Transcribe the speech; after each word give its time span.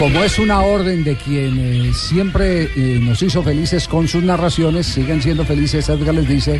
Como 0.00 0.24
es 0.24 0.38
una 0.38 0.62
orden 0.62 1.04
de 1.04 1.14
quien 1.14 1.92
siempre 1.92 2.70
eh, 2.74 2.98
nos 3.02 3.22
hizo 3.22 3.42
felices 3.42 3.86
con 3.86 4.08
sus 4.08 4.22
narraciones, 4.22 4.86
siguen 4.86 5.20
siendo 5.20 5.44
felices, 5.44 5.90
Edgar 5.90 6.14
les 6.14 6.26
dice, 6.26 6.58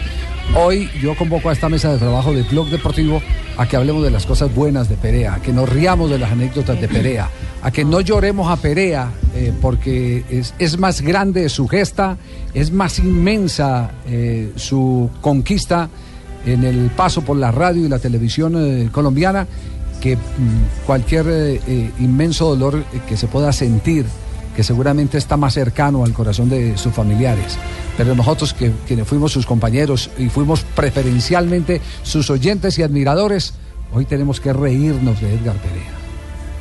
hoy 0.55 0.91
yo 1.00 1.16
convoco 1.16 1.48
a 1.48 1.55
esta 1.55 1.70
mesa 1.70 1.91
de 1.91 1.97
trabajo 1.97 2.34
de 2.34 2.42
Blog 2.42 2.69
Deportivo 2.69 3.22
a 3.56 3.66
que 3.66 3.77
hablemos 3.77 4.02
de 4.02 4.10
las 4.10 4.27
cosas 4.27 4.55
buenas 4.55 4.91
de 4.91 4.97
Perea, 4.97 5.36
a 5.36 5.41
que 5.41 5.55
nos 5.55 5.66
riamos 5.70 6.10
de 6.10 6.19
las 6.19 6.32
anécdotas 6.32 6.78
de 6.82 6.86
Perea, 6.86 7.30
a 7.62 7.70
que 7.70 7.82
no 7.82 8.02
lloremos 8.02 8.50
a 8.50 8.56
Perea, 8.56 9.10
eh, 9.34 9.54
porque 9.62 10.22
es, 10.58 10.78
más 10.78 11.00
grande 11.00 11.48
su 11.48 11.66
gesta, 11.66 12.19
es 12.52 12.70
más 12.70 12.98
inmensa 12.98 13.91
eh, 14.06 14.52
su 14.56 15.08
conquista 15.22 15.88
en 16.44 16.62
el 16.62 16.91
paso 16.91 17.22
por 17.22 17.38
la 17.38 17.50
radio 17.50 17.86
y 17.86 17.88
la 17.88 17.98
televisión 17.98 18.91
colombiana 18.92 19.47
que 20.01 20.17
mm, 20.17 20.87
cualquier 20.87 21.27
eh, 21.29 21.61
eh, 21.67 21.91
inmenso 22.01 22.48
dolor 22.55 22.84
que 23.09 23.17
se 23.17 23.27
pueda 23.27 23.53
sentir, 23.53 24.06
que 24.56 24.65
seguramente 24.65 25.19
está 25.19 25.37
más 25.37 25.55
cercano 25.55 26.05
al 26.05 26.12
corazón 26.12 26.48
de 26.48 26.77
sus 26.77 26.93
familiares. 26.93 27.56
Pero 27.97 28.15
nosotros, 28.15 28.55
que, 28.55 28.73
quienes 28.87 29.06
fuimos 29.06 29.33
sus 29.33 29.47
compañeros 29.47 30.11
y 30.19 30.28
fuimos 30.28 30.62
preferencialmente 30.75 31.81
sus 32.03 32.31
oyentes 32.31 32.78
y 32.78 32.83
admiradores, 32.83 33.55
hoy 33.93 34.05
tenemos 34.06 34.41
que 34.41 34.53
reírnos 34.53 35.21
de 35.21 35.34
Edgar 35.34 35.56
Perea. 35.56 36.01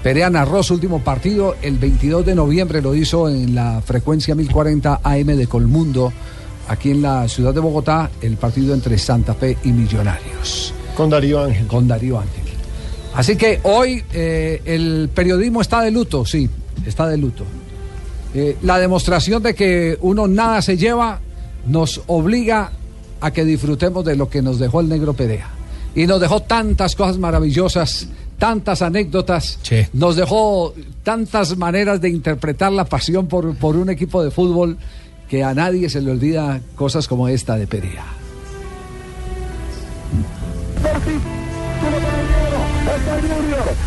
Perea 0.03 0.29
narró 0.29 0.63
su 0.63 0.75
último 0.75 0.99
partido 0.99 1.55
el 1.61 1.77
22 1.77 2.25
de 2.25 2.35
noviembre, 2.35 2.81
lo 2.81 2.95
hizo 2.95 3.27
en 3.27 3.53
la 3.53 3.81
frecuencia 3.85 4.33
1040 4.33 5.01
AM 5.03 5.25
de 5.25 5.47
Colmundo, 5.47 6.13
aquí 6.69 6.91
en 6.91 7.01
la 7.01 7.27
ciudad 7.27 7.53
de 7.53 7.59
Bogotá, 7.59 8.09
el 8.21 8.37
partido 8.37 8.73
entre 8.73 8.97
Santa 8.97 9.33
Fe 9.33 9.57
y 9.63 9.73
Millonarios. 9.73 10.73
Con 10.95 11.09
Darío 11.09 11.43
Ángel. 11.43 11.67
Con 11.67 11.87
Darío 11.87 12.19
Ángel. 12.19 12.48
Así 13.19 13.35
que 13.35 13.59
hoy 13.63 14.01
eh, 14.13 14.61
el 14.63 15.09
periodismo 15.13 15.59
está 15.59 15.81
de 15.81 15.91
luto, 15.91 16.25
sí, 16.25 16.49
está 16.85 17.05
de 17.05 17.17
luto. 17.17 17.43
Eh, 18.33 18.55
la 18.61 18.79
demostración 18.79 19.43
de 19.43 19.53
que 19.53 19.97
uno 19.99 20.25
nada 20.25 20.61
se 20.61 20.77
lleva 20.77 21.19
nos 21.67 22.01
obliga 22.07 22.71
a 23.19 23.31
que 23.31 23.43
disfrutemos 23.43 24.05
de 24.05 24.15
lo 24.15 24.29
que 24.29 24.41
nos 24.41 24.57
dejó 24.57 24.79
el 24.79 24.87
negro 24.87 25.13
Perea. 25.13 25.49
Y 25.95 26.07
nos 26.07 26.21
dejó 26.21 26.39
tantas 26.43 26.95
cosas 26.95 27.17
maravillosas, 27.17 28.07
tantas 28.37 28.81
anécdotas, 28.81 29.59
Sí. 29.63 29.81
nos 29.91 30.15
dejó 30.15 30.73
tantas 31.03 31.57
maneras 31.57 31.99
de 31.99 32.07
interpretar 32.07 32.71
la 32.71 32.85
pasión 32.85 33.27
por, 33.27 33.53
por 33.57 33.75
un 33.75 33.89
equipo 33.89 34.23
de 34.23 34.31
fútbol 34.31 34.77
que 35.27 35.43
a 35.43 35.53
nadie 35.53 35.89
se 35.89 35.99
le 35.99 36.11
olvida 36.11 36.61
cosas 36.77 37.05
como 37.09 37.27
esta 37.27 37.57
de 37.57 37.67
Perea. 37.67 38.05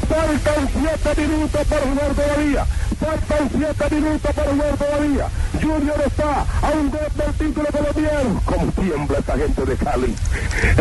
Faltan 0.09 0.69
siete 0.73 1.27
minutos 1.27 1.67
por 1.67 1.81
jugar 1.81 2.15
todavía. 2.15 2.67
Faltan 3.01 3.51
siete 3.51 3.95
minutos 3.95 4.33
por 4.35 4.45
jugar 4.45 4.77
todavía. 4.77 5.27
Junior 5.61 6.03
está 6.07 6.41
a 6.41 6.71
un 6.73 6.91
gol 6.91 7.09
del 7.17 7.33
título 7.35 7.69
colombiano. 7.71 8.43
Como 8.45 8.73
tiembla 8.73 9.19
esta 9.19 9.37
gente 9.37 9.65
de 9.65 9.77
Cali. 9.77 10.15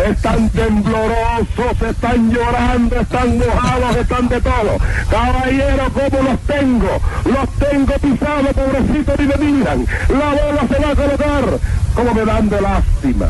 Están 0.05 0.49
temblorosos, 0.49 1.81
están 1.89 2.31
llorando, 2.31 2.99
están 2.99 3.37
mojados, 3.37 3.95
están 3.97 4.27
de 4.29 4.41
todo. 4.41 4.77
Caballero, 5.09 5.83
¿cómo 5.93 6.29
los 6.29 6.39
tengo? 6.41 7.01
Los 7.25 7.49
tengo 7.69 7.93
pisados, 7.93 8.53
pobrecitos, 8.53 9.19
y 9.19 9.23
me 9.23 9.37
miran. 9.37 9.87
La 10.09 10.29
bola 10.29 10.67
se 10.67 10.83
va 10.83 10.91
a 10.91 10.95
colocar. 10.95 11.59
Como 11.95 12.13
me 12.13 12.25
dan 12.25 12.49
de 12.49 12.61
lástima. 12.61 13.29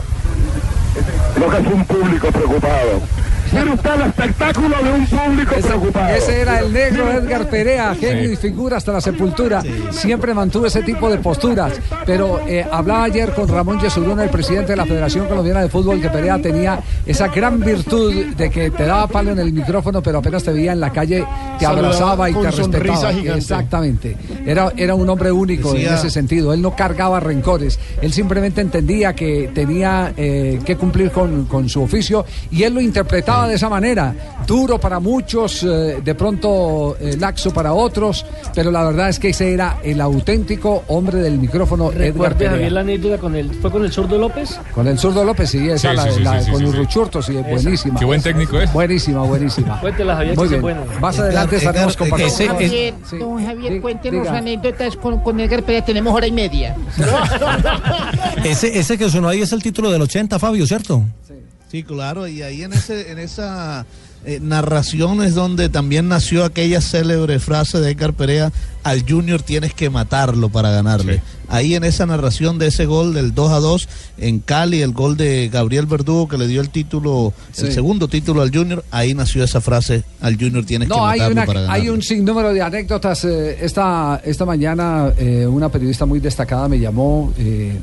Lo 1.37 1.49
que 1.49 1.57
es 1.57 1.67
un 1.67 1.85
público 1.85 2.31
preocupado. 2.31 3.20
Mire 3.53 3.73
usted 3.73 3.91
el 3.95 4.01
espectáculo 4.01 4.75
de 4.83 4.91
un 4.93 5.05
público 5.05 5.55
preocupado. 5.55 6.15
Ese 6.15 6.41
era 6.41 6.59
el 6.59 6.71
negro 6.71 7.11
Edgar 7.11 7.49
Perea, 7.49 7.95
genio 7.95 8.31
y 8.31 8.35
figura 8.35 8.77
hasta 8.77 8.93
la 8.93 9.01
sepultura. 9.01 9.61
Siempre 9.91 10.33
mantuvo 10.33 10.65
ese 10.67 10.81
tipo 10.83 11.09
de 11.09 11.17
posturas. 11.17 11.73
Pero 12.05 12.39
eh, 12.47 12.65
hablaba 12.71 13.03
ayer 13.05 13.31
con 13.33 13.47
Ramón 13.47 13.79
Yesurún, 13.79 14.19
el 14.19 14.29
presidente 14.29 14.71
de 14.71 14.77
la 14.77 14.85
Federación 14.85 15.27
Colombiana 15.27 15.61
de 15.61 15.69
Fútbol, 15.69 15.99
que 16.01 16.09
Perea 16.09 16.39
tenía 16.41 16.79
esa 17.05 17.27
gran 17.27 17.59
virtud 17.59 18.13
de 18.37 18.49
que 18.49 18.71
te 18.71 18.85
daba 18.85 19.07
palo 19.07 19.31
en 19.31 19.39
el 19.39 19.51
micrófono, 19.51 20.01
pero 20.01 20.19
apenas 20.19 20.43
te 20.43 20.51
veía 20.53 20.71
en 20.71 20.79
la 20.79 20.91
calle, 20.91 21.25
te 21.59 21.65
Saludaba 21.65 21.87
abrazaba 21.87 22.29
y 22.29 22.33
con 22.33 22.43
te 22.45 22.51
sonrisa 22.53 22.79
respetaba. 22.93 23.13
gigante. 23.13 23.39
Exactamente. 23.39 24.17
Era, 24.45 24.71
era 24.77 24.95
un 24.95 25.09
hombre 25.09 25.31
único 25.31 25.69
en 25.69 25.75
Decía- 25.81 25.95
ese 25.95 26.09
sentido. 26.09 26.53
Él 26.53 26.61
no 26.61 26.75
cargaba 26.75 27.19
rencores. 27.19 27.79
Él 28.01 28.13
simplemente 28.13 28.61
entendía 28.61 29.13
que 29.13 29.51
tenía 29.53 30.13
eh, 30.15 30.59
que 30.65 30.75
cumplir 30.77 31.11
con, 31.11 31.45
con 31.45 31.67
su 31.69 31.81
oficio 31.83 32.25
y 32.49 32.63
él 32.63 32.73
lo 32.75 32.81
interpretaba 32.81 33.40
de 33.47 33.55
esa 33.55 33.69
manera. 33.69 34.13
Duro 34.47 34.79
para 34.79 34.99
muchos, 34.99 35.63
eh, 35.63 36.01
de 36.03 36.15
pronto 36.15 36.97
eh, 36.99 37.15
laxo 37.17 37.53
para 37.53 37.73
otros, 37.73 38.25
pero 38.55 38.71
la 38.71 38.83
verdad 38.83 39.09
es 39.09 39.19
que 39.19 39.29
ese 39.29 39.53
era 39.53 39.77
el 39.83 40.01
auténtico 40.01 40.83
hombre 40.87 41.19
del 41.19 41.37
micrófono 41.37 41.91
Edgar 41.91 42.07
Recuerde, 42.11 42.35
Perea. 42.35 42.51
Javier, 42.51 42.71
la 42.71 42.79
anécdota 42.81 43.17
con 43.19 43.35
el, 43.35 43.53
¿fue 43.53 43.71
con 43.71 43.83
el 43.85 43.91
zurdo 43.91 44.17
López? 44.17 44.59
Con 44.73 44.87
el 44.87 44.97
zurdo 44.97 45.23
López, 45.23 45.49
sí, 45.49 45.69
esa 45.69 45.91
Sí, 45.91 45.95
la, 45.95 46.11
sí, 46.11 46.19
la- 46.21 46.41
sí, 46.41 46.51
con. 46.51 46.65
Urruchurto, 46.65 47.21
sí, 47.21 47.37
es 47.37 47.47
buenísima. 47.47 47.99
Qué 47.99 48.05
buen 48.05 48.21
técnico 48.21 48.59
es. 48.59 48.71
Buenísima, 48.73 49.21
buenísima. 49.23 49.79
Cuéntela, 49.79 50.15
Javier, 50.15 50.35
Muy 50.35 50.45
que 50.47 50.49
bien. 50.55 50.61
buena. 50.61 50.81
Más 50.99 51.19
adelante 51.19 51.55
Edgar, 51.57 51.67
estaremos 51.69 51.95
Edgar, 51.95 52.09
compartiendo. 52.09 52.35
ese- 52.35 52.47
Javier, 52.67 52.93
Sí. 53.09 53.17
don 53.17 53.45
Javier, 53.45 53.81
cuéntenos 53.81 54.23
diga. 54.23 54.37
anécdotas 54.37 54.95
con, 54.97 55.19
con 55.21 55.39
Edgar 55.39 55.63
Pérez. 55.63 55.85
Tenemos 55.85 56.13
hora 56.13 56.27
y 56.27 56.31
media. 56.31 56.75
Ese, 58.43 58.77
ese 58.79 58.97
que 58.97 59.09
sonó 59.09 59.27
ahí 59.29 59.41
es 59.41 59.51
el 59.51 59.61
título 59.61 59.91
del 59.91 60.01
80, 60.01 60.39
Fabio, 60.39 60.65
¿cierto? 60.65 61.03
Sí, 61.27 61.33
claro, 61.83 62.27
y 62.27 62.41
ahí 62.41 62.63
en, 62.63 62.73
ese, 62.73 63.11
en 63.11 63.19
esa 63.19 63.85
eh, 64.25 64.39
narración 64.41 65.21
es 65.23 65.33
donde 65.35 65.69
también 65.69 66.07
nació 66.07 66.43
aquella 66.45 66.81
célebre 66.81 67.39
frase 67.39 67.79
de 67.79 67.91
Edgar 67.91 68.13
Perea, 68.13 68.51
al 68.83 69.03
Junior 69.07 69.41
tienes 69.43 69.73
que 69.73 69.89
matarlo 69.89 70.49
para 70.49 70.71
ganarle. 70.71 71.15
Sí. 71.15 71.21
Ahí 71.49 71.75
en 71.75 71.83
esa 71.83 72.05
narración 72.05 72.57
de 72.57 72.67
ese 72.67 72.85
gol 72.85 73.13
del 73.13 73.33
2 73.35 73.51
a 73.51 73.59
2 73.59 73.89
en 74.19 74.39
Cali, 74.39 74.81
el 74.81 74.93
gol 74.93 75.17
de 75.17 75.49
Gabriel 75.51 75.85
Verdugo 75.85 76.27
que 76.27 76.37
le 76.37 76.47
dio 76.47 76.61
el 76.61 76.69
título, 76.69 77.33
el 77.57 77.71
segundo 77.73 78.07
título 78.07 78.41
al 78.41 78.51
Junior, 78.55 78.83
ahí 78.89 79.13
nació 79.13 79.43
esa 79.43 79.59
frase, 79.59 80.03
al 80.21 80.37
Junior 80.37 80.65
tienes 80.65 80.87
que 80.87 80.93
hay, 80.97 81.19
matarlo 81.19 81.31
una- 81.33 81.45
para 81.45 81.61
ganarle. 81.61 81.81
hay 81.83 81.89
un 81.89 82.01
sinnúmero 82.01 82.53
de 82.53 82.61
anécdotas. 82.61 83.25
eh, 83.25 83.57
esta, 83.61 84.21
esta 84.23 84.45
mañana 84.45 85.11
eh, 85.17 85.45
una 85.45 85.69
periodista 85.69 86.05
muy 86.05 86.19
destacada 86.19 86.67
me 86.69 86.79
llamó 86.79 87.33
eh, 87.37 87.77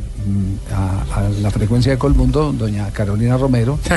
a, 0.74 1.20
a 1.20 1.28
la 1.28 1.50
frecuencia 1.50 1.92
de 1.92 1.98
Colmundo, 1.98 2.52
doña 2.52 2.90
Carolina 2.90 3.36
Romero, 3.36 3.78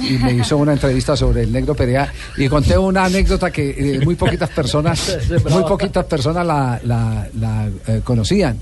y 0.00 0.12
me 0.18 0.32
hizo 0.34 0.56
una 0.56 0.72
entrevista 0.72 1.16
sobre 1.16 1.42
el 1.42 1.52
negro 1.52 1.74
Perea 1.74 2.12
y 2.36 2.48
conté 2.48 2.76
una 2.78 3.04
anécdota 3.04 3.50
que 3.50 3.70
eh, 3.96 4.00
muy 4.04 4.14
poquitas 4.14 4.50
personas, 4.50 5.18
muy 5.50 5.62
poquitas 5.64 6.04
personas 6.06 6.46
la, 6.46 6.80
la- 6.84 7.28
la, 7.38 7.68
eh, 7.86 8.00
conocían, 8.04 8.56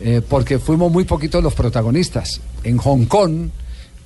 eh, 0.00 0.20
porque 0.28 0.58
fuimos 0.58 0.90
muy 0.92 1.04
poquitos 1.04 1.42
los 1.42 1.54
protagonistas. 1.54 2.40
En 2.62 2.76
Hong 2.78 3.04
Kong 3.06 3.48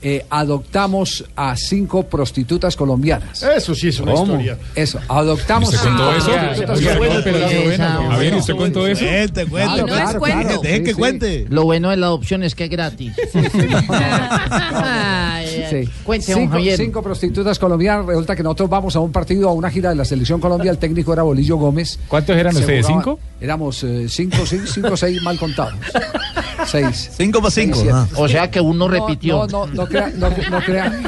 eh, 0.01 0.25
adoptamos 0.31 1.25
a 1.35 1.57
cinco 1.57 2.05
prostitutas 2.05 2.77
colombianas. 2.77 3.43
Eso 3.43 3.75
sí 3.75 3.89
es 3.89 3.99
una 4.01 4.13
¿Cómo? 4.13 4.35
historia. 4.35 4.59
Eso, 4.75 5.01
adoptamos 5.09 5.75
¿Usted 5.75 5.89
contó 5.89 6.09
a 6.11 6.17
eso? 6.17 6.31
A 6.33 8.17
ver, 8.19 8.35
¿usted 8.35 8.57
contó 8.57 8.87
eso? 8.87 9.05
Cuente, 9.05 9.47
cuente, 9.47 9.75
Claro, 9.75 9.87
claro, 9.87 10.21
claro. 10.21 10.61
Deje 10.63 10.79
que 10.81 10.87
Sí, 10.87 10.93
sí. 10.95 10.99
cuente. 10.99 11.47
Lo 11.49 11.65
bueno 11.65 11.91
de 11.91 11.97
la 11.97 12.07
adopción 12.07 12.43
es 12.43 12.55
que 12.55 12.65
es 12.65 12.71
gratis. 12.71 13.13
Ay, 13.89 15.65
ay. 15.65 15.85
Sí. 15.85 15.91
Cuente, 16.05 16.77
cinco, 16.77 17.03
prostitutas 17.03 17.59
colombianas. 17.59 18.07
Resulta 18.07 18.37
que 18.37 18.43
nosotros 18.43 18.71
vamos 18.71 18.97
a 18.97 19.01
un 19.01 19.13
partido, 19.13 19.49
a 19.49 19.53
una 19.53 19.71
gira 19.71 19.91
de 19.91 19.97
la 19.97 20.05
Selección 20.05 20.41
Colombia. 20.41 20.71
El 20.71 20.79
técnico 20.79 21.13
era 21.13 21.23
Bolillo 21.23 21.57
Gómez. 21.57 21.99
¿Cuántos 22.09 22.37
eran 22.37 22.57
ustedes? 22.57 22.87
¿Cinco? 22.87 23.19
Éramos 23.41 23.83
eh, 23.85 24.07
cinco, 24.09 24.39
cinco, 24.47 24.67
cinco, 24.67 24.97
seis 24.97 25.21
mal 25.23 25.39
contados. 25.39 25.75
Seis. 26.71 27.11
Cinco 27.17 27.41
para 27.41 27.51
cinco. 27.51 27.79
Seis, 27.79 27.91
ah. 27.93 28.07
O 28.17 28.29
sea 28.29 28.51
que 28.51 28.61
uno 28.61 28.87
No, 28.87 28.89
repitió. 28.89 29.47
No, 29.47 29.67
no, 29.67 29.75
no 29.75 29.87
crea, 29.87 30.13
no, 30.17 30.29
no 30.29 30.61
crea, 30.61 31.01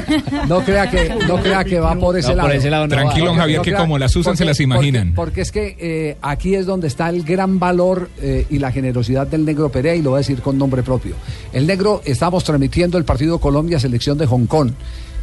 no 0.47 0.61
crea 0.63 0.89
que, 0.89 1.15
no 1.27 1.37
crea 1.37 1.63
que 1.63 1.79
va 1.79 1.95
por 1.95 2.17
ese 2.17 2.29
No, 2.29 2.35
lado. 2.35 2.49
por 2.49 2.55
ese 2.57 2.69
lado 2.69 2.87
no 2.87 2.95
Tranquilo, 2.95 3.33
Javier, 3.35 3.57
no 3.59 3.63
que 3.63 3.73
como 3.73 3.97
las 3.97 4.15
usan, 4.15 4.35
se 4.35 4.45
las 4.45 4.59
imaginan. 4.59 5.13
Porque, 5.13 5.15
porque 5.15 5.41
es 5.41 5.51
que 5.51 5.75
eh, 5.79 6.17
aquí 6.21 6.55
es 6.55 6.65
donde 6.65 6.87
está 6.87 7.09
el 7.09 7.23
gran 7.23 7.59
valor 7.59 8.09
eh, 8.21 8.45
y 8.49 8.59
la 8.59 8.71
generosidad 8.71 9.27
del 9.27 9.45
negro 9.45 9.69
Perea 9.69 9.95
y 9.95 10.01
lo 10.01 10.11
voy 10.11 10.17
a 10.17 10.21
decir 10.21 10.41
con 10.41 10.57
nombre 10.57 10.83
propio. 10.83 11.15
El 11.53 11.67
negro, 11.67 12.01
estamos 12.05 12.43
transmitiendo 12.43 12.97
el 12.97 13.05
partido 13.05 13.39
Colombia-Selección 13.39 14.17
de 14.17 14.25
Hong 14.25 14.45
Kong. 14.45 14.71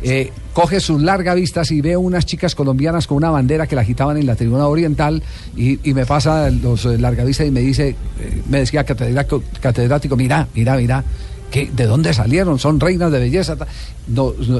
Eh, 0.02 0.30
coge 0.52 0.78
sus 0.80 1.02
largas 1.02 1.34
vistas 1.34 1.70
y 1.72 1.80
ve 1.80 1.96
unas 1.96 2.24
chicas 2.24 2.54
colombianas 2.54 3.06
con 3.06 3.16
una 3.16 3.30
bandera 3.30 3.66
que 3.66 3.74
la 3.74 3.82
agitaban 3.82 4.16
en 4.16 4.26
la 4.26 4.36
tribuna 4.36 4.68
oriental 4.68 5.22
y, 5.56 5.78
me 5.92 6.06
pasa 6.06 6.50
los 6.50 6.84
eh, 6.84 6.98
largavistas 6.98 7.46
y 7.46 7.50
me 7.50 7.60
dice, 7.60 7.96
eh, 8.20 8.42
me 8.48 8.60
decía 8.60 8.84
catedrático, 8.84 9.42
catedrático, 9.60 10.16
mira, 10.16 10.46
mira, 10.54 10.76
mira, 10.76 11.04
que, 11.50 11.70
¿de 11.70 11.86
dónde 11.86 12.12
salieron? 12.12 12.58
Son 12.58 12.78
reinas 12.78 13.10
de 13.10 13.18
belleza. 13.18 13.56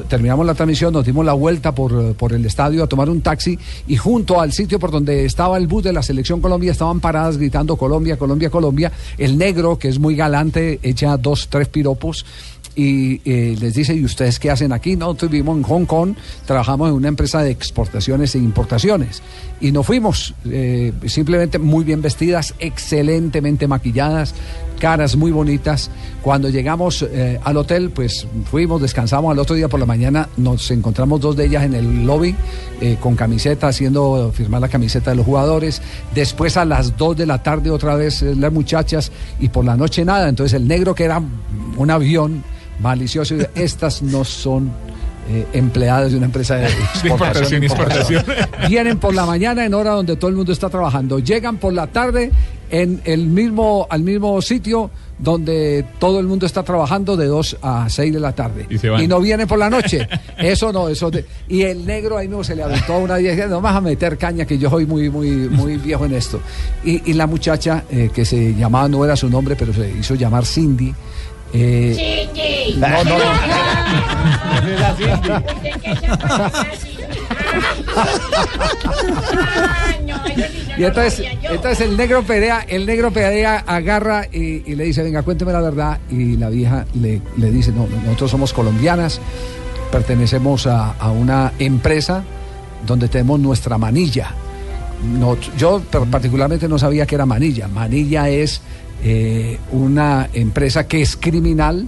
terminamos 0.09 0.47
la 0.47 0.55
transmisión, 0.55 0.93
nos 0.93 1.05
dimos 1.05 1.25
la 1.25 1.35
vuelta 1.35 1.73
por, 1.73 2.15
por 2.15 2.33
el 2.33 2.45
estadio 2.47 2.83
a 2.83 2.87
tomar 2.87 3.11
un 3.11 3.21
taxi 3.21 3.59
y 3.87 3.97
junto 3.97 4.41
al 4.41 4.53
sitio 4.53 4.79
por 4.79 4.91
donde 4.91 5.25
estaba 5.25 5.59
el 5.59 5.67
bus 5.67 5.85
de 5.85 5.93
la 5.93 6.03
selección 6.03 6.41
Colombia 6.41 6.73
estaban 6.73 7.01
paradas 7.01 7.37
gritando 7.37 7.77
Colombia, 7.77 8.17
Colombia, 8.17 8.51
Colombia. 8.51 8.91
El 9.19 9.37
negro, 9.37 9.79
que 9.79 9.89
es 9.89 9.99
muy 9.99 10.17
galante, 10.17 10.81
echa 10.83 11.17
dos, 11.17 11.49
tres 11.49 11.69
piropos 11.69 12.25
y 12.79 13.21
eh, 13.25 13.57
les 13.59 13.75
dice, 13.75 13.93
¿y 13.93 14.05
ustedes 14.05 14.39
qué 14.39 14.53
hacen 14.53 14.73
aquí? 14.73 14.95
No, 14.95 15.15
vivimos 15.15 15.57
en 15.57 15.65
Hong 15.65 15.85
Kong, 15.85 16.15
trabajamos 16.47 16.91
en 16.91 16.95
una 16.95 17.09
empresa 17.09 17.43
de 17.43 17.51
exportaciones 17.51 18.37
e 18.37 18.39
importaciones. 18.39 19.21
Y 19.61 19.73
nos 19.73 19.85
fuimos, 19.85 20.33
eh, 20.49 20.93
simplemente 21.07 21.59
muy 21.59 21.83
bien 21.83 22.01
vestidas, 22.03 22.55
excelentemente 22.61 23.67
maquilladas, 23.67 24.33
caras 24.79 25.17
muy 25.17 25.31
bonitas. 25.31 25.91
Cuando 26.23 26.49
llegamos 26.49 27.03
eh, 27.03 27.39
al 27.45 27.57
hotel, 27.57 27.91
pues 27.91 28.27
fuimos, 28.51 28.81
descansamos. 28.81 29.33
Al 29.33 29.39
otro 29.39 29.57
día 29.57 29.69
por 29.69 29.81
la 29.81 29.87
mañana 29.87 30.29
nos 30.37 30.71
encontramos 30.71 31.21
dos 31.21 31.37
de 31.37 31.47
ellas 31.47 31.65
en 31.65 31.75
el 31.75 32.07
lobby 32.07 32.35
eh, 32.81 32.97
con 33.01 33.17
camiseta, 33.17 33.69
haciendo 33.69 34.33
firmar 34.33 34.61
la 34.61 34.69
camiseta 34.69 35.11
de 35.11 35.17
los 35.17 35.27
jugadores. 35.27 35.83
Después 36.15 36.57
a 36.57 36.65
las 36.65 36.97
dos 36.97 37.17
de 37.17 37.27
la 37.27 37.43
tarde 37.43 37.71
otra 37.71 37.95
vez 37.97 38.23
eh, 38.23 38.35
las 38.35 38.53
muchachas 38.53 39.11
y 39.41 39.49
por 39.49 39.65
la 39.65 39.77
noche 39.77 40.05
nada. 40.05 40.29
Entonces 40.29 40.55
el 40.55 40.67
negro 40.67 40.95
que 40.95 41.05
era 41.05 41.21
un 41.77 41.91
avión 41.91 42.45
malicioso, 42.81 43.35
estas 43.55 44.03
no 44.03 44.25
son 44.25 44.71
eh, 45.31 45.47
empleadas 45.53 46.11
de 46.13 46.17
una 46.17 46.27
empresa 46.27 46.55
de 46.57 46.67
exportación. 47.05 47.63
importación. 47.63 48.25
Vienen 48.69 48.99
por 48.99 49.15
la 49.15 49.27
mañana 49.27 49.65
en 49.65 49.75
hora 49.75 49.91
donde 49.93 50.17
todo 50.17 50.31
el 50.31 50.37
mundo 50.37 50.53
está 50.53 50.69
trabajando. 50.71 51.19
Llegan 51.19 51.59
por 51.59 51.73
la 51.73 51.87
tarde 51.87 52.31
en 52.71 53.01
el 53.05 53.27
mismo, 53.27 53.87
al 53.91 54.03
mismo 54.03 54.41
sitio 54.43 54.91
donde 55.19 55.85
todo 55.99 56.21
el 56.21 56.27
mundo 56.27 56.47
está 56.47 56.63
trabajando 56.63 57.17
de 57.17 57.27
2 57.27 57.57
a 57.61 57.89
6 57.91 58.13
de 58.15 58.21
la 58.21 58.33
tarde. 58.33 58.67
Y 58.71 58.79
se 58.79 58.89
van. 58.89 59.07
no 59.09 59.21
vienen 59.21 59.49
por 59.49 59.59
la 59.59 59.69
noche. 59.69 60.07
Eso 60.39 60.73
no, 60.73 60.89
eso 60.89 61.11
de- 61.11 61.25
y 61.49 61.63
el 61.63 61.85
negro 61.85 62.17
ahí 62.17 62.29
mismo 62.29 62.45
se 62.45 62.55
le 62.55 62.63
aventó 62.63 62.95
a 62.95 62.99
una 62.99 63.17
vieja, 63.17 63.47
no 63.49 63.61
vas 63.61 63.75
a 63.75 63.81
meter 63.81 64.17
caña 64.17 64.45
que 64.45 64.57
yo 64.59 64.71
soy 64.71 64.87
muy, 64.87 65.11
muy, 65.11 65.31
muy 65.31 65.77
viejo 65.77 66.05
en 66.07 66.15
esto. 66.15 66.41
Y, 66.85 67.11
y 67.11 67.15
la 67.15 67.27
muchacha 67.27 67.83
eh, 67.91 68.11
que 68.15 68.25
se 68.25 68.55
llamaba, 68.55 68.89
no 68.89 69.05
era 69.05 69.17
su 69.17 69.29
nombre, 69.29 69.57
pero 69.57 69.73
se 69.75 69.91
hizo 69.91 70.15
llamar 70.15 70.47
Cindy. 70.47 70.95
Eh, 71.53 72.27
Cindy. 72.33 72.79
No, 72.79 73.05
no, 73.05 73.19
no. 73.19 74.39
Y 80.77 80.85
entonces, 80.85 81.27
entonces 81.43 81.81
el 81.81 81.97
negro 81.97 82.23
Perea, 82.23 82.65
el 82.69 82.87
negro 82.87 83.11
Perea 83.11 83.65
agarra 83.67 84.27
y, 84.31 84.63
y 84.71 84.75
le 84.75 84.85
dice, 84.85 85.03
venga, 85.03 85.23
cuénteme 85.23 85.53
la 85.53 85.61
verdad. 85.61 85.99
Y 86.11 86.37
la 86.37 86.49
vieja 86.51 86.87
le, 86.95 87.21
le 87.37 87.51
dice, 87.51 87.73
no, 87.73 87.87
nosotros 88.05 88.31
somos 88.31 88.53
colombianas, 88.53 89.21
pertenecemos 89.91 90.67
a, 90.67 90.93
a 90.93 91.11
una 91.11 91.53
empresa 91.59 92.23
donde 92.87 93.09
tenemos 93.09 93.41
nuestra 93.41 93.77
manilla. 93.79 94.31
No, 95.19 95.37
yo 95.57 95.81
particularmente 96.11 96.69
no 96.69 96.79
sabía 96.79 97.07
que 97.07 97.15
era 97.15 97.27
manilla. 97.27 97.69
Manilla 97.69 98.29
es 98.29 98.61
eh, 99.03 99.59
una 99.73 100.29
empresa 100.33 100.87
que 100.87 101.01
es 101.03 101.17
criminal. 101.17 101.87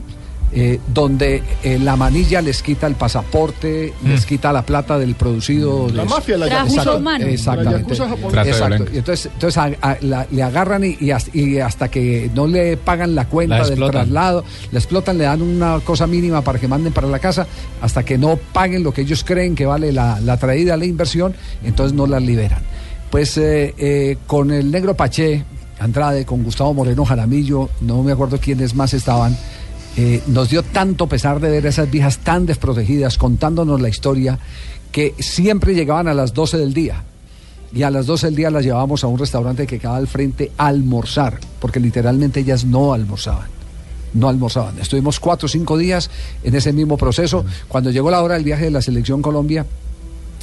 eh, 0.52 0.80
donde 0.92 1.44
eh, 1.62 1.78
la 1.78 1.94
manilla 1.94 2.42
les 2.42 2.60
quita 2.60 2.88
el 2.88 2.96
pasaporte, 2.96 3.92
les 4.04 4.26
quita 4.26 4.52
la 4.52 4.62
plata 4.62 4.98
del 4.98 5.14
producido. 5.14 5.88
La 5.94 6.02
de- 6.02 6.08
mafia, 6.08 6.36
la 6.36 6.48
yakuza. 6.48 6.98
La 6.98 7.18
Exactamente. 7.30 7.94
yakuza 7.94 8.42
Exacto. 8.42 8.84
Y 8.92 8.98
entonces, 8.98 9.30
entonces 9.32 9.56
a- 9.58 9.70
a- 9.80 9.96
la- 10.00 10.26
le 10.28 10.42
agarran 10.42 10.82
y, 10.82 10.96
y 11.00 11.12
hasta, 11.12 11.30
y 11.38 11.60
hasta 11.60 11.88
que 11.88 12.32
no 12.34 12.48
le 12.48 12.76
pagan 12.76 13.14
la 13.14 13.26
cuenta 13.28 13.58
La 13.60 13.68
del 13.68 13.78
traslado, 13.92 14.44
la 14.72 14.78
explotan, 14.80 15.18
le 15.18 15.24
dan 15.24 15.40
una 15.40 15.78
cosa 15.84 16.08
mínima 16.08 16.42
para 16.42 16.58
que 16.58 16.66
manden 16.66 16.92
para 16.92 17.06
la 17.06 17.20
casa, 17.20 17.46
hasta 17.80 18.02
que 18.02 18.18
no 18.18 18.36
paguen 18.52 18.82
lo 18.82 18.92
que 18.92 19.02
ellos 19.02 19.22
creen 19.22 19.54
que 19.54 19.66
vale 19.66 19.92
la, 19.92 20.18
la 20.20 20.36
traída, 20.36 20.76
la 20.76 20.84
inversión, 20.84 21.32
entonces 21.62 21.96
no 21.96 22.08
las 22.08 22.22
liberan. 22.24 22.62
Pues 23.08 23.38
eh, 23.38 23.72
eh, 23.78 24.16
con 24.26 24.50
el 24.50 24.72
negro 24.72 24.94
Paché, 24.96 25.44
Andrade, 25.80 26.26
con 26.26 26.44
Gustavo 26.44 26.74
Moreno 26.74 27.04
Jaramillo, 27.04 27.70
no 27.80 28.02
me 28.02 28.12
acuerdo 28.12 28.38
quiénes 28.38 28.74
más 28.74 28.94
estaban, 28.94 29.36
eh, 29.96 30.22
nos 30.28 30.50
dio 30.50 30.62
tanto 30.62 31.08
pesar 31.08 31.40
de 31.40 31.50
ver 31.50 31.66
a 31.66 31.70
esas 31.70 31.90
viejas 31.90 32.18
tan 32.18 32.46
desprotegidas 32.46 33.18
contándonos 33.18 33.80
la 33.80 33.88
historia 33.88 34.38
que 34.92 35.14
siempre 35.18 35.74
llegaban 35.74 36.06
a 36.06 36.14
las 36.14 36.34
12 36.34 36.58
del 36.58 36.74
día. 36.74 37.04
Y 37.72 37.82
a 37.82 37.90
las 37.90 38.06
12 38.06 38.26
del 38.26 38.36
día 38.36 38.50
las 38.50 38.64
llevábamos 38.64 39.04
a 39.04 39.06
un 39.06 39.18
restaurante 39.18 39.66
que 39.66 39.78
quedaba 39.78 39.96
al 39.96 40.08
frente 40.08 40.52
a 40.58 40.66
almorzar, 40.66 41.38
porque 41.60 41.80
literalmente 41.80 42.40
ellas 42.40 42.64
no 42.64 42.92
almorzaban. 42.92 43.48
No 44.12 44.28
almorzaban. 44.28 44.78
Estuvimos 44.78 45.20
cuatro 45.20 45.46
o 45.46 45.48
cinco 45.48 45.78
días 45.78 46.10
en 46.42 46.54
ese 46.54 46.72
mismo 46.72 46.96
proceso. 46.96 47.44
Cuando 47.68 47.90
llegó 47.90 48.10
la 48.10 48.22
hora 48.22 48.34
del 48.34 48.44
viaje 48.44 48.64
de 48.64 48.70
la 48.72 48.82
Selección 48.82 49.22
Colombia 49.22 49.64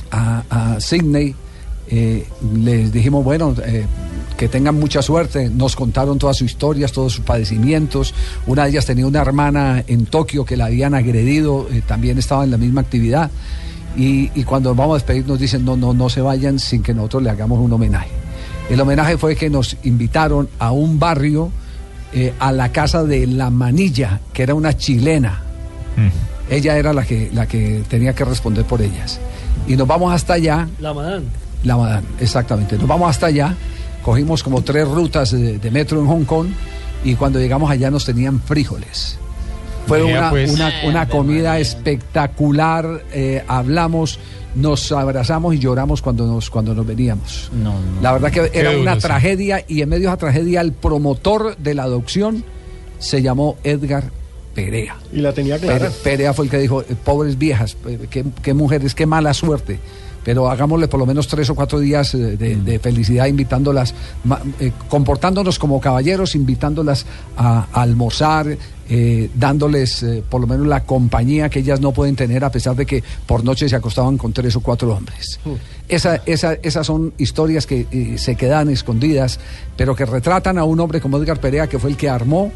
a, 0.09 0.43
a 0.49 0.79
Sydney, 0.79 1.35
eh, 1.89 2.25
les 2.53 2.91
dijimos, 2.91 3.23
bueno, 3.23 3.53
eh, 3.65 3.85
que 4.37 4.47
tengan 4.47 4.75
mucha 4.75 5.01
suerte. 5.01 5.49
Nos 5.49 5.75
contaron 5.75 6.19
todas 6.19 6.37
sus 6.37 6.51
historias, 6.51 6.91
todos 6.91 7.13
sus 7.13 7.25
padecimientos. 7.25 8.13
Una 8.45 8.63
de 8.63 8.69
ellas 8.69 8.85
tenía 8.85 9.07
una 9.07 9.21
hermana 9.21 9.83
en 9.87 10.05
Tokio 10.05 10.45
que 10.45 10.55
la 10.55 10.65
habían 10.65 10.93
agredido, 10.93 11.67
eh, 11.71 11.81
también 11.85 12.17
estaba 12.17 12.43
en 12.43 12.51
la 12.51 12.57
misma 12.57 12.81
actividad. 12.81 13.31
Y, 13.97 14.29
y 14.35 14.43
cuando 14.43 14.75
vamos 14.75 14.93
a 14.93 14.97
despedir 14.99 15.27
nos 15.27 15.39
dicen, 15.39 15.65
no, 15.65 15.75
no, 15.75 15.93
no 15.93 16.07
se 16.07 16.21
vayan 16.21 16.59
sin 16.59 16.83
que 16.83 16.93
nosotros 16.93 17.23
le 17.23 17.31
hagamos 17.31 17.59
un 17.59 17.73
homenaje. 17.73 18.09
El 18.69 18.79
homenaje 18.81 19.17
fue 19.17 19.35
que 19.35 19.49
nos 19.49 19.77
invitaron 19.83 20.49
a 20.59 20.71
un 20.71 20.99
barrio, 20.99 21.51
eh, 22.13 22.33
a 22.37 22.51
la 22.51 22.71
casa 22.71 23.03
de 23.03 23.25
La 23.25 23.49
Manilla, 23.49 24.19
que 24.33 24.43
era 24.43 24.53
una 24.53 24.75
chilena. 24.75 25.41
Ella 26.49 26.77
era 26.77 26.93
la 26.93 27.03
que, 27.03 27.31
la 27.33 27.47
que 27.47 27.83
tenía 27.89 28.13
que 28.13 28.23
responder 28.23 28.65
por 28.65 28.81
ellas. 28.81 29.19
Y 29.67 29.75
nos 29.75 29.87
vamos 29.87 30.13
hasta 30.13 30.33
allá. 30.33 30.67
La 30.79 30.93
Madán. 30.93 31.23
La 31.63 31.75
Madán, 31.75 32.03
exactamente. 32.19 32.77
Nos 32.77 32.87
vamos 32.87 33.09
hasta 33.09 33.27
allá, 33.27 33.55
cogimos 34.07 34.41
como 34.41 34.61
tres 34.61 34.87
rutas 34.87 35.31
de, 35.31 35.59
de 35.59 35.69
metro 35.69 35.99
en 35.99 36.07
Hong 36.07 36.23
Kong 36.23 36.47
y 37.03 37.15
cuando 37.15 37.39
llegamos 37.39 37.69
allá 37.69 37.91
nos 37.91 38.05
tenían 38.05 38.39
frijoles. 38.39 39.17
Fue 39.85 40.01
una, 40.01 40.29
pues. 40.29 40.49
una, 40.49 40.71
una 40.85 41.09
comida 41.09 41.59
espectacular, 41.59 43.03
eh, 43.11 43.43
hablamos, 43.49 44.17
nos 44.55 44.93
abrazamos 44.93 45.55
y 45.55 45.59
lloramos 45.59 46.01
cuando 46.01 46.25
nos, 46.25 46.49
cuando 46.49 46.73
nos 46.73 46.87
veníamos. 46.87 47.49
No, 47.51 47.73
no. 47.73 48.01
La 48.01 48.13
verdad 48.13 48.31
que 48.31 48.49
era 48.57 48.69
duro, 48.71 48.81
una 48.83 48.95
sí. 48.95 49.01
tragedia 49.01 49.65
y 49.67 49.81
en 49.81 49.89
medio 49.89 50.03
de 50.03 50.07
esa 50.13 50.17
tragedia 50.17 50.61
el 50.61 50.71
promotor 50.71 51.57
de 51.57 51.73
la 51.73 51.83
adopción 51.83 52.45
se 52.99 53.21
llamó 53.21 53.57
Edgar 53.65 54.05
Perea. 54.55 54.95
Y 55.11 55.17
la 55.19 55.33
tenía 55.33 55.59
clara. 55.59 55.89
Pere- 55.89 55.91
Perea 56.01 56.33
fue 56.33 56.45
el 56.45 56.51
que 56.51 56.59
dijo, 56.59 56.81
eh, 56.81 56.95
pobres 57.03 57.37
viejas, 57.37 57.75
eh, 57.85 58.07
qué, 58.09 58.23
qué 58.41 58.53
mujeres, 58.53 58.95
qué 58.95 59.05
mala 59.05 59.33
suerte. 59.33 59.79
Pero 60.27 60.49
hagámosle 60.49 60.89
por 60.89 60.99
lo 60.99 61.05
menos 61.05 61.25
tres 61.29 61.49
o 61.49 61.55
cuatro 61.55 61.79
días 61.79 62.13
eh, 62.13 62.35
de, 62.35 62.57
de 62.57 62.79
felicidad, 62.79 63.27
invitándolas, 63.27 63.93
eh, 64.59 64.73
comportándonos 64.89 65.57
como 65.57 65.79
caballeros, 65.79 66.35
invitándolas 66.35 67.05
a, 67.37 67.65
a 67.71 67.81
almorzar, 67.81 68.57
eh, 68.89 69.29
dándoles 69.35 70.03
eh, 70.03 70.21
por 70.29 70.41
lo 70.41 70.47
menos 70.47 70.67
la 70.67 70.83
compañía 70.83 71.47
que 71.49 71.59
ellas 71.59 71.79
no 71.79 71.93
pueden 71.93 72.17
tener 72.17 72.43
a 72.43 72.51
pesar 72.51 72.75
de 72.75 72.85
que 72.85 73.01
por 73.25 73.45
noche 73.45 73.69
se 73.69 73.77
acostaban 73.77 74.17
con 74.17 74.33
tres 74.33 74.53
o 74.57 74.59
cuatro 74.59 74.93
hombres. 74.93 75.39
Esa, 75.87 76.17
esa- 76.25 76.55
esas 76.61 76.85
son 76.85 77.13
historias 77.17 77.65
que 77.65 77.87
eh, 77.89 78.17
se 78.17 78.35
quedan 78.35 78.67
escondidas, 78.69 79.39
pero 79.77 79.95
que 79.95 80.05
retratan 80.05 80.57
a 80.57 80.65
un 80.65 80.77
hombre 80.81 80.99
como 80.99 81.17
Edgar 81.19 81.39
Perea, 81.39 81.67
que 81.67 81.79
fue 81.79 81.89
el 81.91 81.95
que 81.95 82.09
armó 82.09 82.51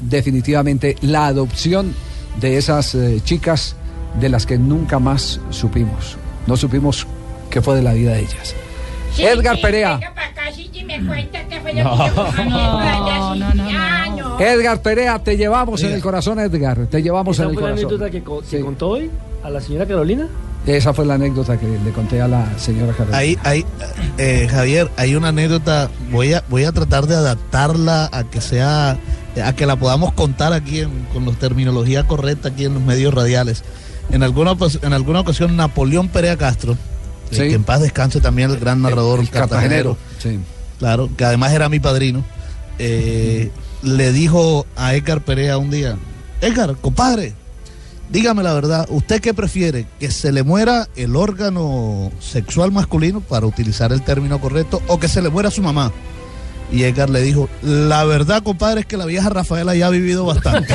definitivamente 0.00 0.96
la 1.02 1.26
adopción 1.26 1.94
de 2.40 2.56
esas 2.56 2.96
chicas 3.24 3.76
de 4.20 4.28
las 4.28 4.46
que 4.46 4.58
nunca 4.58 4.98
más 4.98 5.38
supimos. 5.50 6.16
No 6.46 6.56
supimos 6.56 7.06
qué 7.50 7.60
fue 7.62 7.76
de 7.76 7.82
la 7.82 7.92
vida 7.92 8.12
de 8.12 8.20
ellas. 8.20 8.54
Sí, 9.14 9.24
Edgar 9.24 9.56
sí, 9.56 9.62
Perea. 9.62 10.00
no. 11.76 11.98
Edgar 14.40 14.80
Perea, 14.82 15.18
te 15.18 15.36
llevamos 15.36 15.82
en 15.82 15.92
el 15.92 16.02
corazón, 16.02 16.38
Edgar. 16.40 16.86
Te 16.86 17.02
llevamos 17.02 17.36
¿Esa 17.36 17.44
en 17.44 17.48
el 17.50 17.54
fue 17.54 17.62
la 17.62 17.68
corazón. 17.70 17.88
anécdota 17.90 18.10
que, 18.10 18.22
co- 18.22 18.42
que 18.48 18.60
contó 18.60 18.88
hoy 18.90 19.10
a 19.42 19.50
la 19.50 19.60
señora 19.60 19.86
Carolina? 19.86 20.28
Esa 20.66 20.94
fue 20.94 21.04
la 21.04 21.14
anécdota 21.14 21.58
que 21.58 21.66
le 21.66 21.90
conté 21.90 22.20
a 22.22 22.28
la 22.28 22.46
señora 22.58 22.92
Carolina. 22.92 23.18
Ahí, 23.18 23.36
ahí, 23.42 23.64
eh, 24.18 24.46
Javier, 24.50 24.90
hay 24.96 25.16
una 25.16 25.28
anécdota, 25.28 25.90
voy 26.12 26.34
a, 26.34 26.44
voy 26.48 26.64
a 26.64 26.72
tratar 26.72 27.06
de 27.06 27.16
adaptarla 27.16 28.08
a 28.12 28.24
que 28.24 28.40
sea, 28.40 28.96
a 29.44 29.52
que 29.54 29.66
la 29.66 29.76
podamos 29.76 30.12
contar 30.12 30.52
aquí 30.52 30.80
en- 30.80 31.04
con 31.12 31.26
la 31.26 31.32
terminología 31.32 32.06
correcta 32.06 32.48
aquí 32.50 32.64
en 32.64 32.74
los 32.74 32.82
medios 32.82 33.12
radiales. 33.12 33.64
En 34.12 34.22
alguna, 34.22 34.54
en 34.82 34.92
alguna 34.92 35.20
ocasión, 35.20 35.56
Napoleón 35.56 36.08
Perea 36.08 36.36
Castro, 36.36 36.72
eh, 36.74 36.76
Sí. 37.30 37.36
que 37.48 37.54
en 37.54 37.64
paz 37.64 37.80
descanse 37.80 38.20
también 38.20 38.50
el 38.50 38.58
gran 38.58 38.82
narrador 38.82 39.20
El 39.20 39.30
cartagenero, 39.30 39.96
Sí. 40.22 40.38
claro, 40.78 41.08
que 41.16 41.24
además 41.24 41.52
era 41.52 41.68
mi 41.68 41.80
padrino, 41.80 42.22
eh, 42.78 43.50
le 43.82 44.12
dijo 44.12 44.66
a 44.76 44.94
Edgar 44.94 45.22
Perea 45.22 45.56
un 45.58 45.70
día, 45.70 45.96
Edgar, 46.42 46.76
compadre, 46.80 47.32
dígame 48.10 48.42
la 48.42 48.52
verdad, 48.52 48.86
¿usted 48.90 49.20
qué 49.20 49.32
prefiere? 49.32 49.86
¿Que 49.98 50.10
se 50.10 50.30
le 50.32 50.42
muera 50.42 50.88
el 50.96 51.16
órgano 51.16 52.12
sexual 52.20 52.70
masculino, 52.70 53.20
para 53.22 53.46
utilizar 53.46 53.92
el 53.92 54.02
término 54.02 54.40
correcto, 54.40 54.82
o 54.88 55.00
que 55.00 55.08
se 55.08 55.22
le 55.22 55.30
muera 55.30 55.50
su 55.50 55.62
mamá? 55.62 55.90
Y 56.72 56.84
Edgar 56.84 57.10
le 57.10 57.20
dijo, 57.20 57.50
la 57.60 58.04
verdad, 58.04 58.42
compadre, 58.42 58.80
es 58.80 58.86
que 58.86 58.96
la 58.96 59.04
vieja 59.04 59.28
Rafaela 59.28 59.74
ya 59.74 59.88
ha 59.88 59.90
vivido 59.90 60.24
bastante. 60.24 60.74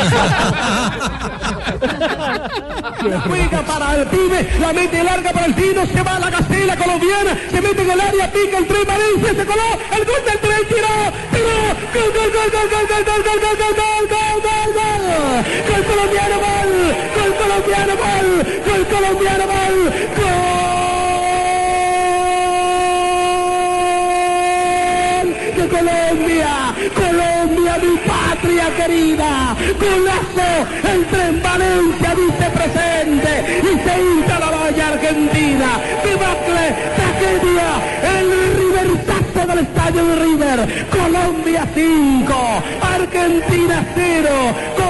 Juega 3.26 3.62
para 3.66 3.96
el 3.96 4.08
pibe, 4.08 4.48
la 4.60 4.74
mete 4.74 5.04
larga 5.04 5.32
para 5.32 5.46
el 5.48 5.56
tino, 5.56 5.86
se 5.88 6.04
va 6.04 6.16
a 6.18 6.20
la 6.20 6.30
gacela 6.30 6.78
colombiana, 6.78 7.36
se 7.50 7.62
mete 7.62 7.82
en 7.82 7.90
el 7.90 8.00
área, 8.00 8.32
pica 8.32 8.58
el 8.60 8.68
tren 8.68 8.88
Valencia, 8.88 9.30
se 9.30 9.46
coló, 9.46 9.64
el 9.92 10.06
gol 10.06 10.24
del 10.26 10.40
tren, 10.40 10.68
tiró, 10.70 10.88
tiró, 11.32 11.58
gol, 11.94 12.10
gol, 12.14 12.30
gol, 12.32 12.50
gol, 12.52 12.68
gol, 12.70 12.86
gol, 12.88 13.04
gol, 13.08 13.24
gol, 13.26 13.58
gol, 13.58 13.78
gol, 13.78 14.06
gol, 14.08 14.38
gol, 14.38 14.70
gol, 14.78 15.02
gol 15.68 15.82
colombiano, 15.88 16.36
gol, 16.46 16.72
gol 17.18 17.32
colombiano, 17.42 17.94
gol, 17.98 18.30
gol 18.68 18.84
colombiano, 18.86 19.46
gol, 19.48 19.78
gol 20.18 20.57
Colombia, 25.70 26.74
Colombia, 26.96 27.78
mi 27.84 27.98
patria 28.06 28.68
querida, 28.76 29.56
golazo, 29.80 30.50
el 30.92 31.06
tren 31.08 31.42
Valencia 31.42 32.16
dice 32.16 32.50
presente 32.58 33.62
y 33.62 33.72
se 33.84 34.02
hincha 34.02 34.40
la 34.40 34.50
valla 34.50 34.88
argentina, 34.88 35.70
debacle, 36.04 36.66
tragedia, 36.96 37.70
el 38.20 38.28
River 38.58 38.88
del 39.48 39.60
estadio 39.60 40.02
River, 40.16 40.88
Colombia 40.90 41.68
5, 41.74 42.36
Argentina 42.82 43.86
0, 43.96 44.30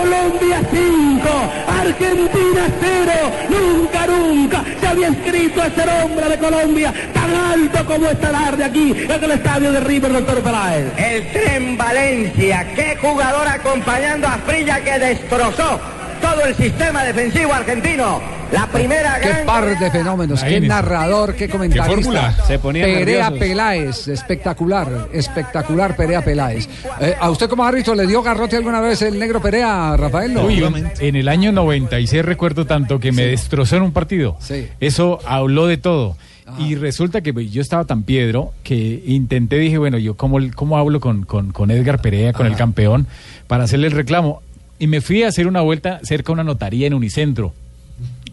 Colombia 0.01 0.61
5, 0.71 1.27
Argentina 1.67 2.67
0, 2.79 3.11
nunca, 3.49 4.07
nunca 4.07 4.63
se 4.79 4.87
había 4.87 5.07
escrito 5.07 5.63
ese 5.63 5.85
nombre 5.85 6.29
de 6.29 6.37
Colombia 6.37 6.93
tan 7.13 7.33
alto 7.33 7.85
como 7.85 8.07
esta 8.07 8.31
tarde 8.31 8.63
aquí 8.63 8.91
en 8.91 9.23
el 9.23 9.31
estadio 9.31 9.71
de 9.71 9.79
River, 9.79 10.13
doctor 10.13 10.41
Peláez. 10.41 10.85
El 10.97 11.31
tren 11.31 11.77
Valencia, 11.77 12.67
qué 12.75 12.95
jugador 13.01 13.47
acompañando 13.47 14.27
a 14.27 14.37
Frilla 14.37 14.83
que 14.83 14.99
destrozó 14.99 15.79
todo 16.21 16.43
el 16.45 16.55
sistema 16.55 17.03
defensivo 17.03 17.53
argentino. 17.53 18.21
La 18.51 18.65
primera 18.67 19.19
Qué 19.19 19.27
gran 19.27 19.45
par 19.45 19.77
de 19.77 19.91
fenómenos, 19.91 20.41
qué 20.41 20.61
narrador, 20.61 21.35
qué 21.35 21.49
comentarista. 21.49 21.93
fórmula. 21.93 22.35
Se 22.47 22.57
ponían 22.59 22.85
Perea 22.85 23.29
nerviosos. 23.29 23.39
Peláez, 23.39 24.07
espectacular, 24.07 25.09
espectacular 25.11 25.97
Perea 25.97 26.23
Peláez. 26.23 26.69
Eh, 27.01 27.15
¿A 27.19 27.29
usted 27.29 27.49
como 27.49 27.65
árbitro 27.65 27.93
le 27.93 28.07
dio 28.07 28.21
garrote 28.23 28.55
alguna 28.55 28.79
vez 28.79 29.01
el 29.01 29.19
negro 29.19 29.41
Perea, 29.41 29.97
Rafael? 29.97 30.33
No? 30.33 30.45
Uy, 30.45 30.63
en 30.99 31.15
el 31.17 31.27
año 31.27 31.51
96 31.51 32.23
recuerdo 32.23 32.65
tanto 32.65 32.99
que 33.01 33.11
me 33.11 33.25
destrozó 33.25 33.75
en 33.75 33.81
un 33.83 33.91
partido. 33.91 34.37
Sí. 34.39 34.67
Eso 34.79 35.19
habló 35.25 35.67
de 35.67 35.77
todo. 35.77 36.15
Y 36.57 36.75
resulta 36.75 37.19
que 37.19 37.33
pues, 37.33 37.51
yo 37.51 37.61
estaba 37.61 37.83
tan 37.83 38.03
piedro 38.03 38.53
que 38.63 39.03
intenté, 39.05 39.57
dije, 39.57 39.77
bueno, 39.77 39.97
yo 39.97 40.15
cómo, 40.15 40.39
cómo 40.55 40.77
hablo 40.77 41.01
con, 41.01 41.23
con, 41.23 41.51
con 41.51 41.71
Edgar 41.71 42.01
Perea, 42.01 42.31
con 42.31 42.47
el 42.47 42.55
campeón, 42.55 43.05
para 43.47 43.65
hacerle 43.65 43.87
el 43.87 43.93
reclamo. 43.93 44.41
Y 44.79 44.87
me 44.87 45.01
fui 45.01 45.23
a 45.23 45.27
hacer 45.29 45.47
una 45.47 45.61
vuelta 45.61 45.99
cerca 46.03 46.27
de 46.27 46.33
una 46.33 46.43
notaría 46.43 46.87
en 46.87 46.93
Unicentro. 46.93 47.53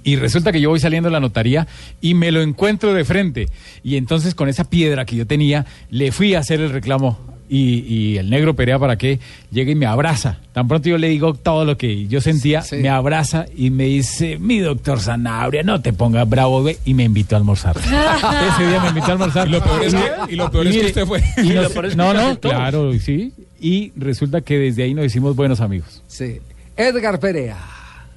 Y 0.03 0.17
resulta 0.17 0.53
que 0.53 0.61
yo 0.61 0.69
voy 0.69 0.81
saliendo 0.81 1.09
de 1.09 1.13
la 1.15 1.21
notaría 1.21 1.67
y 2.03 2.13
me 2.13 2.31
lo 2.31 2.43
encuentro 2.43 2.93
de 2.93 3.05
frente. 3.07 3.49
Y 3.83 3.97
entonces 3.97 4.35
con 4.35 4.49
esa 4.51 4.65
piedra 4.65 5.07
que 5.07 5.17
yo 5.17 5.27
tenía, 5.27 5.65
le 5.91 6.13
fui 6.13 6.35
a 6.35 6.41
hacer 6.41 6.61
el 6.61 6.71
reclamo. 6.71 7.19
Y, 7.49 7.81
y 7.87 8.17
el 8.19 8.31
negro 8.31 8.55
Perea 8.55 8.79
para 8.79 8.97
que 8.97 9.21
llegue 9.53 9.73
y 9.73 9.75
me 9.75 9.85
abraza. 9.87 10.39
Tan 10.55 10.67
pronto 10.67 10.89
yo 10.89 10.97
le 10.99 11.09
digo 11.09 11.35
todo 11.35 11.65
lo 11.67 11.77
que 11.77 12.07
yo 12.07 12.21
sentía, 12.23 12.63
me 12.79 12.89
abraza 12.89 13.45
y 13.55 13.69
me 13.71 13.85
dice, 13.85 14.39
mi 14.39 14.59
doctor 14.61 14.99
Sanabria, 14.99 15.63
no 15.63 15.81
te 15.81 15.93
pongas 15.93 16.29
bravo, 16.29 16.63
ve", 16.63 16.79
y 16.87 16.95
me 16.95 17.05
invitó 17.05 17.37
a 17.37 17.39
almorzar. 17.39 17.77
Ese 17.79 18.67
día 18.69 18.81
me 18.81 18.89
invitó 18.89 19.07
a 19.09 19.13
almorzar. 19.13 19.47
Y 19.47 19.51
lo 19.53 19.63
peor 19.63 19.85
es 19.85 19.95
que- 19.95 20.33
y 20.33 20.37
lo 20.37 20.51
peor 20.51 20.67
es 20.67 20.77
que 20.77 20.87
usted 20.87 21.07
fue. 21.07 21.23
y 21.37 21.41
Y 21.43 21.49
nos- 21.55 21.65
lo 21.65 21.71
peor 21.71 21.85
es 21.87 21.91
que 21.93 21.97
no, 21.97 22.15
no, 22.15 22.41
claro, 22.41 22.93
sí. 22.99 23.33
Y 23.65 23.93
resulta 23.97 24.43
que 24.43 24.59
desde 24.59 24.83
ahí 24.83 24.93
nos 24.93 25.07
hicimos 25.07 25.35
buenos 25.35 25.63
amigos. 25.63 26.03
Sí. 26.07 26.39
Edgar 26.77 27.19
Perea. 27.19 27.57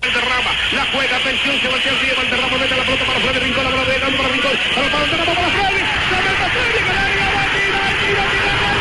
Valderrama, 0.01 0.51
la 0.73 0.85
juega, 0.91 1.15
atención, 1.15 1.55
se 1.61 1.69
voltea 1.69 1.93
el 1.93 1.99
pie, 1.99 2.13
Valderrama 2.17 2.57
mete 2.57 2.75
la 2.75 2.83
pelota 2.83 3.05
para 3.05 3.19
Freddy 3.21 3.39
Rincón, 3.39 3.63
la 3.63 3.69
bola 3.69 3.85
de 3.85 3.97
para 3.97 4.27
Rincón, 4.27 4.51
para 4.75 4.91
para 4.91 4.99
Valderrama, 4.99 5.33
para 5.35 5.47
Freddy, 5.47 5.83
la 6.11 6.19
mete 6.19 6.47
Freddy, 6.51 6.79
que 6.83 6.93
la 6.93 7.07
liga 7.07 7.27
va, 7.31 7.43
tira, 7.55 7.79
tira, 7.95 8.23
tira, 8.27 8.53
gol, 8.59 8.79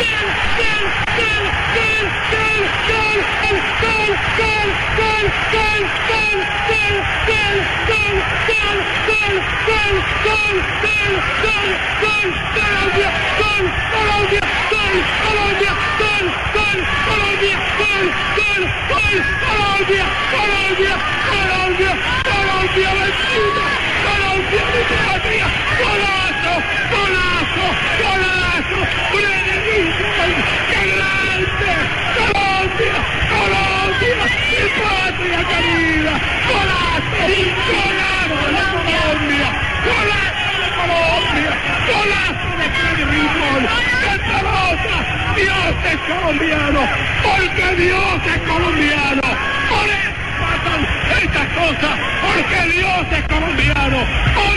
gol, 0.00 0.26
gol, 8.96 9.15
Colombia, 9.36 9.76
Colombia, 20.30 20.96
Colombia, 21.28 21.92
Colombia, 26.88 27.15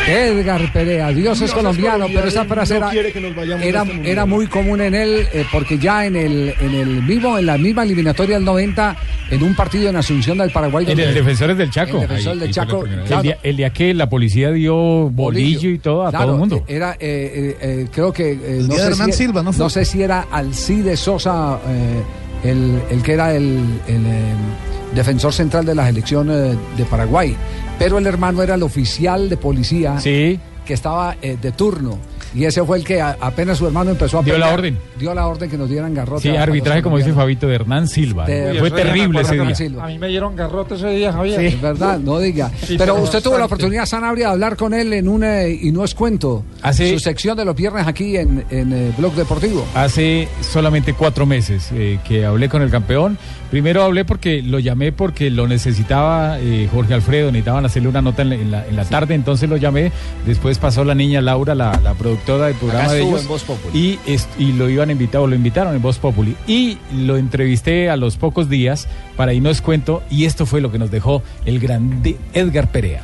Edgar 0.10 0.74
Perea, 0.74 1.10
Dios 1.10 1.42
es 1.42 1.52
colombiano, 1.54 2.08
pero 2.14 2.28
esa 2.28 2.46
frase 2.46 2.78
era, 2.78 2.92
era, 3.62 3.86
era 4.04 4.26
muy 4.26 4.48
común 4.48 4.82
en 4.82 4.96
él, 4.96 5.28
eh, 5.34 5.46
porque 5.52 5.78
ya 5.78 6.06
en 6.06 6.16
el, 6.16 6.54
en 6.60 6.74
el 6.76 7.04
mismo, 7.04 7.38
en 7.38 7.46
la 7.46 7.58
misma 7.58 7.84
eliminatoria 7.84 8.36
del 8.38 8.46
90, 8.46 8.96
en 9.32 9.44
un 9.44 9.56
partido 9.56 9.90
en 9.90 9.96
Asunción 9.96 10.38
del 10.40 10.52
Paraguay. 10.52 10.86
En 10.90 11.00
el 11.00 11.14
Defensores 11.14 11.58
del 11.58 11.70
Chaco. 11.70 11.98
El 11.98 12.02
Defensor 12.08 12.34
Ahí- 12.34 12.40
del 12.40 12.52
Chaco, 12.52 12.80
claro. 12.82 13.16
El, 13.18 13.22
día, 13.22 13.38
el 13.44 13.58
día 13.58 13.70
que 13.72 13.94
la 13.94 14.10
policía 14.10 14.52
dio 14.52 14.76
bolillo, 15.10 15.70
y 15.70 15.78
todo 15.80 16.06
a 16.06 16.10
Claro, 16.10 16.26
todo 16.26 16.34
el 16.36 16.40
mundo. 16.40 16.66
Era, 16.68 16.94
eh, 16.94 16.98
eh, 17.00 17.58
eh, 17.62 17.88
creo 17.94 18.12
que. 18.12 18.32
eh, 18.32 18.66
no, 18.68 18.76
sé 18.76 18.94
si, 19.06 19.12
Silva, 19.12 19.44
¿no 19.44 19.54
fue? 19.54 19.70
sé 19.70 19.86
si 19.86 20.02
era 20.02 20.26
Alcides 20.32 21.00
Sosa, 21.00 21.60
eh, 21.68 22.50
el, 22.50 22.80
el 22.90 23.04
que 23.04 23.14
era 23.14 23.36
el, 23.36 23.60
el, 23.88 24.06
eh, 24.06 24.34
defensor 24.96 25.34
central 25.34 25.66
de 25.66 25.76
la 25.76 25.86
selección 25.86 26.28
de 26.28 26.86
Paraguay. 26.90 27.36
Pero 27.80 27.98
el 27.98 28.06
hermano 28.08 28.44
era 28.44 28.56
el 28.56 28.64
oficial 28.64 29.30
de 29.30 29.38
policía 29.38 30.00
Sí. 30.00 30.40
que 30.66 30.74
estaba 30.74 31.16
eh, 31.22 31.38
de 31.42 31.52
turno. 31.54 31.98
Y 32.34 32.46
ese 32.46 32.64
fue 32.64 32.78
el 32.78 32.84
que 32.84 33.02
a- 33.02 33.18
apenas 33.20 33.58
su 33.58 33.66
hermano 33.68 33.92
empezó 33.92 34.20
a 34.20 34.24
Dio 34.24 34.34
la 34.38 34.46
pelear, 34.46 34.60
orden. 34.60 34.78
Dio 35.00 35.14
la 35.14 35.28
orden 35.28 35.50
que 35.50 35.58
nos 35.58 35.70
dieran 35.70 35.94
garrote. 35.94 36.22
Sí, 36.30 36.36
arbitraje, 36.36 36.82
como 36.82 36.98
dice. 36.98 37.12
Fabito, 37.14 37.48
de 37.48 37.56
Hernán 37.56 37.88
Silva. 37.88 38.26
De- 38.26 38.60
Fue 38.60 38.70
terrible 38.72 39.22
ese 39.22 39.36
día. 39.40 39.56
Silva. 39.56 39.86
A 39.86 39.88
mí 39.88 39.98
me 39.98 40.08
dieron 40.08 40.36
garrote 40.36 40.76
ese 40.76 40.90
día, 40.90 41.12
Javier. 41.12 41.42
Es 41.44 41.60
verdad, 41.62 41.98
no 42.00 42.20
diga. 42.20 42.52
Sí, 42.62 42.76
Pero 42.78 42.96
usted 42.96 43.22
tuvo 43.22 43.38
la 43.38 43.46
oportunidad, 43.46 43.86
Sanabria, 43.86 44.28
de 44.28 44.34
hablar 44.34 44.56
con 44.58 44.74
él 44.74 44.94
en 44.94 45.08
una, 45.08 45.48
y 45.48 45.72
no 45.72 45.84
es 45.84 45.96
cuento, 45.96 46.44
Hace- 46.62 46.94
su 46.94 47.00
sección 47.00 47.36
de 47.38 47.46
los 47.46 47.56
viernes 47.56 47.88
aquí 47.88 48.16
en, 48.18 48.46
en 48.52 48.72
eh, 48.74 48.92
Blog 48.98 49.14
Deportivo. 49.16 49.66
Hace 49.74 50.28
solamente 50.42 50.94
cuatro 50.94 51.26
meses 51.26 51.70
eh, 51.74 52.00
que 52.08 52.26
hablé 52.26 52.48
con 52.50 52.62
el 52.62 52.70
campeón. 52.70 53.18
Primero 53.50 53.82
hablé 53.84 54.06
porque 54.06 54.44
lo 54.44 54.60
llamé 54.60 54.92
porque 54.92 55.32
lo 55.32 55.48
necesitaba 55.48 56.38
eh, 56.40 56.70
Jorge 56.72 56.94
Alfredo, 56.94 57.32
necesitaban 57.32 57.66
hacerle 57.66 57.90
una 57.90 58.02
nota 58.04 58.22
en 58.22 58.30
la, 58.30 58.36
en 58.36 58.52
la- 58.52 58.68
en 58.68 58.76
la 58.76 58.86
tarde, 58.86 59.16
entonces 59.16 59.50
lo 59.50 59.58
llamé. 59.58 59.92
Después 60.28 60.60
pasó 60.60 60.84
la 60.84 60.94
niña 60.94 61.22
Laura, 61.22 61.56
la, 61.56 61.80
la 61.84 61.94
productora 61.96 62.19
del 62.48 62.56
programa 62.56 62.84
Acá 62.86 62.94
de 62.94 63.00
estuvo 63.00 63.12
ellos. 63.16 63.22
en 63.24 63.28
Voz 63.30 63.44
Populi. 63.44 63.78
Y, 63.80 64.00
es- 64.12 64.28
y 64.38 64.52
lo 64.54 64.70
iban 64.70 64.90
a 64.90 64.92
invitar, 64.92 65.22
o 65.22 65.28
lo 65.28 65.36
invitaron 65.36 65.76
en 65.76 65.82
Voz 65.82 65.98
Populi. 66.00 66.36
Y 66.48 66.78
lo 66.96 67.18
entrevisté 67.18 67.90
a 67.90 67.96
los 67.98 68.18
pocos 68.18 68.50
días 68.50 68.88
para 69.16 69.34
es 69.50 69.62
cuento. 69.62 70.04
Y 70.10 70.26
esto 70.26 70.46
fue 70.46 70.62
lo 70.62 70.72
que 70.72 70.78
nos 70.80 70.92
dejó 70.92 71.24
el 71.46 71.60
grande 71.60 72.16
Edgar 72.34 72.72
Perea. 72.72 73.04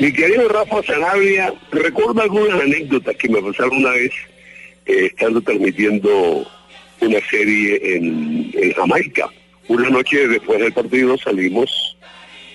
Mi 0.00 0.12
querido 0.12 0.48
Rafa 0.48 0.82
Sanabria, 0.82 1.54
recuerdo 1.70 2.20
algunas 2.20 2.60
anécdotas 2.60 3.14
que 3.16 3.28
me 3.28 3.40
pasaron 3.40 3.76
una 3.78 3.90
vez 3.90 4.10
eh, 4.86 5.06
estando 5.06 5.40
transmitiendo 5.40 6.46
una 7.00 7.18
serie 7.30 7.96
en, 7.96 8.50
en 8.54 8.72
Jamaica. 8.74 9.28
Una 9.68 9.88
noche 9.88 10.26
después 10.28 10.58
del 10.60 10.72
partido 10.72 11.16
salimos 11.16 11.93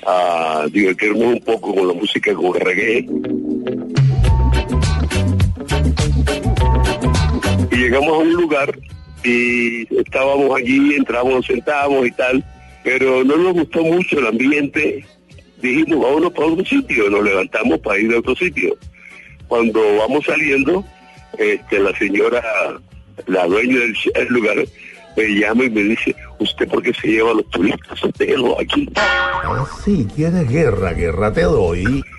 a 0.06 0.66
divertirnos 0.72 1.34
un 1.34 1.40
poco 1.42 1.76
con 1.76 1.88
la 1.88 1.94
música 1.94 2.34
con 2.34 2.54
reggae. 2.54 3.06
Y 7.72 7.76
llegamos 7.76 8.10
a 8.10 8.18
un 8.18 8.34
lugar 8.34 8.80
y 9.24 9.98
estábamos 9.98 10.58
allí, 10.58 10.96
entramos, 10.96 11.34
nos 11.34 11.46
sentamos 11.46 12.08
y 12.08 12.12
tal, 12.12 12.44
pero 12.84 13.24
no 13.24 13.38
nos 13.38 13.54
gustó 13.54 13.84
mucho 13.84 14.20
el 14.20 14.28
ambiente 14.28 15.06
dijimos, 15.62 16.00
vámonos 16.00 16.32
para 16.34 16.48
otro 16.48 16.66
sitio, 16.66 17.10
nos 17.10 17.24
levantamos 17.24 17.80
para 17.80 18.00
ir 18.00 18.14
a 18.14 18.20
otro 18.20 18.36
sitio. 18.36 18.78
Cuando 19.48 19.98
vamos 19.98 20.26
saliendo, 20.26 20.86
este, 21.38 21.80
la 21.80 21.96
señora, 21.98 22.42
la 23.28 23.46
dueña 23.46 23.80
del 23.80 24.28
lugar, 24.30 24.58
me 25.18 25.24
llama 25.24 25.66
y 25.66 25.70
me 25.70 25.84
dice, 25.84 26.16
¿usted 26.40 26.68
por 26.68 26.82
qué 26.82 26.94
se 26.94 27.08
lleva 27.08 27.32
a 27.32 27.36
los 27.36 27.50
turistas? 27.50 28.00
Déjelo 28.18 28.60
aquí. 28.60 28.90
Sí, 29.84 30.08
tienes 30.16 30.50
guerra, 30.50 30.94
guerra 30.94 31.32
te 31.34 31.44
doy. 31.44 32.04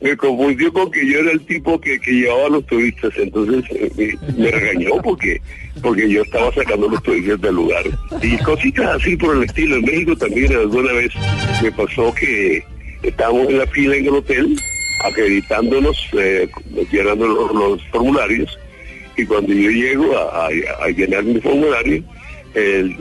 Me 0.00 0.16
confundió 0.16 0.72
con 0.72 0.90
que 0.92 1.04
yo 1.10 1.18
era 1.18 1.32
el 1.32 1.44
tipo 1.44 1.80
que, 1.80 1.98
que 1.98 2.12
llevaba 2.12 2.46
a 2.46 2.50
los 2.50 2.64
turistas, 2.66 3.12
entonces 3.16 3.64
eh, 3.72 3.90
me, 3.96 4.16
me 4.44 4.50
regañó 4.52 5.02
porque 5.02 5.40
porque 5.82 6.08
yo 6.08 6.22
estaba 6.22 6.52
sacando 6.52 6.88
los 6.88 7.02
turistas 7.02 7.40
del 7.40 7.54
lugar. 7.54 7.84
Y 8.22 8.36
cositas 8.38 8.96
así 8.96 9.16
por 9.16 9.36
el 9.36 9.44
estilo. 9.44 9.76
En 9.76 9.84
México 9.84 10.16
también 10.16 10.52
alguna 10.52 10.92
vez 10.92 11.12
me 11.62 11.72
pasó 11.72 12.14
que 12.14 12.62
estábamos 13.02 13.48
en 13.48 13.58
la 13.58 13.66
fila 13.66 13.96
en 13.96 14.06
el 14.06 14.14
hotel, 14.14 14.56
acreditándonos, 15.04 16.08
eh, 16.18 16.48
llenando 16.90 17.26
los, 17.26 17.54
los 17.54 17.86
formularios, 17.88 18.58
y 19.18 19.26
cuando 19.26 19.52
yo 19.52 19.70
llego 19.70 20.16
a, 20.16 20.46
a- 20.46 20.84
a 20.84 20.88
llenar 20.88 21.24
mi 21.24 21.40
formulario, 21.40 22.02
el, 22.54 22.96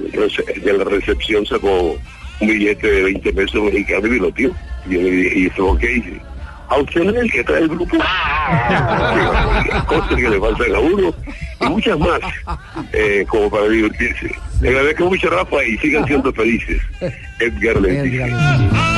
de 0.64 0.74
la 0.74 0.84
recepción 0.84 1.46
sacó 1.46 1.98
un 2.40 2.48
billete 2.48 2.88
de 2.88 3.04
20 3.04 3.34
pesos 3.34 3.64
mexicanos 3.64 4.06
y 4.06 4.10
me 4.10 4.18
lo 4.18 4.32
dio. 4.32 4.52
Y 4.88 4.94
yo 4.96 5.02
le 5.02 5.10
dije, 5.12 5.40
¿y 5.40 5.46
eso 5.48 5.78
qué 5.80 5.92
hice? 5.94 6.22
¿A 6.70 6.78
usted 6.80 7.02
no 7.06 7.12
es 7.12 7.18
el 7.18 7.32
que 7.32 7.44
trae 7.46 7.62
el 7.62 7.70
grupo? 7.70 7.98
Cosas 9.88 10.16
que 10.16 10.30
le 10.30 10.40
faltan 10.40 10.76
a 10.76 10.80
uno 10.80 11.14
y 11.62 11.66
muchas 11.66 11.98
más, 12.00 12.20
eh, 12.94 13.26
como 13.28 13.50
para 13.50 13.68
divertirse. 13.70 14.32
Le 14.62 14.70
agradezco 14.70 15.06
mucho, 15.06 15.30
Rafa, 15.30 15.64
y 15.64 15.78
sigan 15.78 16.06
siendo 16.08 16.32
felices. 16.34 16.82
Edgar 17.40 17.82
dice. 17.82 18.34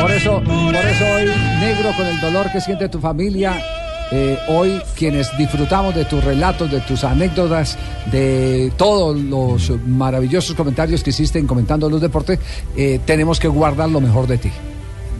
Por 0.01 0.11
eso, 0.11 0.41
por 0.43 0.75
eso 0.75 1.05
hoy, 1.15 1.25
negro, 1.59 1.91
con 1.95 2.07
el 2.07 2.19
dolor 2.21 2.51
que 2.51 2.59
siente 2.61 2.89
tu 2.89 2.99
familia, 2.99 3.53
eh, 4.11 4.37
hoy 4.47 4.81
quienes 4.95 5.29
disfrutamos 5.37 5.93
de 5.95 6.05
tus 6.05 6.23
relatos, 6.23 6.71
de 6.71 6.79
tus 6.81 7.03
anécdotas, 7.03 7.77
de 8.11 8.71
todos 8.77 9.17
los 9.17 9.71
maravillosos 9.87 10.55
comentarios 10.55 11.03
que 11.03 11.11
hiciste 11.11 11.37
en 11.39 11.45
comentando 11.47 11.89
los 11.89 12.01
deportes, 12.01 12.39
eh, 12.75 12.99
tenemos 13.05 13.39
que 13.39 13.47
guardar 13.47 13.89
lo 13.89 14.01
mejor 14.01 14.25
de 14.27 14.37
ti. 14.37 14.51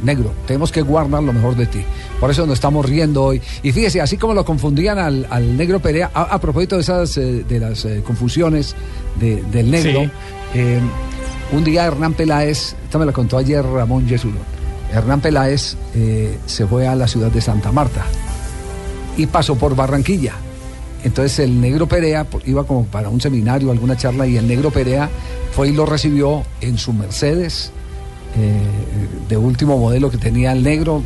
Negro, 0.01 0.31
tenemos 0.47 0.71
que 0.71 0.81
guardar 0.81 1.21
lo 1.23 1.33
mejor 1.33 1.55
de 1.57 1.65
ti. 1.65 1.81
Por 2.21 2.31
eso 2.31 2.45
nos 2.45 2.53
estamos 2.53 2.85
riendo 2.85 3.21
hoy. 3.23 3.41
Y 3.63 3.71
fíjese, 3.73 3.99
así 3.99 4.15
como 4.17 4.33
lo 4.33 4.45
confundían 4.45 4.97
al, 4.97 5.27
al 5.29 5.57
negro 5.57 5.79
Perea, 5.81 6.09
a, 6.13 6.21
a 6.23 6.39
propósito 6.39 6.75
de 6.75 6.81
esas 6.81 7.17
eh, 7.17 7.43
de 7.47 7.59
las 7.59 7.83
eh, 7.83 8.01
confusiones 8.05 8.75
de- 9.19 9.41
del 9.51 9.69
negro, 9.69 10.09
Sí. 10.53 10.59
un 11.51 11.63
día 11.63 11.85
Hernán 11.85 12.13
Peláez, 12.13 12.75
esta 12.85 12.97
me 12.97 13.05
la 13.05 13.11
contó 13.11 13.37
ayer 13.37 13.63
Ramón 13.63 14.07
Yesurón, 14.07 14.37
Hernán 14.91 15.19
Peláez 15.21 15.75
se 16.47 16.65
fue 16.65 16.87
a 16.87 16.95
la 16.95 17.07
ciudad 17.07 17.29
de 17.29 17.39
Santa 17.41 17.71
Marta 17.71 18.03
y 19.19 19.27
pasó 19.27 19.55
por 19.55 19.75
Barranquilla. 19.75 20.33
Entonces 21.03 21.39
el 21.39 21.59
negro 21.59 21.87
Perea 21.87 22.25
iba 22.45 22.65
como 22.65 22.85
para 22.85 23.09
un 23.09 23.19
seminario, 23.19 23.69
alguna 23.69 23.97
charla, 23.97 24.25
y 24.25 24.37
el 24.37 24.47
negro 24.47 24.71
Perea 24.71 25.09
fue 25.51 25.69
y 25.69 25.73
lo 25.73 25.85
recibió 25.85 26.43
en 26.61 26.77
su 26.77 26.93
Mercedes 26.93 27.71
eh, 28.37 28.61
de 29.27 29.37
último 29.37 29.77
modelo 29.77 30.09
que 30.09 30.17
tenía 30.17 30.53
el 30.53 30.63
negro. 30.63 31.03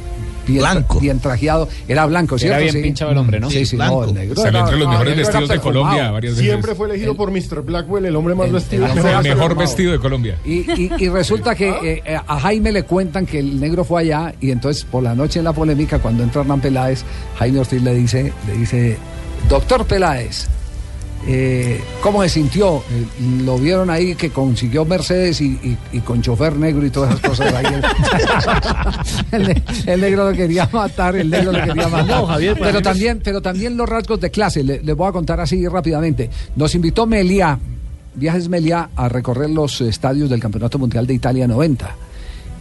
Bien, 0.48 0.60
Blanco. 0.60 1.00
bien 1.00 1.20
trajeado, 1.20 1.70
era 1.88 2.06
blanco, 2.06 2.36
Era 2.36 2.40
¿cierto? 2.40 2.60
bien 2.62 2.74
Sí. 2.74 2.82
pinchado 2.82 3.12
el 3.12 3.18
hombre, 3.18 3.40
¿no? 3.40 3.50
Sí, 3.50 3.66
Sí, 3.66 3.76
blanco. 3.76 4.02
no, 4.04 4.08
el 4.10 4.14
negro. 4.14 4.36
Salió 4.36 4.50
era- 4.50 4.60
entre 4.60 4.78
los 4.78 4.86
no, 4.88 4.92
mejores 4.92 5.12
el 5.14 5.18
negro 5.18 5.30
era 5.32 5.40
vestidos 5.40 5.50
de. 5.64 5.64
Colombia 5.64 6.12
varias 6.12 6.34
veces. 6.34 6.46
Siempre 6.50 6.76
fue 6.76 6.88
elegido 6.90 7.16
por 7.16 7.32
Mr. 7.32 7.62
Blackwell 7.62 8.06
el 8.06 8.16
hombre 8.16 8.36
más 8.36 8.48
El- 8.48 8.54
vestido. 8.54 8.86
el- 8.86 8.98
el 8.98 9.24
Mejor 9.24 9.56
vestido 9.58 9.92
de 9.94 10.00
Colombia. 10.00 10.38
Y, 10.46 10.60
y- 10.72 10.92
y 11.00 11.10
resulta 11.10 11.56
que 11.56 11.70
eh, 11.70 12.02
eh, 12.06 12.18
a 12.28 12.40
Jaime 12.40 12.72
le 12.72 12.84
cuentan 12.84 13.26
que 13.26 13.40
el 13.40 13.60
negro 13.60 13.84
fue 13.84 14.02
allá 14.02 14.34
y 14.42 14.52
entonces 14.52 14.84
por 14.84 15.02
la 15.04 15.16
noche 15.16 15.40
en 15.40 15.46
la 15.46 15.54
polémica 15.54 16.00
cuando 16.00 16.24
entra 16.24 16.42
Hernán 16.42 16.60
Peláez, 16.62 17.04
Jaime 17.40 17.60
Ortiz 17.60 17.82
le 17.82 17.94
dice, 17.96 18.34
le 18.48 18.54
dice, 18.58 18.98
doctor 19.50 19.86
Peláez, 19.86 20.48
eh, 21.28 21.82
¿cómo 22.02 22.22
se 22.24 22.30
sintió? 22.30 22.78
Eh, 22.78 23.42
lo 23.44 23.58
vieron 23.58 23.90
ahí 23.90 24.16
que 24.16 24.30
consiguió 24.30 24.84
Mercedes 24.86 25.40
y, 25.42 25.46
y- 25.64 25.78
y 25.94 26.00
con 26.02 26.22
chofer 26.22 26.56
negro 26.58 26.86
y 26.86 26.90
todas 26.90 27.12
esas 27.16 27.30
cosas 27.30 27.54
ahí. 27.54 27.66
El, 29.32 29.64
el 29.86 30.02
negro 30.02 30.30
lo 30.32 30.36
quería 30.38 30.70
matar, 30.72 31.16
el 31.16 31.30
negro 31.30 31.52
lo 31.52 31.64
quería 31.64 31.88
matar. 31.88 32.06
No, 32.08 32.26
Javier, 32.28 32.58
pero 32.60 32.82
también, 32.82 33.22
pero 33.24 33.42
también 33.42 33.78
los 33.78 33.88
rasgos 33.88 34.20
de 34.20 34.30
clase, 34.32 34.64
le- 34.64 34.82
les 34.84 34.96
voy 34.96 35.08
a 35.08 35.12
contar 35.12 35.40
así 35.40 35.66
rápidamente. 35.68 36.30
Nos 36.56 36.76
invitó 36.76 37.06
Meliá, 37.06 37.58
Viajes 38.16 38.50
Meliá, 38.50 38.90
a 38.96 39.10
recorrer 39.10 39.50
los 39.50 39.82
estadios 39.82 40.30
del 40.30 40.40
Campeonato 40.40 40.78
Mundial 40.78 41.08
de 41.08 41.14
Italia 41.14 41.48
90. 41.48 41.96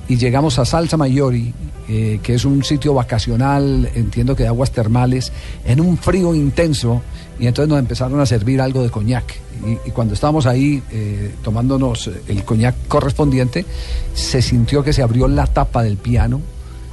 Y 0.08 0.16
llegamos 0.16 0.58
a 0.58 0.64
Salsa 0.64 0.96
Mayori, 0.96 1.52
eh, 1.88 2.20
que 2.22 2.34
es 2.34 2.44
un 2.44 2.64
sitio 2.64 2.92
vacacional, 2.94 3.88
entiendo 3.94 4.34
que 4.34 4.42
de 4.42 4.48
aguas 4.48 4.70
termales, 4.72 5.32
en 5.64 5.80
un 5.80 5.96
frío 5.96 6.34
intenso. 6.34 7.02
Y 7.42 7.48
entonces 7.48 7.68
nos 7.68 7.80
empezaron 7.80 8.20
a 8.20 8.24
servir 8.24 8.60
algo 8.60 8.84
de 8.84 8.90
coñac. 8.90 9.34
Y, 9.66 9.88
y 9.88 9.90
cuando 9.90 10.14
estábamos 10.14 10.46
ahí 10.46 10.80
eh, 10.92 11.34
tomándonos 11.42 12.06
eh, 12.06 12.22
el 12.28 12.44
coñac 12.44 12.86
correspondiente, 12.86 13.66
se 14.14 14.40
sintió 14.40 14.84
que 14.84 14.92
se 14.92 15.02
abrió 15.02 15.26
la 15.26 15.48
tapa 15.48 15.82
del 15.82 15.96
piano, 15.96 16.40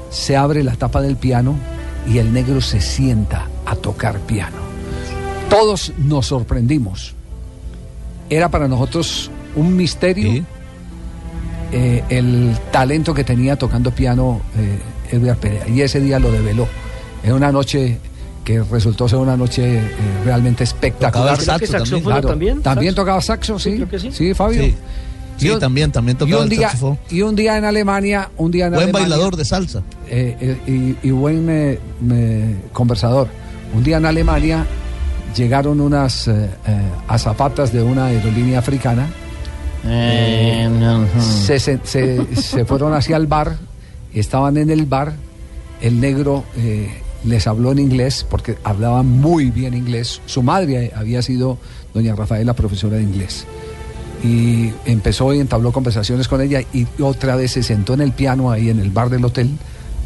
se 0.09 0.35
abre 0.35 0.63
la 0.63 0.73
tapa 0.73 1.03
del 1.03 1.17
piano 1.17 1.55
y 2.11 2.17
el 2.17 2.33
negro 2.33 2.61
se 2.61 2.81
sienta 2.81 3.47
a 3.63 3.75
tocar 3.75 4.21
piano. 4.21 4.57
Todos 5.51 5.93
nos 5.99 6.25
sorprendimos. 6.25 7.13
Era 8.27 8.49
para 8.49 8.67
nosotros 8.67 9.29
un 9.55 9.75
misterio 9.75 10.43
eh, 11.71 12.03
el 12.09 12.57
talento 12.71 13.13
que 13.13 13.23
tenía 13.23 13.55
tocando 13.55 13.91
piano 13.91 14.41
eh, 14.57 15.15
Edgar 15.15 15.37
Perea. 15.37 15.67
Y 15.67 15.81
ese 15.81 15.99
día 15.99 16.17
lo 16.17 16.31
develó. 16.31 16.67
En 17.23 17.33
una 17.33 17.51
noche 17.51 17.99
que 18.49 18.63
resultó 18.63 19.07
ser 19.07 19.19
una 19.19 19.37
noche 19.37 19.77
eh, 19.77 19.81
realmente 20.25 20.63
espectacular. 20.63 21.37
Tocaba 21.37 21.59
saxo 21.59 22.01
Claro, 22.01 22.27
también, 22.29 22.63
También 22.63 22.93
saxo. 22.93 23.01
tocaba 23.03 23.21
saxo, 23.21 23.59
sí. 23.59 23.73
creo 23.75 23.87
que 23.89 23.99
sí. 23.99 24.11
Sí, 24.11 24.33
Fabio. 24.33 24.63
Sí. 24.63 24.75
Sí, 25.37 25.47
Y 25.47 25.49
un- 25.51 25.59
también, 25.59 25.91
también 25.91 26.15
y 26.15 26.19
tocaba 26.19 26.43
el 26.45 26.55
saxofón. 26.57 26.97
Y 27.11 27.21
un 27.21 27.35
día 27.35 27.57
en 27.57 27.65
Alemania, 27.65 28.31
un 28.37 28.49
día 28.49 28.65
en 28.65 28.71
Buen 28.71 28.83
Alemania, 28.85 29.07
bailador 29.07 29.35
de 29.35 29.45
salsa. 29.45 29.83
eh, 30.07 30.35
eh, 30.65 30.95
y, 31.03 31.07
y 31.07 31.11
buen 31.11 31.45
me- 31.45 31.77
conversador. 32.73 33.27
Un 33.75 33.83
día 33.83 33.97
en 33.97 34.07
Alemania 34.07 34.65
llegaron 35.37 35.79
unas 35.79 36.27
eh, 36.27 36.49
eh, 36.65 36.81
azafatas 37.07 37.71
de 37.71 37.83
una 37.83 38.07
aerolínea 38.07 38.57
africana. 38.57 39.07
Eh, 39.85 40.67
se, 41.45 41.59
se- 41.59 41.79
se- 41.83 42.35
se 42.35 42.65
fueron 42.65 42.93
hacia 42.95 43.15
el 43.15 43.27
bar, 43.27 43.57
estaban 44.11 44.57
en 44.57 44.71
el 44.71 44.87
bar, 44.87 45.13
el 45.81 46.01
negro 46.01 46.45
eh, 46.57 46.89
les 47.25 47.47
habló 47.47 47.71
en 47.71 47.79
inglés 47.79 48.25
porque 48.29 48.57
hablaba 48.63 49.03
muy 49.03 49.51
bien 49.51 49.73
inglés. 49.73 50.21
Su 50.25 50.41
madre 50.43 50.91
había 50.95 51.21
sido 51.21 51.57
doña 51.93 52.15
Rafaela, 52.15 52.53
profesora 52.53 52.97
de 52.97 53.03
inglés. 53.03 53.45
y 54.23 54.71
empezó 54.85 55.33
y 55.33 55.39
entabló 55.39 55.71
conversaciones 55.71 56.27
con 56.27 56.41
ella 56.41 56.61
y 56.73 56.85
otra 57.01 57.35
vez 57.37 57.51
se 57.51 57.63
sentó 57.63 57.93
en 57.93 58.01
el 58.01 58.11
piano 58.11 58.51
ahí 58.51 58.69
en 58.69 58.79
el 58.79 58.89
bar 58.91 59.09
del 59.09 59.23
hotel 59.23 59.49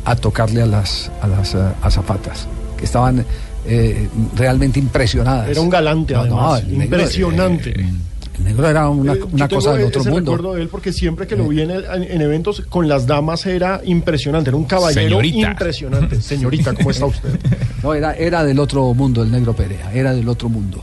a 0.06 0.16
tocarle 0.16 0.62
a 0.62 0.66
las, 0.68 1.10
a 1.22 1.28
las 1.28 1.56
eh, 1.56 1.60
azafatas, 1.82 2.48
que 2.78 2.86
estaban 2.86 3.26
eh, 3.66 4.08
realmente 4.36 4.78
impresionadas. 4.80 5.50
Era 5.50 5.62
un 5.62 5.70
galante, 5.70 6.14
No, 6.14 6.26
no, 6.26 6.54
además. 6.54 6.64
negro, 6.68 6.84
Impresionante. 6.84 7.70
eh, 7.82 7.90
el 8.38 8.44
negro 8.46 8.68
era 8.68 8.90
una, 8.90 9.14
Eh, 9.14 9.20
una 9.32 9.48
cosa 9.48 9.72
del 9.74 9.82
ese 9.88 10.00
otro 10.00 10.12
mundo. 10.12 10.32
recuerdo 10.36 10.56
de 10.56 10.62
él 10.64 10.68
porque 10.70 10.92
siempre 10.92 11.28
que 11.28 11.36
lo 11.36 11.48
vi 11.48 11.62
en, 11.62 11.72
el- 11.72 11.86
en 11.86 12.22
eventos 12.22 12.62
con 12.70 12.88
las 12.88 13.06
damas 13.06 13.46
era 13.46 13.82
impresionante, 13.84 14.50
era 14.50 14.58
un 14.58 14.66
caballero 14.66 15.08
Señorita. 15.22 15.52
impresionante. 15.52 16.22
Señorita, 16.22 16.74
¿cómo 16.74 16.92
está 16.92 17.06
usted? 17.06 17.40
No, 17.84 17.94
era, 17.94 18.14
era 18.16 18.44
del 18.44 18.60
otro 18.60 18.94
mundo 18.94 19.22
el 19.24 19.32
negro 19.32 19.54
Perea, 19.54 19.92
era 19.94 20.14
del 20.14 20.28
otro 20.28 20.50
mundo. 20.50 20.82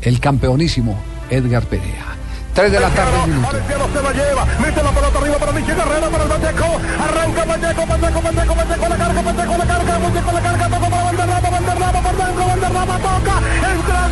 El 0.00 0.18
campeonísimo 0.18 0.98
Edgar 1.30 1.64
Perea. 1.64 2.16
Tres 2.54 2.70
de 2.70 2.80
la 2.80 2.90
tarde, 2.90 3.12
un 3.24 3.30
minuto. 3.30 3.48
Valenciano 3.50 3.84
se 3.88 4.02
la 4.02 4.12
lleva, 4.12 4.44
mete 4.60 4.82
la 4.82 4.90
pelota 4.92 5.18
arriba 5.18 5.36
para 5.38 5.52
Michi 5.52 5.72
Guerrero, 5.72 6.10
para 6.10 6.24
el 6.24 6.28
Vallejo, 6.30 6.80
arranca 7.00 7.44
Vallejo, 7.46 7.86
Vallejo, 7.86 8.20
Vallejo, 8.22 8.54
Vallejo, 8.54 8.88
la 8.88 8.96
carga, 8.98 9.22
Vallejo, 9.22 9.56
la 9.58 9.66
carga, 9.66 9.98
Vallejo, 9.98 10.32
la 10.32 10.40
carga, 10.42 10.68
toca 10.68 10.90
para 10.90 11.02
Valderrama, 11.04 11.50
Valderrama, 11.50 12.02
por 12.02 12.16
dentro, 12.26 12.46
Valderrama, 12.46 12.96
toca, 12.98 13.34
entra, 13.72 14.08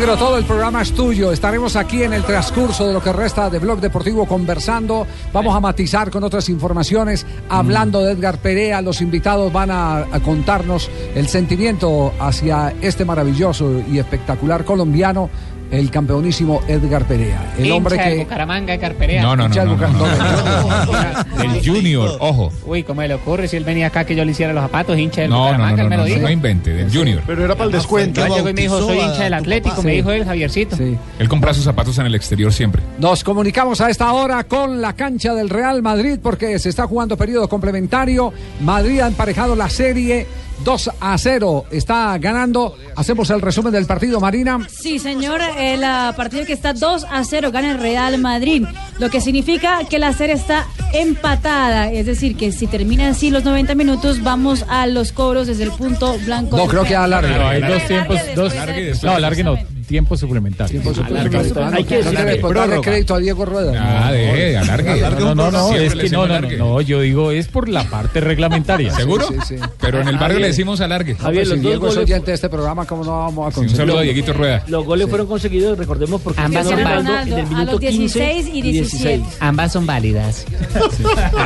Negro, 0.00 0.16
todo 0.16 0.38
el 0.38 0.46
programa 0.46 0.80
es 0.80 0.92
tuyo. 0.92 1.30
Estaremos 1.30 1.76
aquí 1.76 2.02
en 2.02 2.14
el 2.14 2.22
transcurso 2.22 2.86
de 2.86 2.94
lo 2.94 3.02
que 3.02 3.12
resta 3.12 3.50
de 3.50 3.58
Blog 3.58 3.80
Deportivo 3.80 4.24
conversando. 4.24 5.06
Vamos 5.30 5.54
a 5.54 5.60
matizar 5.60 6.10
con 6.10 6.24
otras 6.24 6.48
informaciones. 6.48 7.26
Hablando 7.50 8.00
de 8.00 8.12
Edgar 8.12 8.38
Perea, 8.38 8.80
los 8.80 9.02
invitados 9.02 9.52
van 9.52 9.70
a, 9.70 9.98
a 9.98 10.20
contarnos 10.20 10.90
el 11.14 11.28
sentimiento 11.28 12.14
hacia 12.18 12.72
este 12.80 13.04
maravilloso 13.04 13.82
y 13.92 13.98
espectacular 13.98 14.64
colombiano, 14.64 15.28
el 15.70 15.90
campeonísimo 15.90 16.60
Edgar 16.68 17.04
Perea. 17.04 17.52
El 17.58 17.70
hombre 17.72 17.94
Hincha 17.96 18.08
del 18.08 18.18
que. 18.18 18.24
Bucaramanga, 18.24 18.74
Edgar 18.74 18.94
Perea. 18.94 19.22
No, 19.22 19.36
no, 19.36 19.48
no, 19.48 19.54
no, 19.54 19.64
no, 19.64 19.72
Bucaramanga. 19.74 21.26
Del 21.38 21.64
Junior, 21.66 22.16
ojo. 22.20 22.52
Uy, 22.66 22.82
¿cómo 22.82 23.00
me 23.00 23.08
le 23.08 23.14
ocurre 23.14 23.48
si 23.48 23.56
él 23.56 23.64
venía 23.64 23.86
acá 23.88 24.04
que 24.04 24.14
yo 24.14 24.24
le 24.24 24.32
hiciera 24.32 24.52
los 24.52 24.62
zapatos, 24.62 24.98
hincha 24.98 25.22
del 25.22 25.30
No, 25.30 25.36
no, 25.36 25.42
no, 25.44 25.48
Bucaramanga, 25.70 25.76
no, 25.76 25.82
él 25.82 25.88
me 25.90 25.96
no, 25.96 26.02
lo 26.02 26.08
no, 26.08 26.14
dijo. 26.14 26.26
no 26.26 26.30
invente, 26.32 26.70
del 26.72 26.92
Junior. 26.92 27.22
Pero 27.26 27.44
era 27.44 27.54
para 27.54 27.66
el 27.66 27.72
descuento. 27.72 28.24
Él 28.24 28.32
llegó 28.32 28.48
y 28.48 28.52
me 28.54 28.60
dijo, 28.62 28.78
soy 28.80 28.98
hincha 28.98 29.24
del 29.24 29.34
Atlético, 29.34 29.82
me 29.82 29.90
Sí. 29.90 29.96
dijo 29.96 30.10
él, 30.12 30.24
Javiercito. 30.24 30.76
Él 31.18 31.28
compra 31.28 31.54
sus 31.54 31.64
zapatos 31.64 31.98
en 31.98 32.06
el 32.06 32.14
exterior 32.14 32.52
siempre. 32.52 32.82
Nos 32.98 33.24
comunicamos 33.24 33.80
a 33.80 33.90
esta 33.90 34.12
hora 34.12 34.44
con 34.44 34.80
la 34.80 34.92
cancha 34.94 35.34
del 35.34 35.48
Real 35.48 35.82
Madrid 35.82 36.18
porque 36.22 36.58
se 36.58 36.68
está 36.68 36.86
jugando 36.86 37.16
periodo 37.16 37.48
complementario. 37.48 38.32
Madrid 38.60 39.00
ha 39.00 39.06
emparejado 39.06 39.54
la 39.56 39.68
serie 39.68 40.26
2 40.64 40.90
a 41.00 41.18
0. 41.18 41.64
Está 41.70 42.18
ganando. 42.18 42.76
Hacemos 42.96 43.30
el 43.30 43.40
resumen 43.40 43.72
del 43.72 43.86
partido, 43.86 44.20
Marina. 44.20 44.58
Sí, 44.68 44.98
señor, 44.98 45.40
el 45.58 45.82
ah, 45.84 46.12
partido 46.16 46.44
que 46.44 46.52
está 46.52 46.72
2 46.72 47.06
a 47.10 47.24
0 47.24 47.50
gana 47.52 47.72
el 47.72 47.78
Real 47.78 48.18
Madrid, 48.18 48.64
lo 48.98 49.10
que 49.10 49.20
significa 49.20 49.84
que 49.88 49.98
la 49.98 50.12
serie 50.12 50.34
está 50.34 50.66
empatada, 50.92 51.90
es 51.90 52.06
decir, 52.06 52.36
que 52.36 52.52
si 52.52 52.66
terminan 52.66 53.12
así 53.12 53.30
los 53.30 53.44
90 53.44 53.74
minutos, 53.74 54.22
vamos 54.22 54.64
a 54.68 54.86
los 54.86 55.12
cobros 55.12 55.46
desde 55.46 55.64
el 55.64 55.72
punto 55.72 56.16
blanco. 56.24 56.56
No, 56.56 56.66
creo 56.66 56.84
que 56.84 56.96
alargue. 56.96 57.36
No, 57.36 57.48
hay 57.48 57.62
dos 57.62 57.86
tiempos, 57.86 58.18
dos. 58.34 58.54
No, 59.02 59.12
alargue 59.12 59.44
no, 59.44 59.56
tiempo 59.90 60.16
suplementario. 60.16 60.80
Hay 61.72 61.84
que 61.84 62.00
darle 62.00 62.80
crédito 62.80 63.16
a 63.16 63.18
Diego 63.18 63.44
Rueda. 63.44 63.72
Ah, 64.06 64.12
de, 64.12 64.56
alargue. 64.56 65.00
No, 65.18 65.34
no, 65.34 65.50
no, 65.50 65.74
es 65.74 65.96
que 65.96 66.08
no, 66.10 66.28
no, 66.28 66.40
no, 66.40 66.80
yo 66.80 67.00
digo, 67.00 67.32
es 67.32 67.48
por 67.48 67.68
la 67.68 67.82
parte 67.82 68.20
reglamentaria. 68.20 68.94
¿Seguro? 68.96 69.26
Sí, 69.28 69.34
sí. 69.48 69.54
Pero 69.80 70.00
en 70.00 70.06
el 70.06 70.16
barrio 70.16 70.38
le 70.38 70.46
decimos 70.46 70.80
alargue. 70.80 71.16
Javier, 71.16 71.44
si 71.44 71.56
Diego 71.56 71.88
es 71.88 71.96
oyente 71.96 72.30
de 72.30 72.36
este 72.36 72.48
programa, 72.48 72.86
¿cómo 72.86 73.04
no 73.04 73.18
vamos 73.18 73.36
a 73.36 73.48
un 73.48 73.52
conseguir? 73.52 73.76
saludo 73.76 73.98
a 73.98 74.02
Dieguito 74.02 74.32
Rueda. 74.32 74.62
Los 74.68 74.84
goles 74.84 75.08
fueron 75.08 75.26
conseguidos, 75.26 75.76
recordemos, 75.76 76.20
porque 76.20 76.40
Ambas 76.40 76.68
son 76.68 76.78
Ronaldo, 76.78 77.36
en 77.36 77.38
el 77.40 77.46
a 77.46 77.48
minuto 77.48 77.72
los 77.72 77.80
16 77.80 78.44
15 78.44 78.56
y 78.56 78.62
17. 78.62 79.24
Ambas 79.40 79.72
son 79.72 79.86
válidas. 79.86 80.46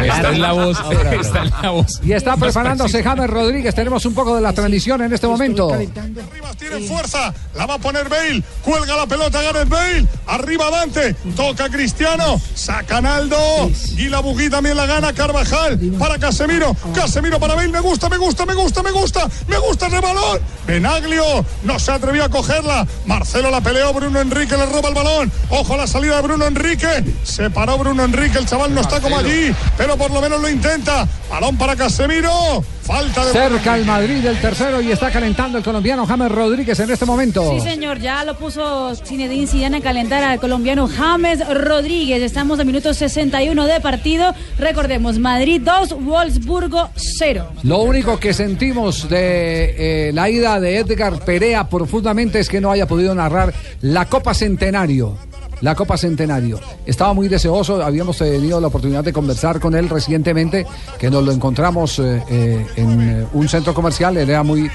Está 0.03 0.33
en 0.33 0.43
la 0.43 0.53
voz. 0.53 0.79
Está 1.21 1.45
en 1.45 1.51
la 1.63 1.71
voz. 1.71 2.01
Y 2.05 2.13
está 2.13 2.37
preparándose 2.37 3.03
James 3.03 3.31
Rodríguez. 3.31 3.75
Tenemos 3.75 4.05
un 4.05 4.13
poco 4.13 4.37
de 4.37 4.43
la 4.43 4.53
transmisión 4.53 5.01
en 5.01 5.15
este 5.15 5.27
momento. 5.27 5.73
Tiene 6.59 6.81
fuerza, 6.87 7.35
la 7.57 7.65
va 7.65 7.75
a 7.75 7.79
poner 7.79 8.09
Bale, 8.09 8.34
cuelga 8.63 8.97
la 8.97 9.07
pelota 9.07 9.43
Gareth 9.43 9.69
Bale, 9.69 10.07
arriba 10.27 10.71
Dante, 10.71 11.15
toca 11.37 11.69
Cristiano, 11.69 12.41
saca 12.55 13.01
Naldo, 13.01 13.71
y 13.97 14.09
la 14.09 14.21
Bugui 14.21 14.49
también 14.49 14.77
la 14.77 14.87
gana 14.87 15.13
Carvajal, 15.13 15.79
para 15.99 16.19
Casemiro, 16.19 16.75
Casemiro 16.95 17.39
para 17.39 17.55
Bale, 17.55 17.69
me 17.69 17.81
gusta, 17.81 18.09
me 18.09 18.17
gusta, 18.17 18.47
me 18.47 18.55
gusta, 18.55 18.83
me 18.83 18.91
gusta, 18.91 19.29
me 19.47 19.59
gusta 19.59 19.87
ese 19.87 20.01
balón, 20.01 20.41
Benaglio, 20.67 21.45
no 21.63 21.79
se 21.79 21.93
atrevió 21.93 22.25
a 22.25 22.29
cogerla, 22.29 22.87
Marcelo 23.07 23.51
la 23.51 23.61
peleó, 23.61 23.93
Bruno 23.93 24.21
Enrique 24.21 24.57
le 24.57 24.67
roba 24.67 24.89
el 24.89 24.95
balón, 24.95 25.33
ojo 25.51 25.75
a 25.75 25.77
la 25.79 25.87
salida 25.87 26.17
de 26.17 26.23
Bruno 26.23 26.47
Enrique, 26.47 27.05
se 27.23 27.51
paró 27.51 27.79
Bruno 27.79 28.05
Enrique, 28.05 28.39
el 28.39 28.47
chaval 28.47 28.75
no 28.75 28.81
está 28.81 29.01
como 29.01 29.19
allí, 29.19 29.55
pero 29.77 29.97
por 29.97 30.11
lo 30.11 30.21
menos 30.21 30.41
lo 30.41 30.49
intenta, 30.49 31.07
balón 31.31 31.57
para 31.57 31.77
Casemiro, 31.77 32.65
falta 32.85 33.25
de... 33.25 33.33
Cerca 33.33 33.77
el 33.77 33.85
Madrid 33.85 34.23
del 34.23 34.41
tercero 34.41 34.81
y 34.81 34.93
está 34.93 35.11
calentando 35.11 35.59
el 35.59 35.65
colombiano 35.65 36.07
James 36.07 36.31
Rodríguez 36.31 36.79
en 36.81 36.91
este 36.91 37.05
momento. 37.05 37.51
Sí, 37.59 37.61
señor, 37.61 37.99
ya 37.99 38.25
lo 38.25 38.37
puso 38.37 38.95
Zinedine 38.95 39.47
Zidane 39.47 39.79
a 39.79 39.81
calentar 39.81 40.23
al 40.23 40.39
colombiano 40.39 40.87
James 40.87 41.41
Rodríguez. 41.49 42.23
Estamos 42.23 42.59
en 42.61 42.67
minuto 42.67 42.93
61 42.93 43.67
de 43.67 43.81
partido. 43.81 44.35
Recordemos, 44.59 45.19
Madrid 45.19 45.63
2, 45.65 46.05
Wolfsburgo 46.05 46.91
0. 46.95 47.49
Lo 47.63 47.79
único 47.79 48.21
que 48.21 48.35
sentimos 48.35 49.09
de 49.09 50.09
eh, 50.09 50.13
la 50.13 50.29
ida 50.29 50.61
de 50.61 50.79
Edgar 50.79 51.25
Perea 51.25 51.69
profundamente 51.69 52.39
es 52.39 52.49
que 52.49 52.61
no 52.61 52.71
haya 52.71 52.87
podido 52.87 53.15
narrar 53.15 53.55
la 53.81 54.07
Copa 54.07 54.35
Centenario. 54.35 55.17
La 55.61 55.75
Copa 55.75 55.97
Centenario. 55.97 56.61
Estaba 56.87 57.13
muy 57.13 57.29
deseoso, 57.29 57.83
habíamos 57.83 58.19
tenido 58.19 58.61
la 58.61 58.69
oportunidad 58.69 59.05
de 59.05 59.13
conversar 59.13 59.61
con 59.61 59.75
él 59.75 59.89
recientemente, 59.89 60.67
que 60.99 61.11
nos 61.11 61.25
lo 61.25 61.33
encontramos 61.33 61.99
eh, 61.99 62.23
eh, 62.29 62.67
en 62.77 63.01
eh, 63.01 63.27
un 63.33 63.49
centro 63.49 63.75
comercial, 63.75 64.17
él 64.17 64.29
era 64.29 64.43
muy 64.43 64.71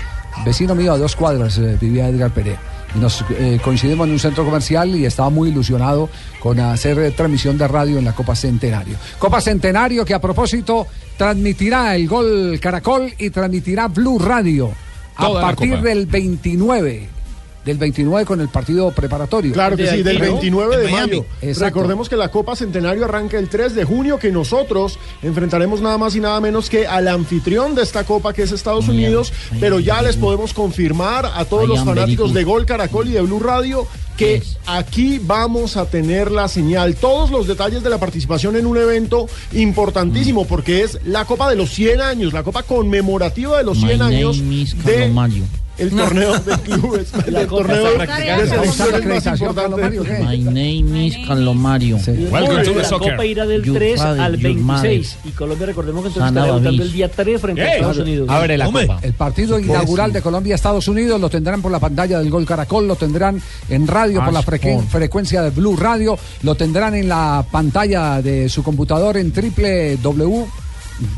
vecino 0.46 0.76
mío 0.76 0.94
a 0.94 0.98
dos 0.98 1.16
cuadras, 1.16 1.58
eh, 1.58 1.78
vivía 1.80 2.08
Edgar 2.08 2.32
Perea. 2.32 2.60
Y 2.96 2.98
nos 2.98 3.24
coincidimos 3.64 4.08
en 4.08 4.14
un 4.14 4.20
centro 4.20 4.44
comercial 4.44 4.96
y 4.96 5.06
estaba 5.06 5.30
muy 5.30 5.50
ilusionado 5.50 6.10
con 6.40 6.60
hacer 6.60 7.12
transmisión 7.12 7.56
de 7.56 7.68
radio 7.68 8.00
en 8.00 8.06
la 8.06 8.14
Copa 8.14 8.36
Centenario. 8.36 8.98
Copa 9.20 9.40
Centenario 9.42 10.04
que 10.04 10.16
a 10.16 10.20
propósito 10.20 10.88
transmitirá 11.16 11.96
el 11.96 12.08
gol 12.08 12.58
Caracol 12.60 13.14
y 13.20 13.30
transmitirá 13.30 13.90
Blue 13.90 14.18
Radio 14.18 14.72
a 15.16 15.28
Toda 15.28 15.42
partir 15.42 15.80
del 15.82 16.08
29. 16.08 17.19
Del 17.70 17.78
29 17.78 18.26
con 18.26 18.42
el 18.42 18.50
partido 18.50 18.90
preparatorio. 18.90 19.54
Claro 19.54 19.78
que 19.78 19.88
sí, 19.88 20.02
del 20.02 20.18
29 20.18 20.78
de 20.78 20.88
mayo. 20.90 21.26
Exacto. 21.42 21.66
Recordemos 21.66 22.10
que 22.10 22.18
la 22.18 22.30
Copa 22.30 22.56
Centenario 22.56 23.06
arranca 23.06 23.38
el 23.38 23.48
3 23.48 23.76
de 23.76 23.84
junio, 23.84 24.18
que 24.18 24.32
nosotros 24.32 24.98
enfrentaremos 25.22 25.80
nada 25.80 26.00
más 26.00 26.16
y 26.16 26.20
nada 26.20 26.42
menos 26.42 26.68
que 26.70 26.88
al 26.88 27.08
anfitrión 27.08 27.76
de 27.76 27.84
esta 27.84 28.06
Copa, 28.06 28.34
que 28.34 28.42
es 28.42 28.52
Estados 28.52 28.88
Unidos, 28.88 29.32
pero 29.60 29.80
ya 29.80 30.02
les 30.02 30.18
podemos 30.18 30.54
confirmar 30.54 31.28
a 31.28 31.46
todos 31.46 31.68
los 31.68 31.84
fanáticos 31.86 32.34
de 32.34 32.44
Gol 32.44 32.66
Caracol 32.66 33.08
y 33.08 33.12
de 33.12 33.22
Blue 33.22 33.40
Radio 33.40 33.88
que 34.18 34.44
aquí 34.66 35.18
vamos 35.18 35.78
a 35.78 35.86
tener 35.86 36.30
la 36.30 36.50
señal, 36.50 36.96
todos 36.96 37.32
los 37.32 37.48
detalles 37.48 37.84
de 37.84 37.90
la 37.90 38.00
participación 38.00 38.58
en 38.58 38.66
un 38.66 38.78
evento 38.78 39.28
importantísimo, 39.54 40.46
porque 40.46 40.84
es 40.84 41.00
la 41.06 41.24
Copa 41.24 41.50
de 41.50 41.56
los 41.56 41.70
100 41.70 42.02
años, 42.02 42.34
la 42.34 42.44
Copa 42.44 42.64
conmemorativa 42.64 43.58
de 43.58 43.64
los 43.64 43.78
100 43.80 44.02
años 44.02 44.44
de 44.84 45.10
el 45.80 45.90
torneo 45.92 46.40
de 46.40 46.58
clubes, 46.60 47.12
el 47.26 47.48
torneo 47.48 47.98
de 47.98 48.48
selecciones 48.48 49.26
más 49.26 49.40
importante. 49.40 50.00
My 50.22 50.38
name 50.40 51.08
is 51.08 51.18
Calomario. 51.28 51.98
Welcome 52.32 52.64
to 52.64 52.74
the 52.74 52.80
la 52.80 52.84
soccer. 52.84 53.12
Copa 53.12 53.26
irá 53.26 53.46
del 53.46 53.64
Your 53.64 53.78
3 53.78 53.98
father, 53.98 54.22
al 54.22 54.38
your 54.38 54.56
26 54.56 55.18
y 55.26 55.30
Colombia 55.32 55.68
recordemos 55.68 56.02
que 56.04 56.08
entonces 56.10 56.30
estará 56.30 56.46
debutando 56.48 56.84
el 56.84 56.92
día 56.92 57.10
3 57.10 57.42
frente 57.42 57.62
a 57.62 57.76
Estados 57.76 57.98
Unidos. 57.98 58.30
El 59.02 59.14
partido 59.14 59.60
inaugural 59.60 60.12
de 60.14 60.22
Colombia-Estados 60.22 60.88
Unidos 60.88 61.20
lo 61.20 61.30
tendrán 61.30 61.62
por 61.62 61.72
la 61.72 61.80
pantalla 61.80 62.20
del 62.20 62.30
Gol 62.30 62.46
Caracol, 62.46 62.88
lo 62.88 62.96
tendrán 62.96 63.42
en 63.70 63.88
radio 63.88 64.24
por 64.24 64.34
la 64.34 64.42
frecuencia 64.42 65.42
de 65.42 65.50
Blue 65.52 65.76
Radio, 65.76 66.18
lo 66.44 66.56
tendrán 66.56 66.96
en 66.96 67.10
la 67.10 67.46
pantalla 67.50 68.22
de 68.22 68.50
su 68.50 68.64
computador 68.64 69.18
en 69.18 69.32
www 69.34 70.48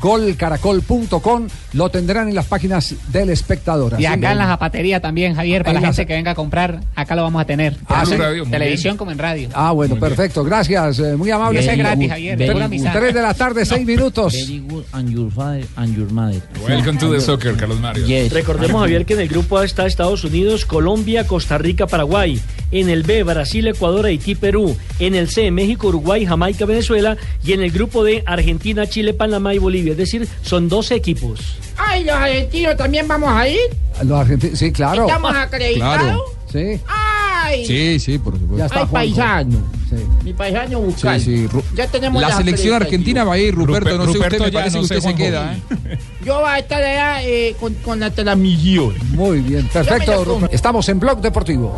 golcaracol.com 0.02 1.48
lo 1.74 1.90
tendrán 1.90 2.28
en 2.30 2.36
las 2.36 2.46
páginas 2.46 2.96
del 3.12 3.30
espectador. 3.30 3.96
Y 4.00 4.06
acá 4.06 4.32
en 4.32 4.38
la 4.38 4.48
zapatería 4.48 5.00
también, 5.00 5.36
Javier, 5.36 5.64
para 5.64 5.74
la 5.76 5.82
la 5.82 5.88
gente 5.88 6.06
que 6.06 6.14
venga 6.14 6.32
a 6.32 6.36
comprar, 6.36 6.82
acá 6.96 7.16
lo 7.16 7.24
vamos 7.24 7.42
a 7.42 7.46
tener. 7.46 7.76
Ah, 7.88 8.06
sí. 8.06 8.16
Radio, 8.16 8.46
televisión 8.46 8.92
bien. 8.94 8.98
como 8.98 9.12
en 9.12 9.18
radio. 9.18 9.50
Ah, 9.54 9.72
bueno, 9.72 9.96
perfecto. 9.98 10.44
Gracias. 10.44 11.00
eh, 11.00 11.16
muy 11.16 11.32
amable. 11.32 11.60
Ese 11.60 11.72
es 11.72 11.78
gratis, 11.78 12.10
Javier, 12.10 12.38
Tres- 12.38 12.52
pura 12.52 12.66
amistad. 12.66 12.94
Tres 12.94 13.14
de 13.14 13.22
la 13.22 13.34
tarde, 13.34 13.66
seis 13.66 13.86
minutos. 13.86 14.34
Very 14.34 14.60
good 14.60 14.84
and 14.92 15.10
your 15.10 15.32
father 15.32 15.66
and 15.76 15.96
your 15.96 16.12
mother. 16.12 16.42
Welcome 16.68 16.98
to 17.00 17.12
the 17.12 17.22
soccer, 17.22 17.56
Carlos 17.56 17.80
Mario. 17.80 18.06
Yes. 18.06 18.32
Recordemos, 18.34 18.82
Javier, 18.82 19.06
que 19.06 19.14
en 19.14 19.22
el 19.22 19.28
grupo 19.28 19.58
A 19.58 19.66
está 19.66 19.86
Estados 19.86 20.24
Unidos, 20.24 20.66
Colombia, 20.66 21.26
Costa 21.26 21.58
Rica, 21.58 21.88
Paraguay. 21.88 22.40
En 22.72 22.90
el 22.90 23.04
B, 23.04 23.24
Brasil, 23.24 23.68
Ecuador, 23.68 24.06
Haití, 24.06 24.36
Perú. 24.36 24.76
En 25.00 25.16
el 25.16 25.30
C, 25.30 25.52
México, 25.52 25.88
Uruguay, 25.88 26.26
Jamaica, 26.26 26.66
Venezuela. 26.66 27.18
Y 27.44 27.54
en 27.54 27.62
el 27.62 27.72
grupo 27.72 28.04
D, 28.04 28.24
Argentina, 28.26 28.88
Chile, 28.88 29.14
Panamá 29.14 29.54
y 29.54 29.58
Bolivia. 29.58 29.92
Es 29.92 29.98
decir, 29.98 30.28
son 30.42 30.70
12 30.70 30.96
equipos. 30.96 31.58
Ay, 31.92 32.04
los 32.06 32.16
argentinos 32.16 32.78
también 32.78 33.08
vamos 33.08 33.30
a 33.32 33.48
ir. 33.48 33.60
Los 34.04 34.20
argentinos, 34.22 34.58
sí, 34.58 34.72
claro. 34.72 35.06
¿Estamos 35.08 35.36
acreditados? 35.36 36.02
Claro. 36.02 36.24
Sí. 36.52 36.80
Ay. 36.88 37.66
Sí, 37.66 38.00
sí, 38.00 38.18
por 38.18 38.34
supuesto. 38.34 38.58
Ya 38.58 38.66
está 38.66 38.80
Ay, 38.82 38.86
Juanjo. 38.90 39.16
paisano. 39.16 39.58
Sí. 39.90 39.96
Mi 40.24 40.34
paisano 40.34 40.80
buscando. 40.80 41.20
Sí, 41.20 41.26
sí, 41.26 41.48
Ru- 41.48 41.64
Ya 41.76 41.88
tenemos 41.88 42.22
La 42.22 42.30
las 42.30 42.38
selección 42.38 42.76
argentina 42.76 43.24
va 43.26 43.34
a 43.34 43.38
ir, 43.38 43.54
Ruperto. 43.56 43.90
Ruper- 43.90 43.98
no 43.98 44.06
sé 44.06 44.14
Ruperto 44.14 44.36
usted, 44.38 44.46
me 44.46 44.52
parece 44.52 44.78
no 44.78 44.82
que 44.88 44.96
usted 44.98 45.10
se 45.10 45.16
queda. 45.16 45.54
¿eh? 45.54 45.98
Yo 46.24 46.40
voy 46.40 46.50
a 46.50 46.60
estar 46.60 46.82
allá 46.82 47.24
eh, 47.24 47.56
con, 47.60 47.74
con 47.76 48.00
la 48.00 48.10
transmisión. 48.12 48.94
Muy 49.12 49.40
bien, 49.40 49.68
perfecto. 49.68 50.40
Estamos 50.52 50.88
en 50.88 51.00
Blog 51.00 51.20
Deportivo. 51.22 51.74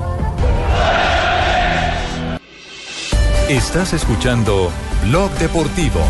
Estás 3.50 3.94
escuchando 3.94 4.72
Blog 5.06 5.32
Deportivo. 5.40 6.02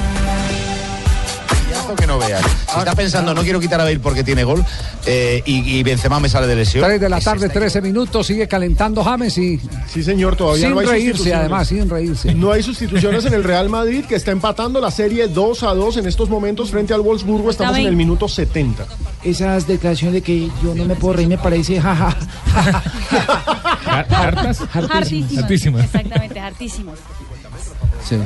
Que 1.95 2.07
no 2.07 2.17
veas. 2.19 2.43
Si 2.73 2.79
está 2.79 2.95
pensando, 2.95 3.33
no 3.33 3.41
quiero 3.43 3.59
quitar 3.59 3.79
a 3.81 3.83
Bale 3.83 3.99
porque 3.99 4.23
tiene 4.23 4.43
gol 4.43 4.63
eh, 5.05 5.41
y, 5.45 5.77
y 5.77 5.83
Benzema 5.83 6.19
me 6.19 6.29
sale 6.29 6.47
de 6.47 6.55
lesión. 6.55 6.83
3 6.83 6.99
de 6.99 7.09
la 7.09 7.19
tarde, 7.21 7.49
13 7.49 7.81
minutos, 7.81 8.27
sigue 8.27 8.47
calentando 8.47 9.03
James 9.03 9.37
y 9.37 9.59
Sí, 9.87 10.03
señor, 10.03 10.35
todavía 10.35 10.67
sin 10.67 10.73
no 10.73 10.79
hay 10.79 10.85
reírse, 10.87 11.33
además, 11.33 11.67
sin 11.67 11.89
reírse. 11.89 12.33
No 12.33 12.51
hay 12.51 12.63
sustituciones 12.63 13.25
en 13.25 13.33
el 13.33 13.43
Real 13.43 13.69
Madrid, 13.69 14.05
que 14.05 14.15
está 14.15 14.31
empatando 14.31 14.79
la 14.79 14.91
serie 14.91 15.27
2 15.27 15.63
a 15.63 15.73
2 15.73 15.97
en 15.97 16.07
estos 16.07 16.29
momentos 16.29 16.71
frente 16.71 16.93
al 16.93 17.01
Wolfsburgo. 17.01 17.49
Estamos 17.49 17.77
en 17.77 17.87
el 17.87 17.95
minuto 17.95 18.27
70. 18.27 18.85
Esas 19.23 19.67
declaraciones 19.67 20.15
de 20.15 20.21
que 20.21 20.49
yo 20.63 20.75
no 20.75 20.85
me 20.85 20.95
puedo 20.95 21.13
reír 21.15 21.27
me 21.27 21.37
parece 21.37 21.79
jaja. 21.79 22.15
¿Hartas? 23.85 24.61
Hartísimas. 24.73 25.85
Exactamente, 25.85 26.39
hartísimas. 26.39 26.99
Sí. 28.07 28.17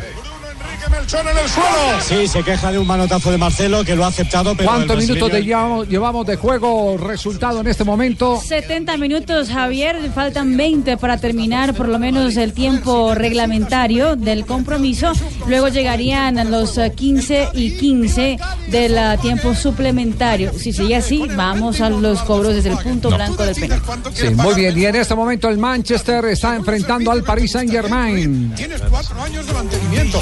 Sí, 2.01 2.27
se 2.27 2.43
queja 2.43 2.71
de 2.71 2.79
un 2.79 2.87
manotazo 2.87 3.31
de 3.31 3.37
Marcelo 3.37 3.83
que 3.83 3.95
lo 3.95 4.05
ha 4.05 4.07
aceptado. 4.07 4.55
Pero 4.55 4.69
¿Cuántos 4.69 4.97
minutos 4.97 5.31
de 5.31 5.43
llevamos, 5.43 5.87
llevamos 5.87 6.25
de 6.25 6.35
juego? 6.35 6.97
Resultado 6.97 7.61
en 7.61 7.67
este 7.67 7.83
momento. 7.83 8.41
70 8.41 8.97
minutos, 8.97 9.49
Javier. 9.49 9.97
Faltan 10.13 10.57
20 10.57 10.97
para 10.97 11.17
terminar 11.17 11.73
por 11.73 11.87
lo 11.87 11.99
menos 11.99 12.35
el 12.37 12.53
tiempo 12.53 13.15
reglamentario 13.15 14.15
del 14.15 14.45
compromiso. 14.45 15.11
Luego 15.47 15.69
llegarían 15.69 16.49
los 16.51 16.77
eh, 16.77 16.91
15 16.95 17.49
y 17.53 17.77
15 17.77 18.37
del 18.69 19.19
tiempo 19.19 19.55
suplementario. 19.55 20.51
Si 20.57 20.73
sigue 20.73 20.95
así, 20.95 21.23
vamos 21.35 21.81
a 21.81 21.89
los 21.89 22.21
cobros 22.23 22.55
desde 22.55 22.69
el 22.69 22.77
punto 22.77 23.09
blanco 23.09 23.43
del 23.43 23.55
penal. 23.55 23.81
Sí, 24.13 24.29
muy 24.29 24.55
bien. 24.55 24.77
Y 24.77 24.85
en 24.85 24.95
este 24.95 25.15
momento 25.15 25.49
el 25.49 25.57
Manchester 25.57 26.25
está 26.25 26.55
enfrentando 26.55 27.11
al 27.11 27.23
Paris 27.23 27.51
Saint 27.51 27.71
Germain. 27.71 28.53
Tienes 28.55 28.81
cuatro 28.89 29.21
años 29.21 29.45
de 29.45 29.53
mantenimiento, 29.53 30.21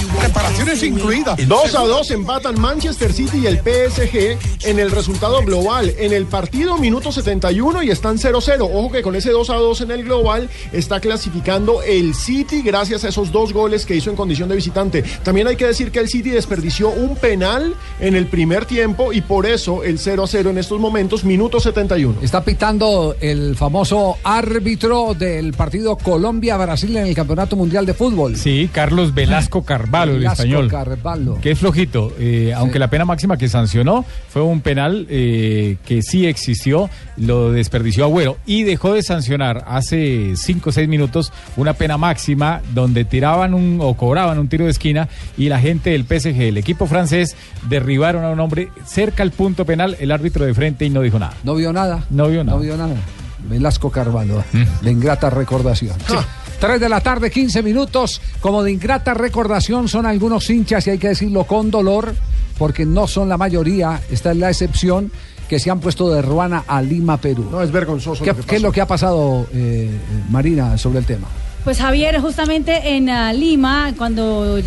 incluidas. 0.83 1.47
2 1.47 1.75
a 1.75 1.79
2 1.81 2.11
empatan 2.11 2.59
Manchester 2.59 3.13
City 3.13 3.39
y 3.43 3.47
el 3.47 3.59
PSG 3.59 4.67
en 4.67 4.79
el 4.79 4.91
resultado 4.91 5.41
global. 5.41 5.93
En 5.97 6.13
el 6.13 6.25
partido, 6.25 6.77
minuto 6.77 7.11
71 7.11 7.83
y 7.83 7.91
están 7.91 8.17
0-0. 8.17 8.61
Ojo 8.61 8.91
que 8.91 9.01
con 9.01 9.15
ese 9.15 9.31
2 9.31 9.49
a 9.49 9.55
2 9.55 9.81
en 9.81 9.91
el 9.91 10.03
global 10.03 10.49
está 10.71 10.99
clasificando 10.99 11.81
el 11.81 12.13
City 12.13 12.61
gracias 12.61 13.03
a 13.03 13.09
esos 13.09 13.31
dos 13.31 13.53
goles 13.53 13.85
que 13.85 13.95
hizo 13.95 14.09
en 14.09 14.15
condición 14.15 14.49
de 14.49 14.55
visitante. 14.55 15.03
También 15.23 15.47
hay 15.47 15.55
que 15.55 15.67
decir 15.67 15.91
que 15.91 15.99
el 15.99 16.09
City 16.09 16.29
desperdició 16.29 16.89
un 16.89 17.15
penal 17.15 17.75
en 17.99 18.15
el 18.15 18.27
primer 18.27 18.65
tiempo 18.65 19.13
y 19.13 19.21
por 19.21 19.45
eso 19.45 19.83
el 19.83 19.99
0 19.99 20.23
a 20.23 20.27
0 20.27 20.49
en 20.49 20.57
estos 20.57 20.79
momentos, 20.79 21.23
minuto 21.23 21.59
71. 21.59 22.19
Está 22.21 22.43
pitando 22.43 23.15
el 23.21 23.55
famoso 23.55 24.17
árbitro 24.23 25.13
del 25.13 25.53
partido 25.53 25.95
Colombia-Brasil 25.97 26.95
en 26.97 27.07
el 27.07 27.15
Campeonato 27.15 27.55
Mundial 27.55 27.85
de 27.85 27.93
Fútbol. 27.93 28.35
Sí, 28.37 28.69
Carlos 28.71 29.13
Velasco 29.13 29.63
Carvalho, 29.63 30.17
español. 30.35 30.67
Carvalho. 30.69 31.39
Que 31.41 31.51
es 31.51 31.59
flojito, 31.59 32.13
eh, 32.19 32.53
aunque 32.55 32.79
la 32.79 32.89
pena 32.89 33.05
máxima 33.05 33.37
que 33.37 33.47
sancionó 33.47 34.05
fue 34.29 34.41
un 34.41 34.61
penal 34.61 35.07
eh, 35.09 35.77
que 35.85 36.01
sí 36.01 36.25
existió, 36.25 36.89
lo 37.17 37.51
desperdició 37.51 38.05
Agüero 38.05 38.37
y 38.45 38.63
dejó 38.63 38.93
de 38.93 39.03
sancionar 39.03 39.63
hace 39.67 40.33
5 40.35 40.69
o 40.69 40.73
6 40.73 40.87
minutos 40.87 41.31
una 41.57 41.73
pena 41.73 41.97
máxima 41.97 42.61
donde 42.73 43.05
tiraban 43.05 43.53
un 43.53 43.79
o 43.81 43.95
cobraban 43.95 44.39
un 44.39 44.47
tiro 44.47 44.65
de 44.65 44.71
esquina 44.71 45.07
y 45.37 45.49
la 45.49 45.59
gente 45.59 45.91
del 45.91 46.03
PSG, 46.03 46.41
el 46.41 46.57
equipo 46.57 46.87
francés, 46.87 47.35
derribaron 47.69 48.23
a 48.23 48.29
un 48.29 48.39
hombre 48.39 48.69
cerca 48.85 49.23
al 49.23 49.31
punto 49.31 49.65
penal, 49.65 49.95
el 49.99 50.11
árbitro 50.11 50.45
de 50.45 50.53
frente 50.53 50.85
y 50.85 50.89
no 50.89 51.01
dijo 51.01 51.19
nada. 51.19 51.33
No 51.43 51.55
vio 51.55 51.73
nada. 51.73 52.03
No 52.09 52.27
vio 52.27 52.43
nada. 52.43 52.57
No 52.57 52.63
vio 52.63 52.77
nada. 52.77 52.95
Velasco 53.49 53.91
Carvalho, 53.91 54.43
de 54.81 54.91
ingrata 54.91 55.29
recordación. 55.29 55.95
3 56.59 56.79
de 56.79 56.89
la 56.89 57.01
tarde, 57.01 57.29
15 57.31 57.61
minutos. 57.63 58.21
Como 58.41 58.63
de 58.63 58.71
ingrata 58.71 59.13
recordación 59.13 59.87
son 59.87 60.05
algunos 60.05 60.49
hinchas, 60.49 60.87
y 60.87 60.91
hay 60.91 60.97
que 60.97 61.09
decirlo 61.09 61.43
con 61.45 61.71
dolor, 61.71 62.15
porque 62.57 62.85
no 62.85 63.07
son 63.07 63.29
la 63.29 63.37
mayoría, 63.37 64.01
esta 64.11 64.31
es 64.31 64.37
la 64.37 64.49
excepción, 64.49 65.11
que 65.49 65.59
se 65.59 65.69
han 65.69 65.79
puesto 65.79 66.09
de 66.09 66.21
Ruana 66.21 66.63
a 66.67 66.81
Lima, 66.81 67.17
Perú. 67.17 67.47
No, 67.51 67.61
es 67.61 67.71
vergonzoso. 67.71 68.23
¿Qué, 68.23 68.31
lo 68.31 68.37
que 68.37 68.43
qué 68.43 68.55
es 68.55 68.61
lo 68.61 68.71
que 68.71 68.81
ha 68.81 68.87
pasado, 68.87 69.47
eh, 69.53 69.89
Marina, 70.29 70.77
sobre 70.77 70.99
el 70.99 71.05
tema? 71.05 71.27
Pues 71.63 71.79
Javier, 71.79 72.19
justamente 72.21 72.95
en 72.95 73.09
ah, 73.09 73.33
Lima, 73.33 73.93
cuando 73.97 74.59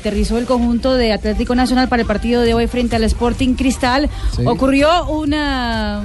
aterrizó 0.00 0.38
el 0.38 0.46
conjunto 0.46 0.94
de 0.94 1.12
Atlético 1.12 1.56
Nacional 1.56 1.88
para 1.88 2.02
el 2.02 2.06
partido 2.06 2.42
de 2.42 2.54
hoy 2.54 2.68
frente 2.68 2.94
al 2.94 3.02
Sporting 3.04 3.54
Cristal, 3.54 4.08
Sí. 4.36 4.42
ocurrió 4.46 5.06
una, 5.08 6.04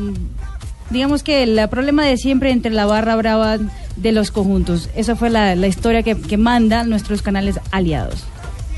digamos 0.90 1.24
que 1.24 1.44
el 1.44 1.70
problema 1.70 2.06
de 2.06 2.18
siempre 2.18 2.52
entre 2.52 2.72
la 2.72 2.86
barra 2.86 3.16
brava 3.16 3.58
de 3.96 4.12
los 4.12 4.32
conjuntos. 4.32 4.90
Esa 4.96 5.16
fue 5.16 5.30
la, 5.30 5.56
la 5.56 5.68
historia 5.68 6.04
que, 6.04 6.20
que 6.20 6.38
mandan 6.38 6.90
nuestros 6.90 7.22
canales 7.22 7.60
aliados. 7.72 8.24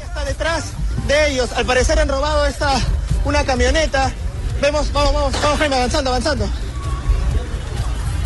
está 0.03 0.25
detrás 0.25 0.65
de 1.07 1.31
ellos. 1.31 1.51
Al 1.53 1.65
parecer 1.65 1.99
han 1.99 2.07
robado 2.07 2.45
esta 2.45 2.79
una 3.25 3.43
camioneta. 3.43 4.11
Vemos, 4.61 4.91
vamos, 4.93 5.13
vamos, 5.13 5.41
vamos, 5.41 5.59
Jaime, 5.59 5.75
avanzando, 5.75 6.09
avanzando. 6.11 6.49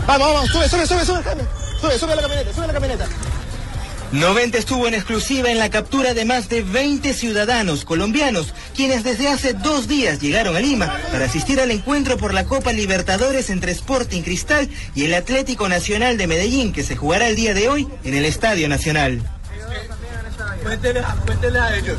Vamos, 0.08 0.34
vamos, 0.34 0.50
sube, 0.50 0.70
sube, 0.70 0.86
sube, 0.86 1.06
sube, 1.06 1.24
Jaime. 1.24 1.44
Sube, 1.82 2.00
sube 2.00 2.16
la 2.16 2.22
camioneta, 2.22 2.54
sube 2.54 2.68
la 2.68 2.74
camioneta. 2.74 3.06
90 4.12 4.58
estuvo 4.58 4.88
en 4.88 4.94
exclusiva 4.94 5.50
en 5.50 5.60
la 5.60 5.70
captura 5.70 6.14
de 6.14 6.26
más 6.26 6.48
de 6.48 6.62
20 6.62 7.14
ciudadanos 7.14 7.86
colombianos, 7.86 8.54
quienes 8.76 9.04
desde 9.04 9.28
hace 9.28 9.54
dos 9.54 9.88
días 9.88 10.22
llegaron 10.22 10.56
a 10.56 10.60
Lima 10.60 10.96
para 11.12 11.26
asistir 11.26 11.60
al 11.60 11.72
encuentro 11.72 12.18
por 12.18 12.34
la 12.34 12.46
Copa 12.46 12.72
Libertadores 12.72 13.50
entre 13.50 13.72
Sporting 13.72 14.22
Cristal 14.22 14.70
y 14.94 15.06
el 15.06 15.14
Atlético 15.14 15.68
Nacional 15.68 16.18
de 16.18 16.28
Medellín, 16.28 16.72
que 16.72 16.84
se 16.84 16.96
jugará 16.96 17.28
el 17.28 17.36
día 17.36 17.54
de 17.54 17.68
hoy 17.68 17.88
en 18.04 18.14
el 18.14 18.26
Estadio 18.26 18.70
Nacional. 18.70 19.22
A 20.66 21.76
ellos. 21.76 21.98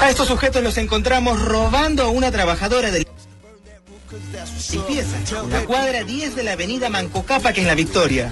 A 0.00 0.10
estos 0.10 0.28
sujetos 0.28 0.62
los 0.62 0.76
encontramos 0.78 1.40
robando 1.40 2.04
a 2.04 2.08
una 2.08 2.30
trabajadora 2.30 2.90
de 2.90 3.06
limpieza, 4.70 5.16
en 5.42 5.50
la 5.50 5.60
cuadra 5.64 6.04
10 6.04 6.36
de 6.36 6.42
la 6.42 6.52
avenida 6.52 6.88
Mancocapa, 6.88 7.52
que 7.52 7.62
es 7.62 7.66
la 7.66 7.74
Victoria. 7.74 8.30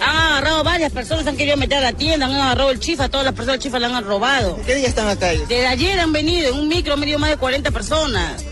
Han 0.00 0.16
agarrado 0.16 0.64
varias 0.64 0.92
personas, 0.92 1.26
han 1.26 1.36
querido 1.36 1.56
meter 1.56 1.78
a 1.78 1.80
la 1.80 1.92
tienda, 1.92 2.26
han 2.26 2.34
agarrado 2.34 2.70
el 2.70 2.80
chifa, 2.80 3.08
todas 3.08 3.24
las 3.24 3.34
personas 3.34 3.54
del 3.54 3.62
chifa 3.62 3.78
la 3.78 3.96
han 3.96 4.04
robado. 4.04 4.58
¿Qué 4.64 4.74
día 4.74 4.88
están 4.88 5.08
acá? 5.08 5.28
Desde 5.28 5.66
ayer 5.66 5.98
han 6.00 6.12
venido, 6.12 6.50
en 6.50 6.58
un 6.58 6.68
micro 6.68 6.94
han 6.94 7.00
venido 7.00 7.18
más 7.18 7.30
de 7.30 7.36
40 7.36 7.70
personas. 7.70 8.44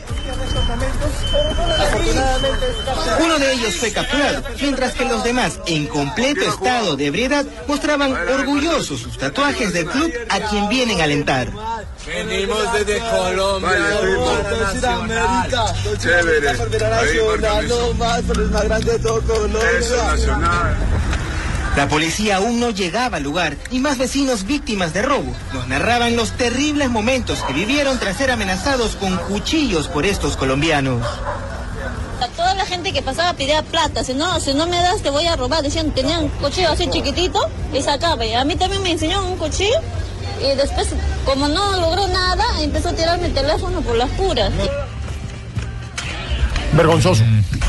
Uno 3.21 3.39
de 3.39 3.53
ellos 3.53 3.77
fue 3.77 3.93
capturado, 3.93 4.43
mientras 4.61 4.93
que 4.95 5.05
los 5.05 5.23
demás, 5.23 5.59
en 5.67 5.87
completo 5.87 6.43
estado 6.43 6.97
de 6.97 7.07
ebriedad, 7.07 7.45
mostraban 7.67 8.13
orgullosos 8.13 9.01
sus 9.01 9.17
tatuajes 9.19 9.73
del 9.73 9.87
club 9.87 10.13
a 10.29 10.41
quien 10.41 10.69
vienen 10.69 11.01
a 11.01 11.05
alentar. 11.05 11.49
Venimos 12.07 12.73
desde 12.73 12.99
Colombia, 12.99 13.71
Vale, 13.71 14.75
Sudamérica. 14.75 15.75
Chévere. 15.99 16.53
Nacional, 20.07 20.77
La 21.77 21.89
policía 21.89 22.37
aún 22.37 22.59
no 22.59 22.71
llegaba 22.71 23.19
al 23.19 23.23
lugar 23.23 23.59
y 23.71 23.81
más 23.81 23.99
vecinos 23.99 24.45
víctimas 24.45 24.95
de 24.95 25.03
robo 25.03 25.31
nos 25.53 25.69
narraban 25.69 26.17
los 26.17 26.33
terribles 26.33 26.89
momentos 26.89 27.43
que 27.43 27.53
vivieron 27.53 27.99
tras 27.99 28.17
ser 28.17 28.31
amenazados 28.31 28.97
con 28.97 29.15
cuchillos 29.19 29.87
por 29.87 30.07
estos 30.07 30.39
colombianos. 30.39 31.07
A 32.23 32.29
toda 32.29 32.55
la 32.55 32.65
gente 32.65 32.95
que 32.95 33.03
pasaba 33.03 33.35
pedía 33.35 33.63
plata, 33.63 34.03
si 34.05 34.15
no, 34.15 34.41
si 34.41 34.55
no 34.55 34.67
me 34.67 34.79
das 34.79 35.03
te 35.03 35.11
voy 35.11 35.27
a 35.27 35.37
robar, 35.37 35.63
decían, 35.63 35.91
tenían 35.91 36.25
un 36.25 36.31
cuchillo 36.31 36.71
así 36.71 36.89
chiquitito 36.89 37.39
y 37.75 37.83
sacaba. 37.83 38.25
Y 38.25 38.33
a 38.33 38.43
mí 38.47 38.57
también 38.57 38.83
me 38.83 38.93
enseñaron 38.93 39.27
un 39.27 39.37
cuchillo 39.37 39.79
Y 40.41 40.57
después, 40.57 40.89
como 41.27 41.47
no 41.47 41.77
logró 41.79 42.09
nada, 42.09 42.45
empezó 42.63 42.89
a 42.89 42.93
tirar 42.95 43.21
mi 43.21 43.29
teléfono 43.29 43.83
por 43.83 43.97
las 43.97 44.09
puras. 44.13 44.51
Vergonzoso. 46.77 47.23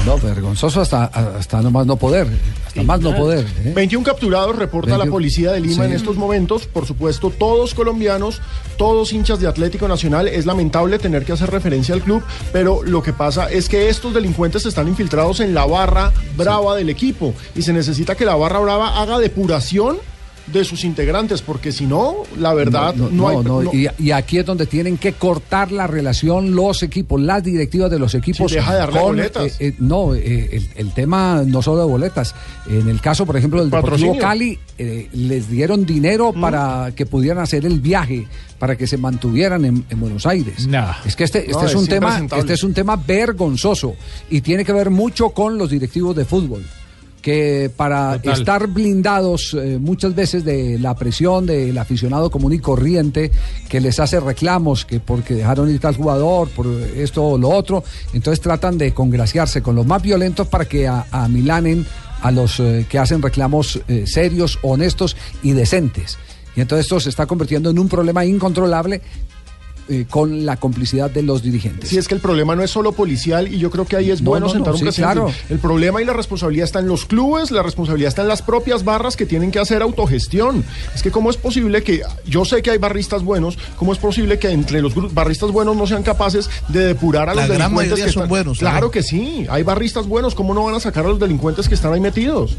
No, 0.05 0.17
vergonzoso 0.17 0.81
hasta, 0.81 1.05
hasta 1.05 1.61
no 1.61 1.71
más 1.71 1.85
no 1.85 1.95
poder. 1.97 2.27
Hasta 2.67 2.83
más 2.83 2.99
no 3.01 3.15
poder. 3.15 3.45
¿eh? 3.63 3.73
21 3.75 4.03
capturados, 4.05 4.55
reporta 4.55 4.91
la 4.91 4.97
21. 4.99 5.11
policía 5.11 5.51
de 5.51 5.61
Lima 5.61 5.75
Sí. 5.85 5.89
en 5.89 5.93
estos 5.93 6.15
momentos. 6.17 6.67
Por 6.67 6.85
supuesto, 6.85 7.29
todos 7.29 7.73
colombianos, 7.73 8.41
todos 8.77 9.13
hinchas 9.13 9.39
de 9.39 9.47
Atlético 9.47 9.87
Nacional. 9.87 10.27
Es 10.27 10.45
lamentable 10.45 10.99
tener 10.99 11.25
que 11.25 11.33
hacer 11.33 11.49
referencia 11.49 11.95
al 11.95 12.01
club, 12.01 12.23
pero 12.53 12.81
lo 12.83 13.01
que 13.01 13.13
pasa 13.13 13.49
es 13.51 13.69
que 13.69 13.89
estos 13.89 14.13
delincuentes 14.13 14.65
están 14.65 14.87
infiltrados 14.87 15.39
en 15.39 15.53
la 15.53 15.65
barra 15.65 16.11
brava 16.35 16.75
del 16.75 16.89
equipo 16.89 17.33
y 17.55 17.61
se 17.61 17.73
necesita 17.73 18.15
que 18.15 18.25
la 18.25 18.35
barra 18.35 18.59
brava 18.59 19.01
haga 19.01 19.19
depuración 19.19 19.97
de 20.51 20.63
sus 20.63 20.83
integrantes, 20.85 21.41
porque 21.41 21.71
si 21.71 21.85
no, 21.85 22.15
la 22.37 22.53
verdad, 22.53 22.95
no, 22.95 23.09
no, 23.09 23.27
hay. 23.29 23.37
no, 23.43 23.61
no- 23.63 23.73
Y, 23.73 23.87
y 23.99 24.11
aquí 24.11 24.37
es 24.37 24.45
donde 24.45 24.65
tienen 24.65 24.97
que 24.97 25.13
cortar 25.13 25.71
la 25.71 25.87
relación 25.87 26.55
los 26.55 26.83
equipos, 26.83 27.19
las 27.21 27.43
directivas 27.43 27.91
de 27.91 27.99
los 27.99 28.15
equipos. 28.15 28.51
Deja 28.51 28.71
de 28.73 28.79
darle 28.79 28.99
boletas. 28.99 29.45
eh, 29.45 29.55
eh, 29.59 29.73
no, 29.79 30.15
eh, 30.15 30.49
el, 30.53 30.69
el 30.75 30.93
tema 30.93 31.43
no 31.45 31.61
solo 31.61 31.79
de 31.81 31.85
boletas. 31.85 32.33
En 32.69 32.87
el 32.89 33.01
caso, 33.01 33.25
por 33.25 33.35
ejemplo, 33.37 33.59
del 33.59 33.69
Deportivo 33.69 34.13
Patrocinio. 34.13 34.21
Cali, 34.21 34.59
eh, 34.77 35.09
les 35.13 35.49
dieron 35.49 35.85
dinero 35.85 36.33
para 36.33 36.91
que 36.95 37.05
pudieran 37.05 37.39
hacer 37.43 37.65
el 37.65 37.79
viaje, 37.81 38.25
para 38.59 38.75
que 38.77 38.87
se 38.87 38.97
mantuvieran 38.97 39.65
en, 39.65 39.85
en 39.89 39.99
Buenos 39.99 40.25
Aires. 40.25 40.67
Es 41.05 41.15
que 41.15 41.23
este, 41.25 41.39
este 41.39 41.51
No, 41.51 41.63
es 41.63 41.71
es 41.71 41.75
un 41.75 41.87
tema, 41.87 42.25
este 42.37 42.53
es 42.53 42.63
un 42.63 42.73
tema 42.73 42.95
vergonzoso 42.95 43.95
y 44.29 44.41
tiene 44.41 44.63
que 44.63 44.71
ver 44.73 44.89
mucho 44.89 45.29
con 45.31 45.57
los 45.57 45.69
directivos 45.69 46.15
de 46.15 46.25
fútbol 46.25 46.65
que 47.21 47.71
para 47.75 48.17
Total. 48.17 48.39
estar 48.39 48.67
blindados 48.67 49.53
eh, 49.53 49.77
muchas 49.79 50.15
veces 50.15 50.45
de 50.45 50.79
la 50.79 50.95
presión 50.95 51.45
del 51.45 51.77
aficionado 51.77 52.29
común 52.29 52.53
y 52.53 52.59
corriente 52.59 53.31
que 53.67 53.81
les 53.81 53.99
hace 53.99 54.19
reclamos 54.19 54.85
que 54.85 54.99
porque 54.99 55.33
dejaron 55.33 55.69
ir 55.69 55.79
tal 55.79 55.95
jugador, 55.95 56.49
por 56.49 56.67
esto 56.67 57.23
o 57.23 57.37
lo 57.37 57.49
otro, 57.49 57.83
entonces 58.13 58.41
tratan 58.41 58.77
de 58.77 58.93
congraciarse 58.93 59.61
con 59.61 59.75
los 59.75 59.85
más 59.85 60.01
violentos 60.01 60.47
para 60.47 60.65
que 60.65 60.87
a, 60.87 61.05
a 61.11 61.27
Milanen 61.27 61.85
a 62.21 62.31
los 62.31 62.59
eh, 62.59 62.85
que 62.89 62.99
hacen 62.99 63.21
reclamos 63.21 63.79
eh, 63.87 64.05
serios, 64.07 64.59
honestos 64.61 65.15
y 65.43 65.51
decentes. 65.51 66.17
Y 66.55 66.61
entonces 66.61 66.85
esto 66.85 66.99
se 66.99 67.09
está 67.09 67.25
convirtiendo 67.25 67.69
en 67.69 67.77
un 67.77 67.87
problema 67.87 68.25
incontrolable 68.25 69.01
eh, 69.89 70.05
con 70.09 70.45
la 70.45 70.57
complicidad 70.57 71.09
de 71.09 71.21
los 71.23 71.41
dirigentes. 71.43 71.89
Si 71.89 71.97
es 71.97 72.07
que 72.07 72.15
el 72.15 72.21
problema 72.21 72.55
no 72.55 72.63
es 72.63 72.71
solo 72.71 72.91
policial 72.91 73.47
y 73.53 73.57
yo 73.59 73.69
creo 73.71 73.85
que 73.85 73.95
ahí 73.95 74.11
es 74.11 74.21
No, 74.21 74.31
bueno 74.31 74.47
no, 74.47 74.53
no, 74.53 74.53
sentar 74.55 74.73
un 74.73 74.79
sí, 74.79 74.85
precedente. 74.85 75.13
claro. 75.13 75.31
El 75.49 75.59
problema 75.59 76.01
y 76.01 76.05
la 76.05 76.13
responsabilidad 76.13 76.65
está 76.65 76.79
en 76.79 76.87
los 76.87 77.05
clubes, 77.05 77.51
la 77.51 77.63
responsabilidad 77.63 78.09
está 78.09 78.21
en 78.21 78.27
las 78.27 78.41
propias 78.41 78.83
barras 78.83 79.15
que 79.15 79.25
tienen 79.25 79.51
que 79.51 79.59
hacer 79.59 79.81
autogestión. 79.81 80.63
Es 80.95 81.01
que 81.03 81.11
cómo 81.11 81.29
es 81.29 81.37
posible 81.37 81.83
que, 81.83 82.01
yo 82.25 82.45
sé 82.45 82.61
que 82.61 82.71
hay 82.71 82.77
barristas 82.77 83.23
buenos, 83.23 83.57
cómo 83.77 83.93
es 83.93 83.99
posible 83.99 84.39
que 84.39 84.49
entre 84.51 84.81
los 84.81 84.93
barristas 85.13 85.51
buenos 85.51 85.75
no 85.75 85.87
sean 85.87 86.03
capaces 86.03 86.49
de 86.67 86.85
depurar 86.87 87.29
a 87.29 87.35
La 87.35 87.41
los 87.47 87.55
gran 87.57 87.59
delincuentes 87.75 87.95
que 88.05 88.11
son 88.11 88.23
están- 88.23 88.29
buenos, 88.29 88.59
Claro 88.59 88.91
que 88.91 89.03
sí, 89.03 89.45
hay 89.49 89.63
barristas 89.63 90.07
buenos, 90.07 90.35
¿cómo 90.35 90.53
no 90.53 90.63
van 90.63 90.75
a 90.75 90.79
sacar 90.79 91.05
a 91.05 91.09
los 91.09 91.19
delincuentes 91.19 91.67
que 91.69 91.75
están 91.75 91.93
ahí 91.93 91.99
metidos? 91.99 92.55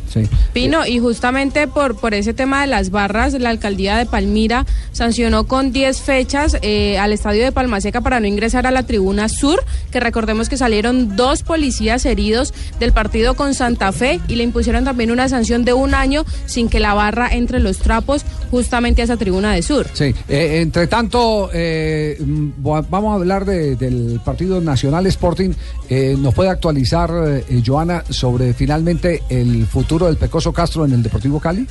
Pino, 0.53 0.87
y 0.87 0.99
justamente 0.99 1.69
por, 1.69 1.97
por 1.97 2.14
ese 2.14 2.35
tema 2.35 2.61
de 2.62 2.67
las 2.67 2.91
barras, 2.91 3.33
la 3.35 3.51
alcaldía 3.51 3.97
de 3.97 4.07
Palmira 4.07 4.67
sancionó 4.93 5.47
con 5.47 5.73
10 5.73 6.01
fechas 6.01 6.57
eh, 6.62 6.99
al 6.99 7.12
estadio 7.18 7.42
de 7.44 7.52
Palmaseca 7.52 8.00
para 8.00 8.20
no 8.20 8.26
ingresar 8.26 8.66
a 8.66 8.70
la 8.70 8.85
tribuna 8.85 9.28
sur, 9.28 9.62
que 9.90 10.00
recordemos 10.00 10.48
que 10.48 10.57
salieron 10.57 11.16
dos 11.16 11.42
policías 11.42 12.07
heridos 12.07 12.54
del 12.78 12.92
partido 12.92 13.35
con 13.35 13.54
Santa 13.54 13.90
Fe 13.92 14.20
y 14.28 14.37
le 14.37 14.44
impusieron 14.44 14.85
también 14.85 15.11
una 15.11 15.28
sanción 15.28 15.64
de 15.64 15.72
un 15.72 15.94
año 15.94 16.24
sin 16.46 16.68
que 16.68 16.78
la 16.81 16.94
barra 16.94 17.28
entre 17.33 17.59
los 17.61 17.78
trapos 17.78 18.22
justamente 18.50 19.02
a 19.02 19.04
esa 19.04 19.16
tribuna 19.16 19.52
de 19.52 19.62
sur. 19.62 19.87
Sí, 19.92 20.14
eh, 20.28 20.61
entre 20.62 20.87
tanto, 20.87 21.50
eh, 21.52 22.16
mm, 22.20 22.48
va- 22.66 22.83
vamos 22.88 23.12
a 23.12 23.14
hablar 23.16 23.44
de- 23.44 23.76
del 23.76 24.20
partido 24.24 24.61
Nacional 24.61 25.07
Sporting. 25.09 25.50
Eh, 25.90 26.14
¿Nos 26.18 26.35
puede 26.35 26.50
actualizar, 26.50 27.11
eh, 27.26 27.62
Joana, 27.66 28.04
sobre 28.09 28.54
finalmente 28.54 29.22
el 29.28 29.66
futuro 29.66 30.07
del 30.07 30.16
Pecoso 30.16 30.52
Castro 30.52 30.85
en 30.85 30.92
el 30.92 31.02
Deportivo 31.02 31.40
Cali? 31.40 31.66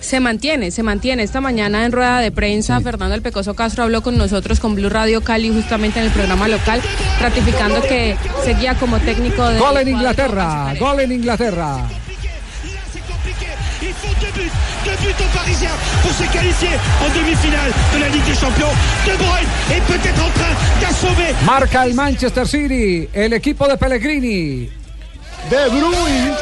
Se 0.00 0.20
mantiene, 0.20 0.70
se 0.70 0.82
mantiene. 0.82 1.22
Esta 1.22 1.40
mañana 1.40 1.84
en 1.84 1.92
rueda 1.92 2.20
de 2.20 2.30
prensa, 2.30 2.80
Fernando 2.80 3.14
El 3.14 3.22
Pecoso 3.22 3.54
Castro 3.54 3.84
habló 3.84 4.02
con 4.02 4.16
nosotros, 4.16 4.60
con 4.60 4.74
Blue 4.74 4.88
Radio 4.88 5.22
Cali, 5.22 5.50
justamente 5.50 5.98
en 5.98 6.06
el 6.06 6.12
programa 6.12 6.48
local, 6.48 6.80
ratificando 7.20 7.82
que 7.82 8.16
seguía 8.44 8.74
como 8.74 8.98
técnico 9.00 9.46
de... 9.48 9.58
Gol 9.58 9.76
en 9.78 9.88
Inglaterra, 9.88 10.74
gol 10.78 11.00
en 11.00 11.12
Inglaterra. 11.12 11.86
Il 13.80 13.94
faut 13.94 14.12
deux 14.20 14.32
buts, 14.32 14.50
deux 14.84 14.96
buts 15.00 15.14
aux 15.20 15.36
Parisiens 15.36 15.70
pour 16.02 16.12
se 16.12 16.24
qualifier 16.32 16.74
en 17.00 17.08
demi-finale 17.14 17.70
de 17.94 18.00
la 18.00 18.08
Ligue 18.08 18.24
des 18.24 18.34
Champions. 18.34 18.74
De 19.06 19.16
Bruyne 19.16 19.48
est 19.70 19.80
peut-être 19.86 20.20
en 20.20 20.30
train 20.30 20.54
d'assommer 20.80 21.34
Marca 21.46 21.86
el 21.86 21.94
Manchester 21.94 22.44
City, 22.44 23.08
el 23.12 23.32
equipo 23.34 23.68
de 23.68 23.76
Pellegrini. 23.76 24.68
De 25.48 25.68
Bruyne. 25.70 26.34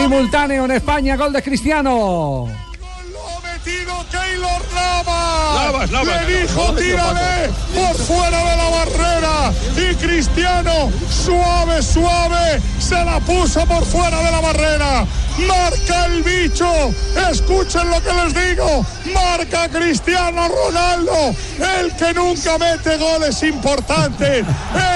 Simultáneo 0.00 0.64
en 0.64 0.70
España, 0.70 1.14
gol 1.14 1.30
de 1.30 1.42
Cristiano. 1.42 2.48
Keylor 4.10 4.62
Navas. 4.74 5.54
Navas, 5.54 5.90
Navas. 5.90 6.26
Le 6.26 6.40
dijo, 6.40 6.74
tírame 6.74 7.50
por 7.74 7.94
fuera 7.96 8.38
de 8.38 8.56
la 8.56 8.68
barrera. 8.70 9.52
Y 9.76 9.94
Cristiano, 9.96 10.90
suave, 11.10 11.82
suave, 11.82 12.60
se 12.78 13.04
la 13.04 13.20
puso 13.20 13.64
por 13.66 13.84
fuera 13.84 14.22
de 14.22 14.30
la 14.30 14.40
barrera. 14.40 15.06
Marca 15.46 16.06
el 16.06 16.22
bicho. 16.22 16.92
Escuchen 17.30 17.90
lo 17.90 18.02
que 18.02 18.12
les 18.12 18.34
digo. 18.34 18.84
Marca 19.12 19.68
Cristiano 19.68 20.48
Ronaldo. 20.48 21.34
El 21.58 21.94
que 21.96 22.14
nunca 22.14 22.58
mete 22.58 22.96
goles 22.96 23.42
importantes. 23.42 24.44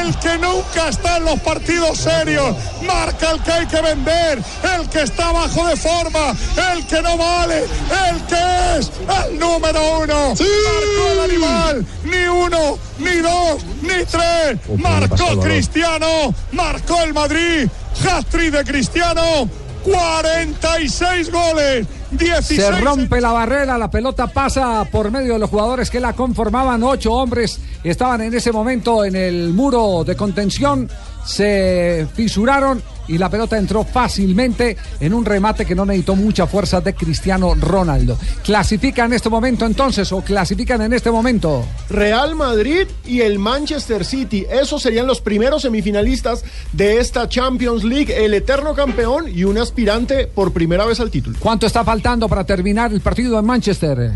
El 0.00 0.18
que 0.18 0.38
nunca 0.38 0.88
está 0.88 1.16
en 1.18 1.24
los 1.24 1.40
partidos 1.40 1.98
serios. 1.98 2.57
Marca 2.83 3.30
el 3.33 3.42
que 3.42 3.52
hay 3.52 3.66
que 3.66 3.80
vender. 3.80 4.42
El 4.76 4.88
que 4.88 5.02
está 5.02 5.33
bajo 5.33 5.66
de 5.66 5.76
forma. 5.76 6.35
El 6.72 6.87
que 6.87 7.02
no 7.02 7.16
vale. 7.16 7.64
El 8.09 8.22
que 8.26 8.78
es 8.78 8.90
el 9.26 9.38
número 9.38 10.00
uno. 10.00 10.28
Marcó 10.28 11.12
el 11.12 11.30
animal. 11.30 11.87
Ni 12.04 12.26
uno, 12.26 12.78
ni 12.98 13.16
dos, 13.16 13.64
ni 13.83 14.04
tres. 14.04 14.59
Marcó 14.78 15.40
Cristiano. 15.40 16.35
Marcó 16.52 17.02
el 17.02 17.14
Madrid. 17.14 17.68
Hat-trick 18.02 18.50
de 18.50 18.64
Cristiano. 18.64 19.48
46 19.84 21.30
goles. 21.30 21.86
16 22.10 22.60
Se 22.60 22.70
rompe 22.80 23.20
la 23.20 23.32
barrera, 23.32 23.76
la 23.76 23.90
pelota 23.90 24.26
pasa 24.26 24.84
por 24.90 25.10
medio 25.10 25.34
de 25.34 25.38
los 25.38 25.50
jugadores 25.50 25.90
que 25.90 26.00
la 26.00 26.12
conformaban. 26.14 26.82
Ocho 26.82 27.12
hombres 27.12 27.58
estaban 27.82 28.22
en 28.22 28.34
ese 28.34 28.50
momento 28.52 29.04
en 29.04 29.16
el 29.16 29.52
muro 29.52 30.04
de 30.04 30.16
contención. 30.16 30.88
Se 31.24 32.06
fisuraron 32.14 32.82
y 33.08 33.18
la 33.18 33.28
pelota 33.28 33.58
entró 33.58 33.84
fácilmente 33.84 34.76
en 35.00 35.14
un 35.14 35.24
remate 35.24 35.66
que 35.66 35.74
no 35.74 35.84
necesitó 35.84 36.16
mucha 36.16 36.46
fuerza 36.46 36.80
de 36.80 36.94
Cristiano 36.94 37.54
Ronaldo. 37.54 38.18
¿Clasifican 38.42 39.06
en 39.06 39.14
este 39.14 39.28
momento 39.28 39.66
entonces 39.66 40.10
o 40.12 40.22
clasifican 40.22 40.82
en 40.82 40.92
este 40.92 41.10
momento? 41.10 41.64
Real 41.90 42.34
Madrid 42.34 42.87
y 43.04 43.20
el 43.20 43.38
Manchester 43.38 44.04
City. 44.04 44.46
Esos 44.50 44.82
serían 44.82 45.06
los 45.06 45.20
primeros 45.20 45.62
semifinalistas 45.62 46.44
de 46.72 46.98
esta 46.98 47.28
Champions 47.28 47.84
League, 47.84 48.24
el 48.24 48.34
eterno 48.34 48.74
campeón 48.74 49.26
y 49.28 49.44
un 49.44 49.58
aspirante 49.58 50.26
por 50.26 50.52
primera 50.52 50.87
vez 50.87 51.00
al 51.00 51.10
título. 51.10 51.37
¿Cuánto 51.40 51.66
está 51.66 51.84
faltando 51.84 52.28
para 52.28 52.44
terminar 52.44 52.92
el 52.92 53.00
partido 53.00 53.38
en 53.38 53.44
Manchester? 53.44 54.12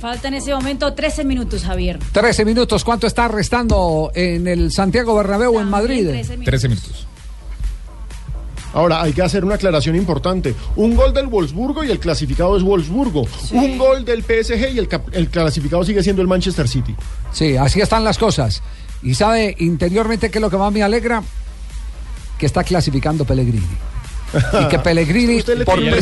Falta 0.00 0.28
en 0.28 0.34
ese 0.34 0.54
momento 0.54 0.92
13 0.94 1.24
minutos, 1.24 1.64
Javier. 1.64 1.98
13 2.12 2.44
minutos. 2.44 2.84
¿Cuánto 2.84 3.06
está 3.06 3.26
restando 3.26 4.12
en 4.14 4.46
el 4.46 4.70
Santiago 4.70 5.14
Bernabéu 5.16 5.58
en 5.58 5.68
Madrid? 5.68 6.08
13 6.44 6.68
minutos. 6.68 7.06
Ahora, 8.74 9.02
hay 9.02 9.12
que 9.12 9.22
hacer 9.22 9.44
una 9.44 9.56
aclaración 9.56 9.96
importante. 9.96 10.54
Un 10.76 10.94
gol 10.94 11.12
del 11.12 11.26
Wolfsburgo 11.26 11.82
y 11.82 11.90
el 11.90 11.98
clasificado 11.98 12.56
es 12.56 12.62
Wolfsburgo. 12.62 13.26
Un 13.52 13.78
gol 13.78 14.04
del 14.04 14.22
PSG 14.22 14.72
y 14.74 14.78
el, 14.78 14.88
el 15.12 15.28
clasificado 15.30 15.82
sigue 15.84 16.02
siendo 16.02 16.22
el 16.22 16.28
Manchester 16.28 16.68
City. 16.68 16.94
Sí, 17.32 17.56
así 17.56 17.80
están 17.80 18.04
las 18.04 18.18
cosas. 18.18 18.62
Y 19.02 19.14
sabe 19.14 19.56
interiormente 19.58 20.30
qué 20.30 20.38
es 20.38 20.42
lo 20.42 20.50
que 20.50 20.58
más 20.58 20.72
me 20.72 20.82
alegra, 20.82 21.22
que 22.38 22.46
está 22.46 22.62
clasificando 22.62 23.24
Pellegrini. 23.24 23.66
Y 24.62 24.68
que 24.68 24.78
Pellegrini 24.84 25.38
Usted 25.38 25.58
le 25.58 25.64
por 25.64 25.80
no, 25.80 25.94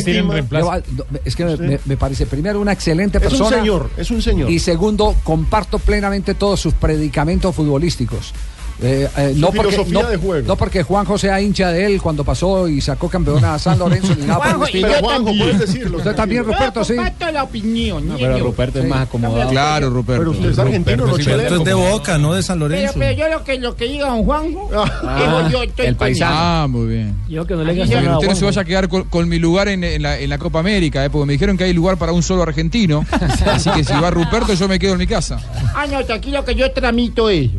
es 1.23 1.35
que 1.35 1.45
me, 1.45 1.79
me- 1.85 1.97
parece 1.97 2.25
primero 2.25 2.59
una 2.59 2.73
excelente 2.73 3.17
Es 3.17 3.23
un 3.25 3.29
persona. 3.29 3.57
señor, 3.57 3.89
es 3.97 4.11
un 4.11 4.21
señor. 4.21 4.49
Y 4.49 4.59
segundo, 4.59 5.15
comparto 5.23 5.79
plenamente 5.79 6.33
todos 6.33 6.59
sus 6.59 6.73
predicamentos 6.73 7.55
futbolísticos. 7.55 8.33
Eh, 8.79 9.09
eh, 9.17 9.33
no, 9.35 9.51
porque, 9.51 9.75
no, 9.89 10.03
de 10.03 10.17
juego. 10.17 10.47
no 10.47 10.55
porque 10.55 10.83
Juanjo 10.83 11.17
sea 11.17 11.41
hincha 11.41 11.71
de 11.71 11.85
él 11.87 11.99
cuando 11.99 12.23
pasó 12.23 12.67
y 12.67 12.79
sacó 12.79 13.09
campeón 13.09 13.43
a 13.43 13.57
San 13.57 13.79
Lorenzo 13.79 14.13
ni 14.15 14.21
nada 14.27 14.35
Juanjo, 14.35 14.65
pero 14.71 14.93
Juanjo, 14.99 15.31
puedes 15.37 15.59
decirlo, 15.59 15.97
Usted 15.97 16.15
también, 16.15 16.43
Ruperto, 16.45 16.83
sí. 16.83 16.95
Comparto 16.95 17.31
la 17.31 17.43
opinión. 17.43 18.03
Pero 18.17 18.33
niño. 18.33 18.43
Ruperto 18.45 18.79
es 18.79 18.87
más 18.87 19.01
acomodado. 19.07 19.49
Claro, 19.49 19.89
Ruperto. 19.89 20.21
Pero 20.21 20.31
usted 20.31 20.49
es 20.51 20.59
argentino, 20.59 21.07
no 21.07 21.15
sí, 21.15 21.23
chileno. 21.23 21.37
Ruperto 21.43 21.57
es 21.57 21.65
de 21.65 21.73
Boca, 21.73 22.17
no 22.19 22.33
de 22.33 22.43
San 22.43 22.59
Pero, 22.59 22.69
Lorenzo. 22.69 22.93
pero 22.99 23.11
yo 23.17 23.27
lo 23.29 23.43
que, 23.43 23.57
lo 23.59 23.75
que 23.75 23.85
diga 23.85 24.07
don 24.09 24.23
Juanjo, 24.23 24.69
Ah, 24.75 25.17
digo 25.19 25.49
yo 25.49 25.63
estoy 25.63 25.85
el 25.87 25.95
paisano. 25.95 26.35
Ah, 26.37 26.67
muy 26.69 26.87
bien. 26.87 27.15
Yo 27.27 27.47
que 27.47 27.55
no 27.55 27.63
le 27.63 27.73
se 27.73 27.79
nada 27.95 28.01
Pero 28.01 28.13
usted 28.13 28.29
no 28.29 28.35
se 28.35 28.45
vaya 28.45 28.61
a 28.61 28.65
quedar 28.65 28.89
con, 28.89 29.03
con 29.05 29.27
mi 29.27 29.39
lugar 29.39 29.69
en, 29.69 29.83
en 29.83 30.03
la, 30.03 30.19
en 30.19 30.29
la 30.29 30.37
Copa 30.37 30.59
América, 30.59 31.03
eh, 31.03 31.09
porque 31.09 31.25
me 31.25 31.33
dijeron 31.33 31.57
que 31.57 31.63
hay 31.63 31.73
lugar 31.73 31.97
para 31.97 32.11
un 32.11 32.21
solo 32.21 32.43
argentino. 32.43 33.03
Así 33.47 33.71
que 33.71 33.83
si 33.83 33.93
va 33.93 34.11
Ruperto, 34.11 34.53
yo 34.53 34.67
me 34.67 34.77
quedo 34.77 34.93
en 34.93 34.99
mi 34.99 35.07
casa. 35.07 35.39
Ah, 35.73 35.87
no, 35.89 36.05
tranquilo 36.05 36.45
que 36.45 36.53
yo 36.53 36.71
tramito 36.71 37.29
eso. 37.29 37.57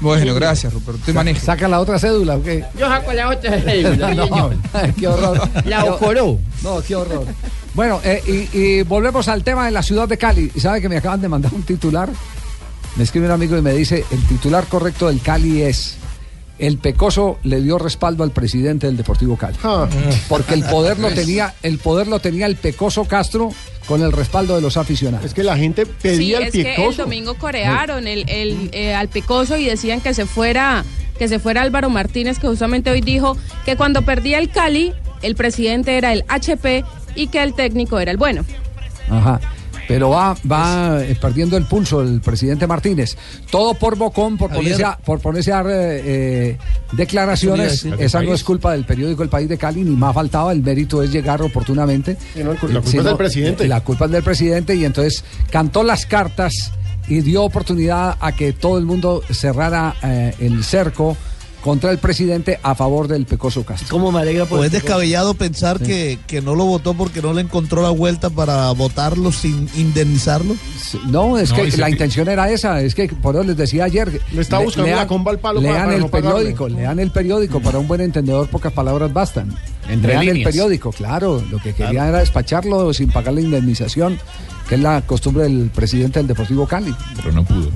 Bueno, 0.00 0.34
gracias, 0.34 0.72
Ruperto. 0.72 1.00
Usted 1.00 1.14
maneja. 1.14 1.40
¿Saca 1.40 1.68
la 1.68 1.80
otra 1.80 1.98
cédula 1.98 2.36
o 2.36 2.42
qué? 2.42 2.64
Yo 2.78 2.88
saco 2.88 3.12
la 3.12 3.30
otra 3.30 3.60
cédula, 3.64 4.14
no, 4.14 4.50
qué 4.98 5.08
horror. 5.08 5.48
La 5.64 5.84
ocoró. 5.84 6.38
No, 6.62 6.80
qué 6.82 6.94
horror. 6.94 7.26
Bueno, 7.74 8.00
eh, 8.04 8.22
y, 8.52 8.58
y 8.58 8.82
volvemos 8.82 9.26
al 9.28 9.42
tema 9.42 9.64
de 9.66 9.70
la 9.72 9.82
ciudad 9.82 10.06
de 10.08 10.16
Cali. 10.18 10.50
¿Y 10.54 10.60
sabe 10.60 10.80
que 10.80 10.88
me 10.88 10.96
acaban 10.98 11.20
de 11.20 11.28
mandar 11.28 11.52
un 11.54 11.62
titular? 11.62 12.08
Me 12.96 13.02
escribe 13.02 13.26
un 13.26 13.32
amigo 13.32 13.56
y 13.58 13.62
me 13.62 13.72
dice, 13.72 14.04
el 14.10 14.22
titular 14.26 14.66
correcto 14.66 15.08
del 15.08 15.20
Cali 15.20 15.62
es, 15.62 15.96
el 16.58 16.78
Pecoso 16.78 17.38
le 17.42 17.60
dio 17.60 17.78
respaldo 17.78 18.22
al 18.22 18.30
presidente 18.30 18.86
del 18.86 18.96
Deportivo 18.96 19.36
Cali. 19.36 19.56
Ah. 19.62 19.88
Porque 20.28 20.54
el 20.54 20.64
poder 20.64 20.98
lo 20.98 21.10
tenía, 21.14 21.54
el 21.62 21.78
poder 21.78 22.06
lo 22.06 22.20
tenía 22.20 22.46
el 22.46 22.56
Pecoso 22.56 23.04
Castro 23.04 23.50
con 23.86 24.02
el 24.02 24.12
respaldo 24.12 24.54
de 24.54 24.62
los 24.62 24.76
aficionados. 24.76 25.26
Es 25.26 25.34
que 25.34 25.42
la 25.42 25.56
gente 25.56 25.84
Sí, 25.84 25.92
pedía 26.02 26.38
el 26.38 26.44
es 26.44 26.52
que 26.52 26.86
el 26.86 26.96
domingo 26.96 27.34
corearon 27.34 28.06
el, 28.06 28.24
el, 28.28 28.70
eh, 28.72 28.94
al 28.94 29.08
Pecoso 29.08 29.56
y 29.56 29.64
decían 29.64 30.00
que 30.00 30.14
se 30.14 30.26
fuera 30.26 30.84
que 31.18 31.28
se 31.28 31.38
fuera 31.38 31.62
Álvaro 31.62 31.90
Martínez, 31.90 32.40
que 32.40 32.48
justamente 32.48 32.90
hoy 32.90 33.00
dijo 33.00 33.36
que 33.64 33.76
cuando 33.76 34.02
perdía 34.02 34.38
el 34.38 34.50
Cali, 34.50 34.92
el 35.22 35.36
presidente 35.36 35.96
era 35.96 36.12
el 36.12 36.24
HP 36.26 36.84
y 37.14 37.28
que 37.28 37.40
el 37.42 37.54
técnico 37.54 38.00
era 38.00 38.10
el 38.10 38.16
bueno. 38.16 38.44
Ajá. 39.08 39.40
Pero 39.86 40.10
va, 40.10 40.36
va 40.50 41.04
eh, 41.04 41.16
perdiendo 41.20 41.56
el 41.56 41.64
pulso 41.64 42.02
el 42.02 42.20
presidente 42.20 42.66
Martínez. 42.66 43.16
Todo 43.50 43.74
por 43.74 43.96
Bocón, 43.96 44.36
por 44.36 44.50
Javier. 44.50 44.72
ponerse 44.72 44.84
a, 44.84 44.96
por 44.96 45.20
ponerse 45.20 45.52
a 45.52 45.56
dar 45.56 45.66
eh, 45.66 46.02
eh, 46.04 46.58
declaraciones. 46.92 47.84
Esa 47.98 48.20
¿El 48.20 48.26
no 48.26 48.34
es 48.34 48.44
culpa 48.44 48.72
del 48.72 48.84
periódico 48.84 49.22
El 49.22 49.28
País 49.28 49.48
de 49.48 49.58
Cali, 49.58 49.82
ni 49.82 49.96
más 49.96 50.14
faltaba. 50.14 50.52
El 50.52 50.62
mérito 50.62 51.02
es 51.02 51.10
llegar 51.10 51.42
oportunamente. 51.42 52.16
No, 52.36 52.52
la 52.52 52.58
culpa 52.58 52.78
es 52.80 53.04
del 53.04 53.16
presidente. 53.16 53.68
La 53.68 53.80
culpa 53.82 54.04
es 54.06 54.10
del 54.10 54.22
presidente 54.22 54.74
y 54.74 54.84
entonces 54.84 55.24
cantó 55.50 55.82
las 55.82 56.06
cartas 56.06 56.72
y 57.08 57.20
dio 57.20 57.42
oportunidad 57.42 58.16
a 58.20 58.32
que 58.32 58.52
todo 58.52 58.78
el 58.78 58.84
mundo 58.84 59.22
cerrara 59.30 59.94
eh, 60.02 60.34
el 60.40 60.64
cerco 60.64 61.16
contra 61.64 61.90
el 61.90 61.96
presidente 61.96 62.60
a 62.62 62.74
favor 62.74 63.08
del 63.08 63.24
Pecoso 63.24 63.64
Castro. 63.64 63.88
¿Cómo 63.90 64.12
me 64.12 64.20
alegra 64.20 64.44
por 64.44 64.58
O 64.58 64.62
el 64.64 64.66
es 64.66 64.72
descabellado 64.72 65.32
pensar 65.32 65.80
que, 65.80 66.18
que 66.26 66.42
no 66.42 66.54
lo 66.54 66.66
votó 66.66 66.92
porque 66.92 67.22
no 67.22 67.32
le 67.32 67.40
encontró 67.40 67.80
la 67.80 67.88
vuelta 67.88 68.28
para 68.28 68.70
votarlo 68.72 69.32
sin 69.32 69.66
indemnizarlo. 69.74 70.54
No, 71.06 71.38
es 71.38 71.48
No, 71.52 71.56
que 71.56 71.74
la 71.78 71.88
intención 71.88 72.28
era 72.28 72.50
esa, 72.50 72.82
es 72.82 72.94
que 72.94 73.08
por 73.08 73.34
eso 73.34 73.44
les 73.44 73.56
decía 73.56 73.84
ayer. 73.84 74.20
Le 74.32 74.42
está 74.42 74.58
buscando 74.58 74.94
la 74.94 75.06
comba 75.06 75.30
al 75.32 75.38
palo 75.38 75.62
para- 75.62 75.72
lean 75.72 75.84
para 75.86 75.94
el 75.96 76.00
no 76.02 76.08
pagarle. 76.08 76.34
periódico, 76.34 76.68
lean 76.68 76.98
el 77.00 77.10
periódico, 77.10 77.60
para 77.60 77.78
un 77.78 77.88
buen 77.88 78.02
entendedor 78.02 78.46
pocas 78.48 78.72
palabras 78.74 79.10
bastan. 79.10 79.56
Entre 79.88 80.12
lean 80.18 80.36
el 80.36 80.42
periódico, 80.44 80.92
claro, 80.92 81.42
lo 81.50 81.56
que 81.62 81.72
querían 81.72 82.08
era 82.08 82.18
despacharlo 82.18 82.92
sin 82.92 83.10
pagar 83.10 83.32
la 83.32 83.40
indemnización, 83.40 84.18
que 84.68 84.76
es 84.76 84.80
la 84.80 85.02
costumbre 85.02 85.44
del 85.44 85.70
presidente 85.74 86.18
del 86.18 86.28
Deportivo 86.28 86.66
Cali. 86.66 86.94
Pero 87.16 87.32
no 87.32 87.44
pudo. 87.44 87.70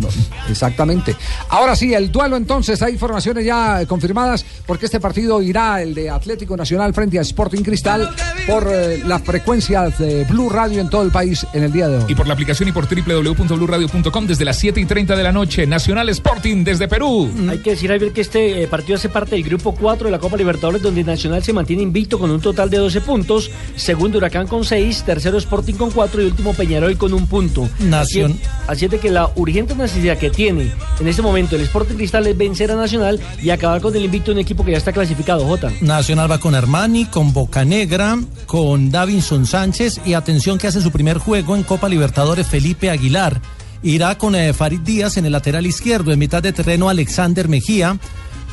Exactamente. 0.49 1.17
Ahora 1.49 1.77
sí, 1.77 1.95
el 1.95 2.11
duelo 2.11 2.37
entonces, 2.37 2.81
hay 2.83 2.95
informaciones 2.95 3.45
ya 3.45 3.85
confirmadas 3.87 4.45
porque 4.67 4.87
este 4.87 5.01
partido 5.01 5.41
irá 5.43 5.83
el 5.83 5.95
de 5.95 6.11
Atlético 6.11 6.57
Nacional 6.57 6.95
frente 6.95 7.19
a 7.19 7.23
Sporting 7.23 7.63
Cristal 7.63 8.09
por 8.47 8.69
eh, 8.71 9.03
las 9.07 9.23
frecuencias 9.23 9.99
de 9.99 10.25
Blue 10.25 10.49
Radio 10.49 10.81
en 10.81 10.91
todo 10.91 11.03
el 11.03 11.11
país 11.11 11.47
en 11.53 11.65
el 11.65 11.73
día 11.73 11.89
de 11.89 11.99
hoy. 11.99 12.05
Y 12.09 12.15
por 12.15 12.27
la 12.27 12.35
aplicación 12.35 12.69
y 12.69 12.73
por 12.73 12.87
www.bluradio.com 12.87 14.27
desde 14.27 14.45
las 14.45 14.59
7 14.59 14.81
y 14.81 14.85
30 14.85 15.17
de 15.17 15.23
la 15.23 15.33
noche. 15.33 15.67
Nacional 15.67 16.09
Sporting 16.09 16.65
desde 16.65 16.89
Perú. 16.89 17.31
Hay 17.49 17.59
que 17.59 17.71
decir, 17.71 17.91
Javier, 17.91 18.13
que 18.13 18.21
este 18.21 18.63
eh, 18.63 18.67
partido 18.69 18.97
hace 18.97 19.09
parte 19.09 19.37
del 19.37 19.45
grupo 19.45 19.75
4 19.75 20.07
de 20.07 20.11
la 20.11 20.19
Copa 20.19 20.37
Libertadores, 20.37 20.83
donde 20.83 21.05
Nacional 21.05 21.43
se 21.43 21.53
mantiene 21.53 21.83
invicto 21.83 22.19
con 22.19 22.31
un 22.31 22.41
total 22.41 22.71
de 22.71 22.79
12 22.79 23.01
puntos, 23.03 23.51
segundo 23.77 24.19
Huracán 24.19 24.47
con 24.47 24.65
6, 24.65 25.05
tercero 25.05 25.39
Sporting 25.39 25.75
con 25.75 25.91
4 25.91 26.23
y 26.23 26.27
último 26.27 26.55
Peñarol 26.79 26.97
con 26.99 27.13
un 27.13 27.27
punto. 27.27 27.69
Nación- 27.81 28.39
Así, 28.69 28.85
es 28.85 28.91
de 28.91 28.99
que 29.01 29.11
la 29.11 29.31
urgente 29.35 29.75
necesidad 29.75 30.17
que 30.19 30.31
tiene 30.31 30.71
en 31.01 31.09
este 31.09 31.23
momento 31.23 31.57
el 31.57 31.63
Sporting 31.63 31.97
Cristal 31.97 32.27
es 32.27 32.37
vencer 32.37 32.71
a 32.71 32.77
Nacional 32.77 33.19
y 33.43 33.51
acabar 33.51 33.81
con 33.81 33.97
el 33.97 34.05
invicto 34.05 34.31
de 34.31 34.35
un 34.37 34.39
equipo 34.41 34.65
que 34.65 34.73
ya 34.73 34.79
está 34.79 34.93
clasificado, 34.93 35.45
Jota. 35.47 35.73
Nacional 35.81 36.31
va 36.31 36.39
con 36.39 36.55
Armani, 36.55 37.07
con 37.07 37.33
Bocanegra, 37.33 38.19
con 38.47 38.91
Davinson 38.91 39.47
Sánchez 39.47 40.01
y 40.05 40.13
atención 40.15 40.59
que 40.59 40.67
hace 40.69 40.81
su 40.81 40.91
primer 40.93 41.19
juego 41.19 41.57
en 41.57 41.63
Copa 41.65 41.89
Libertadores 41.89 42.47
Felipe 42.47 42.91
Aguilar. 42.91 43.41
Irá 43.83 44.19
con 44.19 44.35
eh, 44.35 44.53
Farid 44.53 44.81
Díaz 44.81 45.17
en 45.17 45.27
el 45.27 45.33
lateral 45.33 45.65
izquierdo, 45.67 46.13
en 46.13 46.19
mitad 46.19 46.43
de 46.43 46.53
terreno 46.53 46.89
Alexander 46.89 47.49
Mejía. 47.49 47.99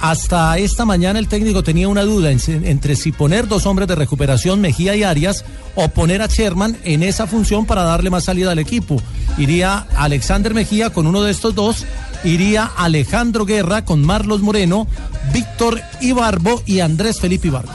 Hasta 0.01 0.57
esta 0.57 0.85
mañana 0.85 1.19
el 1.19 1.27
técnico 1.27 1.63
tenía 1.63 1.87
una 1.87 2.03
duda 2.03 2.31
en- 2.31 2.39
entre 2.65 2.95
si 2.95 3.11
poner 3.11 3.47
dos 3.47 3.65
hombres 3.65 3.87
de 3.87 3.95
recuperación, 3.95 4.61
Mejía 4.61 4.95
y 4.95 5.03
Arias, 5.03 5.43
o 5.73 5.87
poner 5.89 6.21
a 6.21 6.27
Sherman 6.27 6.77
en 6.83 7.01
esa 7.03 7.27
función 7.27 7.65
para 7.65 7.83
darle 7.83 8.09
más 8.09 8.25
salida 8.25 8.51
al 8.51 8.59
equipo. 8.59 9.01
Iría 9.37 9.87
Alexander 9.95 10.53
Mejía 10.53 10.91
con 10.91 11.07
uno 11.07 11.23
de 11.23 11.31
estos 11.31 11.55
dos, 11.55 11.85
iría 12.23 12.65
Alejandro 12.77 13.45
Guerra 13.45 13.83
con 13.83 14.01
Marlos 14.05 14.41
Moreno, 14.41 14.87
Víctor 15.33 15.81
Ibarbo 16.01 16.61
y 16.65 16.81
Andrés 16.81 17.19
Felipe 17.19 17.47
Ibarbo. 17.47 17.71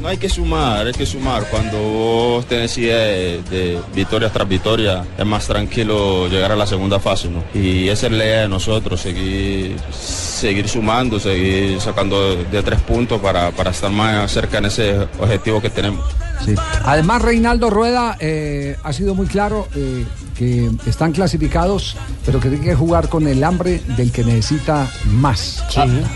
No 0.00 0.08
hay 0.08 0.18
que 0.18 0.28
sumar, 0.28 0.86
hay 0.86 0.92
que 0.92 1.06
sumar. 1.06 1.48
Cuando 1.50 1.78
vos 1.78 2.46
tenés 2.46 2.76
idea 2.78 2.98
de, 2.98 3.42
de 3.50 3.80
victoria 3.94 4.30
tras 4.30 4.48
victoria, 4.48 5.04
es 5.18 5.26
más 5.26 5.46
tranquilo 5.46 6.28
llegar 6.28 6.52
a 6.52 6.56
la 6.56 6.66
segunda 6.66 7.00
fase, 7.00 7.28
¿no? 7.28 7.42
Y 7.54 7.88
esa 7.88 8.06
es 8.06 8.12
la 8.12 8.24
idea 8.24 8.40
de 8.42 8.48
nosotros, 8.48 9.00
seguir, 9.00 9.76
seguir 9.90 10.68
sumando, 10.68 11.18
seguir 11.18 11.80
sacando 11.80 12.36
de, 12.36 12.44
de 12.44 12.62
tres 12.62 12.80
puntos 12.80 13.20
para, 13.20 13.50
para 13.52 13.70
estar 13.70 13.90
más 13.90 14.30
cerca 14.30 14.58
en 14.58 14.66
ese 14.66 14.98
objetivo 15.18 15.60
que 15.60 15.70
tenemos. 15.70 16.04
Sí. 16.44 16.54
Además, 16.84 17.22
Reinaldo 17.22 17.70
Rueda 17.70 18.16
eh, 18.20 18.76
ha 18.82 18.92
sido 18.92 19.14
muy 19.14 19.26
claro 19.26 19.66
eh, 19.74 20.04
que 20.36 20.70
están 20.86 21.12
clasificados, 21.12 21.96
pero 22.24 22.40
que 22.40 22.48
tienen 22.48 22.68
que 22.68 22.74
jugar 22.74 23.08
con 23.08 23.26
el 23.26 23.42
hambre 23.42 23.80
del 23.96 24.12
que 24.12 24.24
necesita 24.24 24.90
más. 25.06 25.64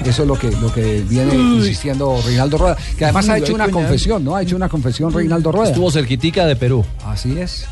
Eso 0.05 0.23
es 0.23 0.29
lo 0.29 0.39
que, 0.39 0.51
lo 0.51 0.73
que 0.73 1.03
viene 1.09 1.37
Uy. 1.37 1.59
insistiendo 1.59 2.21
Reinaldo 2.25 2.59
Rueda, 2.59 2.77
que 2.97 3.05
además 3.05 3.29
ha 3.29 3.39
hecho 3.39 3.55
una 3.55 3.71
confesión, 3.71 4.25
¿no? 4.25 4.37
Ha 4.37 4.43
hecho 4.43 4.57
una 4.57 4.69
confesión 4.69 5.13
Reinaldo 5.13 5.53
Rueda. 5.53 5.69
Estuvo 5.71 5.91
cerquitica 5.91 6.47
de 6.47 6.57
Perú. 6.57 6.85
Así 7.05 7.39
es. 7.39 7.67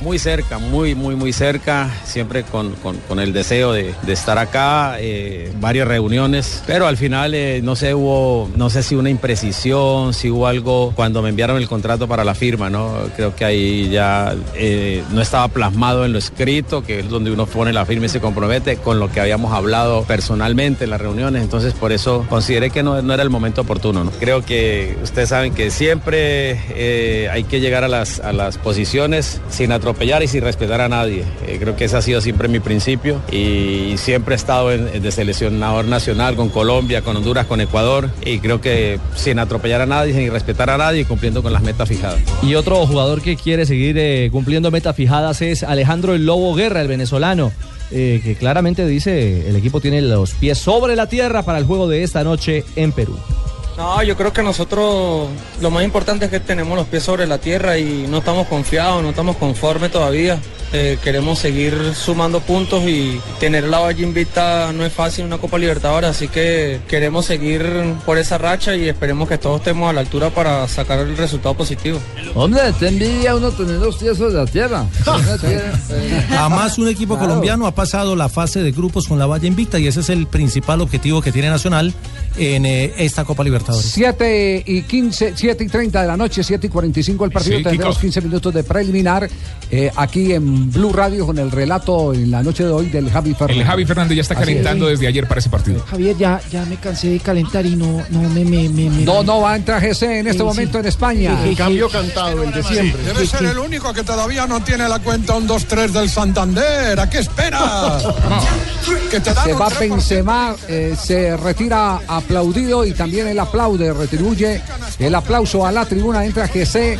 Muy 0.00 0.20
cerca, 0.20 0.58
muy, 0.58 0.94
muy, 0.94 1.16
muy 1.16 1.32
cerca, 1.32 1.90
siempre 2.04 2.44
con, 2.44 2.70
con- 3.08 3.18
el 3.18 3.32
deseo 3.32 3.72
de, 3.72 3.92
de 4.02 4.12
estar 4.12 4.38
acá, 4.38 4.96
eh, 5.00 5.50
varias 5.60 5.88
reuniones, 5.88 6.62
pero 6.68 6.86
al 6.86 6.96
final 6.96 7.34
eh, 7.34 7.60
no 7.64 7.74
sé, 7.74 7.94
hubo, 7.94 8.48
no 8.54 8.70
sé 8.70 8.84
si 8.84 8.94
una 8.94 9.10
imprecisión, 9.10 10.14
si 10.14 10.30
hubo 10.30 10.46
algo 10.46 10.92
cuando 10.94 11.20
me 11.20 11.30
enviaron 11.30 11.56
el 11.56 11.66
contrato 11.66 12.06
para 12.06 12.22
la 12.22 12.36
firma, 12.36 12.70
¿no? 12.70 12.94
Creo 13.16 13.34
que 13.34 13.44
ahí 13.44 13.88
ya 13.90 14.36
eh, 14.54 15.02
no 15.10 15.20
estaba 15.20 15.48
plasmado 15.48 16.04
en 16.04 16.12
lo 16.12 16.20
escrito, 16.20 16.84
que 16.84 17.00
es 17.00 17.08
donde 17.08 17.32
uno 17.32 17.46
pone 17.46 17.72
la 17.72 17.84
firma 17.84 18.06
y 18.06 18.08
se 18.08 18.20
compromete 18.20 18.76
con 18.76 19.00
lo 19.00 19.10
que 19.10 19.18
habíamos 19.18 19.52
hablado 19.52 20.04
personalmente 20.04 20.84
en 20.84 20.90
las 20.90 21.00
reuniones, 21.00 21.42
entonces 21.42 21.74
por 21.74 21.90
eso 21.90 22.24
consideré 22.28 22.70
que 22.70 22.84
no, 22.84 23.02
no 23.02 23.14
era 23.14 23.24
el 23.24 23.30
momento 23.30 23.62
oportuno, 23.62 24.04
¿no? 24.04 24.12
Creo 24.12 24.44
que 24.44 24.96
ustedes 25.02 25.30
saben 25.30 25.54
que 25.54 25.72
siempre 25.72 27.28
hay 27.32 27.42
que 27.42 27.58
llegar 27.58 27.82
a 27.82 27.88
las, 27.88 28.20
a 28.20 28.32
las 28.32 28.58
posiciones 28.58 29.40
sin 29.50 29.72
atropellar 29.88 30.22
y 30.22 30.28
sin 30.28 30.42
respetar 30.42 30.82
a 30.82 30.88
nadie. 30.88 31.24
Eh, 31.46 31.56
creo 31.58 31.74
que 31.74 31.86
ese 31.86 31.96
ha 31.96 32.02
sido 32.02 32.20
siempre 32.20 32.46
mi 32.48 32.60
principio 32.60 33.22
y 33.32 33.94
siempre 33.96 34.34
he 34.34 34.36
estado 34.36 34.68
de 34.68 35.10
seleccionador 35.10 35.86
nacional 35.86 36.36
con 36.36 36.50
Colombia, 36.50 37.00
con 37.00 37.16
Honduras, 37.16 37.46
con 37.46 37.60
Ecuador 37.62 38.10
y 38.22 38.38
creo 38.38 38.60
que 38.60 39.00
sin 39.16 39.38
atropellar 39.38 39.80
a 39.80 39.86
nadie, 39.86 40.12
sin 40.12 40.30
respetar 40.30 40.68
a 40.68 40.76
nadie 40.76 41.06
cumpliendo 41.06 41.42
con 41.42 41.54
las 41.54 41.62
metas 41.62 41.88
fijadas. 41.88 42.20
Y 42.42 42.54
otro 42.54 42.86
jugador 42.86 43.22
que 43.22 43.36
quiere 43.36 43.64
seguir 43.64 43.96
eh, 43.98 44.28
cumpliendo 44.30 44.70
metas 44.70 44.94
fijadas 44.94 45.40
es 45.40 45.62
Alejandro 45.62 46.14
El 46.14 46.26
Lobo 46.26 46.54
Guerra, 46.54 46.82
el 46.82 46.88
venezolano, 46.88 47.50
eh, 47.90 48.20
que 48.22 48.34
claramente 48.34 48.86
dice 48.86 49.48
el 49.48 49.56
equipo 49.56 49.80
tiene 49.80 50.02
los 50.02 50.32
pies 50.32 50.58
sobre 50.58 50.96
la 50.96 51.06
tierra 51.06 51.42
para 51.42 51.56
el 51.56 51.64
juego 51.64 51.88
de 51.88 52.02
esta 52.02 52.24
noche 52.24 52.64
en 52.76 52.92
Perú. 52.92 53.16
No, 53.78 54.02
yo 54.02 54.16
creo 54.16 54.32
que 54.32 54.42
nosotros 54.42 55.28
lo 55.60 55.70
más 55.70 55.84
importante 55.84 56.24
es 56.24 56.32
que 56.32 56.40
tenemos 56.40 56.76
los 56.76 56.88
pies 56.88 57.04
sobre 57.04 57.28
la 57.28 57.38
tierra 57.38 57.78
y 57.78 58.08
no 58.08 58.18
estamos 58.18 58.48
confiados, 58.48 59.04
no 59.04 59.10
estamos 59.10 59.36
conformes 59.36 59.92
todavía. 59.92 60.40
Eh, 60.72 60.98
queremos 61.02 61.38
seguir 61.38 61.94
sumando 61.94 62.40
puntos 62.40 62.82
y 62.82 63.18
tener 63.40 63.64
la 63.64 63.78
valla 63.78 64.02
invicta 64.02 64.70
no 64.72 64.84
es 64.84 64.92
fácil 64.92 65.22
en 65.22 65.28
una 65.28 65.38
Copa 65.38 65.56
Libertadores, 65.58 66.10
así 66.10 66.28
que 66.28 66.80
queremos 66.88 67.24
seguir 67.24 67.64
por 68.04 68.18
esa 68.18 68.36
racha 68.36 68.74
y 68.74 68.86
esperemos 68.86 69.28
que 69.28 69.38
todos 69.38 69.60
estemos 69.60 69.88
a 69.88 69.94
la 69.94 70.00
altura 70.00 70.28
para 70.28 70.66
sacar 70.68 70.98
el 70.98 71.16
resultado 71.16 71.54
positivo. 71.54 72.00
Hombre, 72.34 72.60
te 72.78 72.88
envidia 72.88 73.36
uno 73.36 73.50
tener 73.52 73.76
los 73.76 73.96
pies 73.96 74.18
sobre 74.18 74.34
la 74.34 74.44
tierra. 74.44 74.84
Jamás 76.28 76.78
un 76.78 76.88
equipo 76.88 77.16
colombiano 77.16 77.66
ha 77.66 77.74
pasado 77.74 78.14
la 78.14 78.28
fase 78.28 78.60
de 78.62 78.72
grupos 78.72 79.06
con 79.06 79.18
la 79.20 79.26
valla 79.26 79.46
invicta 79.46 79.78
y 79.78 79.86
ese 79.86 80.00
es 80.00 80.10
el 80.10 80.26
principal 80.26 80.80
objetivo 80.80 81.22
que 81.22 81.32
tiene 81.32 81.48
Nacional 81.48 81.94
en 82.38 82.66
eh, 82.66 82.92
esta 82.98 83.24
Copa 83.24 83.42
Libertadores. 83.44 83.86
7 83.90 84.62
y 84.66 84.82
15, 84.82 85.32
7 85.36 85.64
y 85.64 85.68
30 85.68 86.02
de 86.02 86.06
la 86.08 86.16
noche, 86.16 86.42
7 86.42 86.66
y 86.66 86.70
45 86.70 87.24
el 87.24 87.30
partido. 87.30 87.58
Sí, 87.58 87.64
Tendremos 87.64 87.96
kickoff. 87.96 88.00
15 88.02 88.20
minutos 88.22 88.54
de 88.54 88.64
preliminar 88.64 89.28
eh, 89.70 89.90
aquí 89.96 90.32
en 90.32 90.70
Blue 90.70 90.92
Radio 90.92 91.26
con 91.26 91.38
el 91.38 91.50
relato 91.50 92.14
en 92.14 92.30
la 92.30 92.42
noche 92.42 92.64
de 92.64 92.70
hoy 92.70 92.86
del 92.88 93.10
Javi 93.10 93.34
Fernández. 93.34 93.56
El 93.60 93.64
Javi 93.66 93.84
Fernández 93.84 94.16
ya 94.16 94.22
está 94.22 94.34
Así 94.34 94.42
es. 94.42 94.46
calentando 94.48 94.86
desde 94.88 95.06
ayer 95.06 95.26
para 95.26 95.40
ese 95.40 95.50
partido. 95.50 95.80
Javier, 95.88 96.16
ya, 96.16 96.40
ya 96.50 96.64
me 96.64 96.76
cansé 96.76 97.08
de 97.10 97.20
calentar 97.20 97.66
y 97.66 97.76
no, 97.76 98.02
no 98.10 98.22
me, 98.30 98.44
me, 98.44 98.68
me, 98.68 98.88
me- 98.90 99.04
No, 99.04 99.22
no 99.22 99.40
va 99.40 99.52
a 99.52 99.56
entrar 99.56 99.80
GC 99.82 100.02
en 100.20 100.26
este 100.28 100.38
Sí, 100.38 100.44
momento 100.44 100.72
sí. 100.74 100.78
en 100.80 100.86
España. 100.86 101.38
Sí, 101.42 101.50
sí, 101.50 101.56
Cambio 101.56 101.88
cantado, 101.88 102.42
el 102.42 102.52
de 102.52 102.62
siempre. 102.62 103.02
Debe 103.02 103.26
ser 103.26 103.44
el 103.44 103.58
único 103.58 103.92
que 103.92 104.04
todavía 104.04 104.46
no 104.46 104.62
tiene 104.62 104.88
la 104.88 104.98
cuenta 105.00 105.34
1-2-3 105.34 105.90
del 105.90 106.08
Santander. 106.08 106.98
¿A 107.00 107.08
qué 107.10 107.18
esperas? 107.18 108.04
que 109.10 109.20
te 109.20 109.32
dan 109.34 109.44
Se 109.44 109.52
un 109.54 109.60
va 109.60 109.68
3%. 109.70 109.78
Benzema, 109.78 110.56
eh, 110.68 110.94
se 111.00 111.36
retira 111.36 112.00
aplaudido 112.28 112.84
y 112.84 112.92
también 112.92 113.26
él 113.26 113.38
aplaude, 113.38 113.90
retribuye 113.94 114.60
el 114.98 115.14
aplauso 115.14 115.64
a 115.64 115.72
la 115.72 115.86
tribuna, 115.86 116.26
entra 116.26 116.46
GC, 116.46 116.98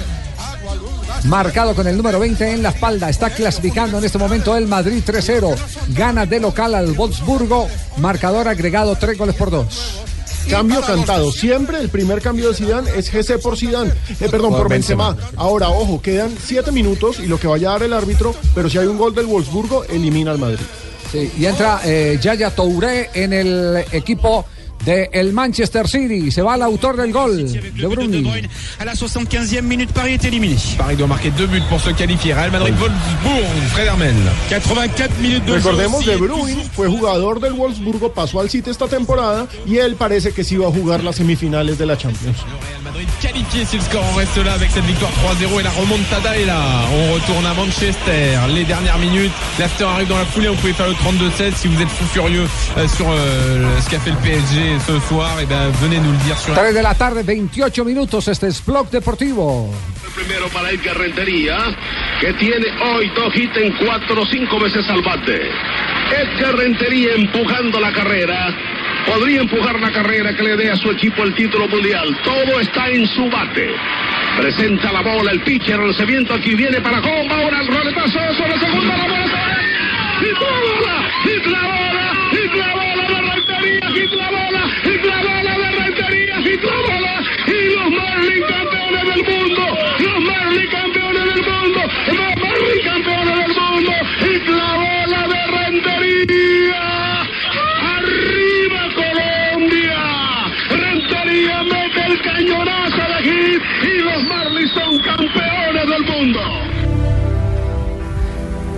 marcado 1.25 1.75
con 1.75 1.87
el 1.87 1.99
número 1.99 2.19
20 2.19 2.53
en 2.53 2.63
la 2.63 2.71
espalda, 2.71 3.11
está 3.11 3.29
clasificando 3.29 3.99
en 3.99 4.05
este 4.05 4.17
momento 4.17 4.57
el 4.57 4.67
Madrid 4.67 5.03
3-0, 5.07 5.55
gana 5.89 6.25
de 6.25 6.41
local 6.41 6.75
al 6.75 6.93
Wolfsburgo, 6.93 7.69
marcador 7.99 8.49
agregado 8.49 8.97
3 8.97 9.19
goles 9.19 9.35
por 9.35 9.51
2. 9.51 9.67
Cambio 10.49 10.81
cantado. 10.81 11.31
Siempre 11.31 11.79
el 11.79 11.91
primer 11.91 12.23
cambio 12.23 12.49
de 12.49 12.55
Zidane 12.55 12.91
es 12.97 13.11
GC 13.11 13.39
por 13.39 13.59
Zidane. 13.59 13.91
Eh, 14.19 14.29
perdón, 14.31 14.53
Por 14.53 14.63
por, 14.63 14.71
Benzema. 14.71 15.11
Benzema. 15.11 15.33
Ahora, 15.37 15.69
ojo, 15.69 16.01
quedan 16.01 16.35
siete 16.43 16.73
minutos 16.73 17.21
y 17.21 17.27
lo 17.27 17.39
que 17.39 17.47
vaya 17.47 17.69
a 17.69 17.73
dar 17.73 17.83
el 17.83 17.93
árbitro, 17.93 18.35
pero 18.55 18.71
si 18.71 18.79
hay 18.79 18.87
un 18.87 18.97
gol 18.97 19.15
del 19.15 19.27
Wolfsburgo, 19.27 19.85
elimina 19.85 20.31
al 20.31 20.39
Madrid. 20.39 20.65
Sí, 21.13 21.31
y 21.39 21.45
entra 21.45 21.83
eh, 21.85 22.19
Yaya 22.19 22.51
Touré 22.55 23.11
en 23.13 23.35
el 23.35 23.85
equipo 23.93 24.47
del 24.85 25.33
Manchester 25.33 25.89
City, 25.89 26.31
se 26.31 26.43
va 26.43 26.55
el 26.55 26.63
autor 26.63 26.97
del 26.97 27.13
gol, 27.13 27.51
De 27.51 27.87
Bruyne. 27.87 28.49
À 28.79 28.85
la 28.85 28.95
75e 28.95 29.63
minute, 29.63 29.93
Paris 29.93 30.15
est 30.15 30.25
éliminé. 30.25 30.57
Paris 30.77 30.97
doit 30.97 31.07
marquer 31.07 31.31
deux 31.33 31.47
buts 31.47 31.63
pour 31.69 31.81
se 31.81 31.91
qualifier. 31.91 32.35
Real 32.35 32.51
Madrid, 32.51 32.75
Wolfsburg, 32.79 33.69
Fred 33.73 33.87
Hermel. 33.87 34.15
84 34.51 35.19
minutes 35.21 35.45
de 35.45 35.53
jeu. 35.53 35.57
Recordemos. 35.57 36.05
De 36.05 36.17
Bruyne 36.17 36.63
fue 36.73 36.89
jugador 36.89 37.41
del 37.41 37.53
Wolfsburgo, 37.53 38.13
pasó 38.13 38.41
al 38.41 38.51
City 38.51 38.71
esta 38.71 38.87
temporada 38.89 39.47
y 39.67 39.77
él 39.77 39.97
parece 39.97 40.33
que 40.33 40.45
sí 40.45 40.57
va 40.57 40.69
a 40.69 40.71
jugar 40.71 41.05
las 41.05 41.17
semifinales 41.17 41.79
de 41.79 41.87
la 41.87 41.97
Champions. 41.97 42.39
Qualifié 43.21 43.65
si 43.65 43.77
le 43.77 43.83
score 43.83 44.05
en 44.05 44.15
reste 44.15 44.37
là 44.45 44.53
avec 44.53 44.71
cette 44.71 44.85
victoire 44.85 45.11
3-0 45.11 45.61
et 45.61 45.63
la 45.65 45.71
remontada 45.71 46.37
est 46.37 46.45
là. 46.45 46.61
On 46.93 47.15
retourne 47.15 47.45
à 47.47 47.55
Manchester. 47.55 48.39
Les 48.55 48.63
dernières 48.65 48.99
minutes. 48.99 49.33
L'after 49.59 49.85
arrive 49.85 50.07
dans 50.09 50.19
la 50.19 50.25
foulée. 50.25 50.49
On 50.49 50.55
pouvait 50.55 50.73
faire 50.73 50.87
le 50.87 50.95
32-7 50.95 51.55
si 51.57 51.67
vous 51.67 51.83
êtes 51.83 51.89
fou 51.89 52.05
furieux 52.07 52.47
euh, 52.77 52.87
sur 52.87 53.07
euh, 53.11 53.81
ce 53.81 53.91
qu'a 53.91 53.99
fait 53.99 54.11
le 54.11 54.17
PSG 54.19 54.79
ce 54.87 55.01
soir. 55.09 55.31
Et 55.43 55.47
ben 55.47 55.71
venez 55.81 55.99
nous 55.99 56.13
le 56.13 56.19
dire 56.19 56.39
sur 56.39 56.55
3 56.55 56.73
de 56.73 56.79
la 56.79 56.95
tarde, 56.95 57.19
28 57.25 57.85
minutos, 57.85 58.29
este 58.29 58.47
es 58.47 58.63
Blog 58.65 58.89
Deportivo. 58.91 59.69
Primero 60.15 60.49
para 60.49 60.71
Edgar 60.71 60.97
Rentería, 60.97 61.59
que 62.21 62.33
tiene 62.35 62.67
hoy 62.83 63.11
dos 63.15 63.35
hits 63.37 63.57
en 63.57 63.73
cuatro 63.85 64.25
cinco 64.27 64.59
veces 64.59 64.89
al 64.89 65.03
bate. 65.03 65.41
Edgar 66.11 66.57
Rentería 66.57 67.15
empujando 67.15 67.81
la 67.81 67.93
carrera. 67.93 68.55
Podría 69.07 69.41
empujar 69.41 69.81
la 69.81 69.91
carrera 69.91 70.35
que 70.35 70.43
le 70.43 70.57
dé 70.57 70.71
a 70.71 70.77
su 70.77 70.91
equipo 70.91 71.23
el 71.23 71.35
título 71.35 71.69
mundial. 71.69 72.17
Todo 72.23 72.61
está 72.61 72.89
en 72.89 73.07
su 73.07 73.29
bate. 73.31 73.75
Presenta 74.39 74.93
la 74.93 75.01
bola, 75.03 75.33
el 75.33 75.41
pitcher, 75.41 75.81
el 75.81 75.87
lanzamiento 75.87 76.35
aquí 76.35 76.55
viene 76.55 76.81
para 76.81 77.01
Comba. 77.01 77.37
Ahora 77.37 77.61
el 77.61 77.67
roletazo 77.67 78.19
sobre 78.35 78.59
segunda, 78.59 78.97
la 78.97 79.05
bola. 79.05 79.59
¡Hit 80.21 80.37
la 80.41 80.51
bola! 80.61 81.11
¡Hit 81.25 81.47
la 81.47 81.63
bola! 81.63 82.07
¡Hit 82.33 82.55
la 82.55 82.73
bola 82.75 83.05
de 83.09 83.21
Rentería! 83.31 83.89
¡Hit 83.95 84.13
la 84.13 84.31
bola! 84.31 84.63
¡Hit 84.83 85.05
la 85.05 85.23
bola 85.23 85.59
de 85.59 85.71
Rentería! 85.71 86.37
¡Hit 86.43 86.63
la 86.63 86.77
bola! 86.77 87.23
¡Y 87.47 87.75
los 87.75 87.91
Marlins 87.91 88.47
campeones 88.47 89.05
del 89.05 89.23
mundo! 89.25 89.79
¡Los 89.99 90.21
Marlins 90.25 90.71
campeones 90.71 91.25
del 91.25 91.43
mundo! 91.45 91.81
¡Los 92.07 92.37
Marlins 92.43 92.85
campeones 92.85 93.37
del 93.39 93.55
mundo! 93.55 93.93
¡Hit 94.21 94.49
la 94.49 94.75
bola 94.75 95.29
de 95.29 95.47
Rentería! 95.47 96.88
Y 103.83 104.01
los 104.03 104.25
Marlins 104.29 104.71
son 104.73 104.99
campeones 105.01 105.89
del 105.89 106.03
mundo. 106.17 106.41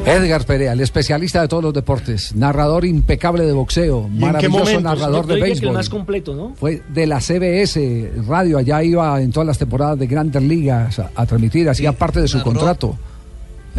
Edgar 0.07 0.45
Perea, 0.47 0.73
el 0.73 0.81
especialista 0.81 1.43
de 1.43 1.49
todos 1.49 1.63
los 1.63 1.75
deportes, 1.75 2.35
narrador 2.35 2.87
impecable 2.87 3.45
de 3.45 3.53
boxeo, 3.53 4.09
¿Y 4.11 4.15
en 4.15 4.19
qué 4.39 4.49
maravilloso 4.49 4.81
narrador 4.81 5.27
de 5.27 5.35
el 5.35 5.41
béisbol. 5.43 5.73
más 5.75 5.91
completo, 5.91 6.35
¿no? 6.35 6.55
Fue 6.59 6.83
de 6.89 7.07
la 7.07 7.21
CBS 7.21 8.11
Radio, 8.27 8.57
allá 8.59 8.83
iba 8.83 9.21
en 9.21 9.31
todas 9.31 9.47
las 9.47 9.59
temporadas 9.59 9.99
de 9.99 10.07
Grandes 10.07 10.43
Ligas 10.43 10.99
a, 10.99 11.11
a 11.15 11.27
transmitir, 11.27 11.69
hacía 11.69 11.93
parte 11.93 12.23
de 12.23 12.29
su 12.29 12.39
narró- 12.39 12.45
contrato. 12.45 12.99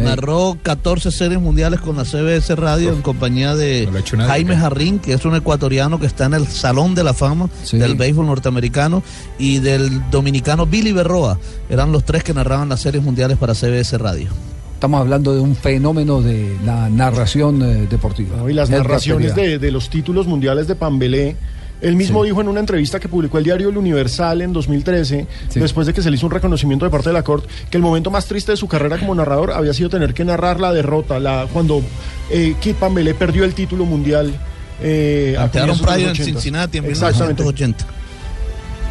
Narró 0.02 0.58
14 0.62 1.10
series 1.10 1.40
mundiales 1.40 1.80
con 1.80 1.96
la 1.96 2.04
CBS 2.04 2.54
Radio 2.56 2.92
en 2.92 3.02
compañía 3.02 3.54
de 3.54 3.88
Jaime 4.26 4.56
Jarrín, 4.56 4.98
que 4.98 5.12
es 5.12 5.24
un 5.24 5.34
ecuatoriano 5.34 5.98
que 6.00 6.06
está 6.06 6.26
en 6.26 6.34
el 6.34 6.46
Salón 6.46 6.94
de 6.94 7.04
la 7.04 7.14
Fama 7.14 7.48
del 7.70 7.94
béisbol 7.94 8.26
norteamericano, 8.26 9.02
y 9.38 9.58
del 9.58 10.10
dominicano 10.10 10.66
Billy 10.66 10.92
Berroa. 10.92 11.38
Eran 11.70 11.92
los 11.92 12.04
tres 12.04 12.24
que 12.24 12.34
narraban 12.34 12.68
las 12.68 12.80
series 12.80 13.02
mundiales 13.02 13.38
para 13.38 13.54
CBS 13.54 13.96
Radio. 13.98 14.28
Estamos 14.74 15.00
hablando 15.00 15.34
de 15.34 15.40
un 15.40 15.54
fenómeno 15.54 16.20
de 16.20 16.56
la 16.64 16.90
narración 16.90 17.62
eh, 17.62 17.86
deportiva. 17.88 18.50
Y 18.50 18.54
las 18.54 18.68
narraciones 18.68 19.34
de 19.34 19.70
los 19.70 19.88
títulos 19.88 20.26
mundiales 20.26 20.66
de 20.66 20.74
Pambelé. 20.74 21.36
Él 21.82 21.96
mismo 21.96 22.22
dijo 22.22 22.40
en 22.40 22.48
una 22.48 22.60
entrevista 22.60 23.00
que 23.00 23.08
publicó 23.08 23.38
el 23.38 23.44
diario 23.44 23.68
El 23.68 23.76
Universal 23.76 24.40
en 24.40 24.52
2013, 24.52 25.26
después 25.54 25.86
de 25.86 25.92
que 25.92 26.00
se 26.00 26.10
le 26.10 26.16
hizo 26.16 26.26
un 26.26 26.32
reconocimiento 26.32 26.84
de 26.84 26.90
parte 26.90 27.08
de 27.08 27.12
la 27.12 27.24
Corte, 27.24 27.48
que 27.68 27.76
el 27.76 27.82
momento 27.82 28.10
más 28.10 28.26
triste 28.26 28.52
de 28.52 28.56
su 28.56 28.68
carrera 28.68 28.98
como 28.98 29.14
narrador 29.14 29.50
había 29.50 29.74
sido 29.74 29.90
tener 29.90 30.14
que 30.14 30.24
narrar 30.24 30.60
la 30.60 30.72
derrota, 30.72 31.18
la, 31.18 31.48
cuando 31.52 31.82
eh, 32.30 32.54
Kid 32.60 32.76
Pambelé 32.76 33.14
perdió 33.14 33.44
el 33.44 33.52
título 33.54 33.84
mundial. 33.84 34.32
Eh, 34.80 35.36
a 35.38 35.48
Pryor 35.48 35.70
en 35.70 35.76
80s. 35.76 36.24
Cincinnati 36.24 36.78
en 36.78 36.86
Exactamente. 36.86 37.42
1980. 37.42 37.86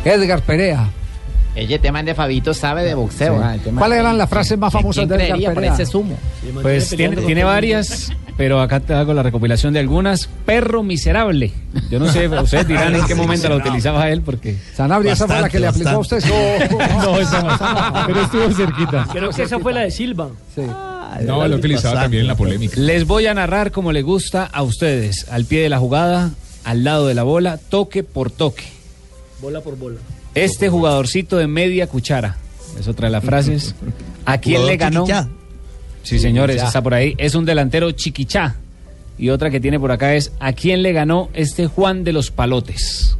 Edgar 0.05 0.41
Perea. 0.41 0.89
Ese 1.55 1.79
tema 1.79 2.01
de 2.01 2.15
Fabito 2.15 2.53
sabe 2.53 2.83
de 2.83 2.93
boxeo. 2.93 3.37
Sí. 3.37 3.43
ah, 3.43 3.57
¿Cuáles 3.77 3.99
eran 3.99 4.17
las 4.17 4.29
frases 4.29 4.57
más 4.57 4.71
¿Quién 4.71 4.81
famosas 4.81 5.09
de 5.09 5.27
Edgar 5.29 5.53
Perea? 5.53 5.73
ese 5.73 5.85
sumo? 5.85 6.17
Pues 6.61 6.89
tiene, 6.89 7.17
tiene 7.17 7.43
varias, 7.43 8.11
pero 8.37 8.61
acá 8.61 8.79
te 8.79 8.93
hago 8.93 9.13
la 9.13 9.21
recopilación 9.21 9.73
de 9.73 9.79
algunas. 9.79 10.27
Perro 10.45 10.81
miserable. 10.81 11.51
Yo 11.89 11.99
no 11.99 12.11
sé, 12.11 12.27
ustedes 12.29 12.67
dirán 12.67 12.95
en 12.95 13.05
qué 13.05 13.15
momento 13.15 13.49
la 13.49 13.57
utilizaba 13.57 14.09
él, 14.09 14.21
porque. 14.21 14.55
Sanabria, 14.73 15.13
esa 15.13 15.27
fue 15.27 15.41
la 15.41 15.49
que 15.49 15.59
le 15.59 15.67
aplicó 15.67 15.89
a 15.89 15.97
usted. 15.99 16.23
No, 17.03 17.17
esa 17.19 17.41
no. 17.41 18.07
Pero 18.07 18.21
estuvo 18.21 18.51
cerquita. 18.51 19.07
Creo 19.11 19.29
que 19.31 19.43
esa 19.43 19.59
fue 19.59 19.73
la 19.73 19.81
de 19.81 19.91
Silva. 19.91 20.29
No, 21.25 21.47
lo 21.47 21.55
utilizaba 21.57 22.01
también 22.01 22.21
en 22.21 22.27
la 22.27 22.35
polémica. 22.35 22.79
Les 22.79 23.05
voy 23.05 23.27
a 23.27 23.33
narrar 23.33 23.71
como 23.71 23.91
le 23.91 24.01
gusta 24.01 24.45
a 24.45 24.63
ustedes, 24.63 25.27
al 25.29 25.45
pie 25.45 25.61
de 25.61 25.69
la 25.69 25.79
jugada, 25.79 26.31
al 26.63 26.85
lado 26.85 27.07
de 27.07 27.13
la 27.13 27.23
bola, 27.23 27.57
toque 27.57 28.03
por 28.03 28.31
toque. 28.31 28.63
Bola 29.41 29.59
por 29.59 29.77
bola. 29.77 29.99
Este 30.35 30.69
jugadorcito 30.69 31.37
de 31.37 31.47
media 31.47 31.87
cuchara, 31.87 32.37
es 32.79 32.87
otra 32.87 33.07
de 33.07 33.11
las 33.11 33.23
frases. 33.23 33.75
¿A 34.25 34.37
quién 34.37 34.65
le 34.65 34.77
ganó? 34.77 35.03
chiquichá. 35.03 35.27
Sí, 36.03 36.19
señores, 36.19 36.61
está 36.61 36.81
por 36.81 36.93
ahí. 36.93 37.13
Es 37.17 37.35
un 37.35 37.45
delantero 37.45 37.91
chiquichá. 37.91 38.55
Y 39.21 39.29
otra 39.29 39.51
que 39.51 39.59
tiene 39.59 39.79
por 39.79 39.91
acá 39.91 40.15
es 40.15 40.31
¿a 40.39 40.51
quién 40.51 40.81
le 40.81 40.93
ganó 40.93 41.29
este 41.35 41.67
Juan 41.67 42.03
de 42.03 42.11
los 42.11 42.31
Palotes? 42.31 43.15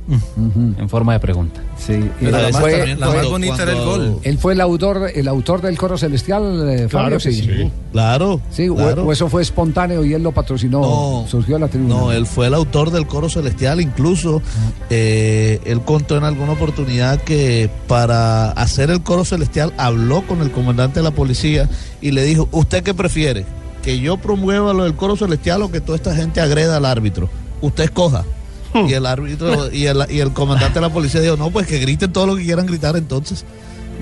En 0.80 0.89
forma 0.89 1.14
de 1.14 1.20
pregunta. 1.20 1.62
Sí, 1.78 1.93
y 2.20 2.26
además 2.26 2.60
fue- 2.60 2.72
también 2.78 2.99
la 2.99 3.08
fue- 3.08 3.16
más 3.18 3.28
bonita 3.28 3.64
era 3.64 3.72
el 3.72 3.78
gol. 3.86 4.18
Él 4.24 4.38
fue 4.39 4.54
el 4.54 4.62
autor, 4.62 5.12
el 5.14 5.28
autor 5.28 5.62
del 5.62 5.78
coro 5.78 5.99
celestial, 5.99 6.68
eh, 6.68 6.89
Fabio, 6.89 6.89
Claro 6.89 7.18
que 7.20 7.32
sí. 7.32 7.72
Claro. 7.91 8.41
Sí, 8.49 8.68
o- 8.68 8.76
claro. 8.76 9.06
o 9.06 9.12
eso 9.12 9.30
fue 9.30 9.43
espontáneo 9.43 10.04
y 10.04 10.14
él 10.16 10.24
lo 10.24 10.32
patrocinó, 10.32 11.26
surgió 11.30 11.56
a 11.58 11.60
la 11.60 11.68
tribuna. 11.68 11.93
No, 11.95 12.12
él 12.12 12.26
fue 12.26 12.47
el 12.47 12.56
autor 12.56 12.89
del 12.89 13.06
coro 13.06 13.30
celestial, 13.30 13.80
incluso 13.80 14.41
eh, 14.89 15.60
él 15.66 15.82
contó 15.82 16.18
en 16.18 16.24
alguna 16.24 16.54
oportunidad 16.54 17.22
que 17.22 17.70
para 17.88 18.49
hacer 18.54 18.89
el 18.89 19.04
coro 19.04 19.24
celestial 19.24 19.72
habló 19.78 20.24
con 20.24 20.41
el 20.41 20.52
comandante 20.52 20.99
de 20.99 21.04
la 21.04 21.12
policía 21.12 21.70
y 22.02 22.10
le 22.12 22.24
dijo, 22.24 22.49
¿usted 22.52 22.82
qué 22.84 22.93
prefiere? 22.95 23.45
¿Que 23.84 24.00
yo 24.00 24.18
promueva 24.18 24.74
lo 24.74 24.84
del 24.84 24.96
coro 24.96 25.16
celestial 25.16 25.64
o 25.64 25.72
que 25.72 25.82
toda 25.82 25.96
esta 25.96 26.16
gente 26.16 26.40
agreda 26.40 26.78
al 26.78 26.86
árbitro? 26.86 27.30
Usted 27.62 27.86
escoja. 27.86 28.26
Y 28.74 28.94
el 28.94 29.06
árbitro 29.06 29.70
y 29.72 29.88
el, 29.88 30.06
y 30.10 30.20
el 30.20 30.32
comandante 30.32 30.76
de 30.76 30.82
la 30.82 30.94
policía 30.94 31.20
dijo, 31.20 31.36
no, 31.36 31.52
pues 31.52 31.68
que 31.68 31.80
griten 31.80 32.14
todo 32.14 32.28
lo 32.28 32.36
que 32.36 32.44
quieran 32.44 32.66
gritar 32.66 32.96
entonces. 32.96 33.44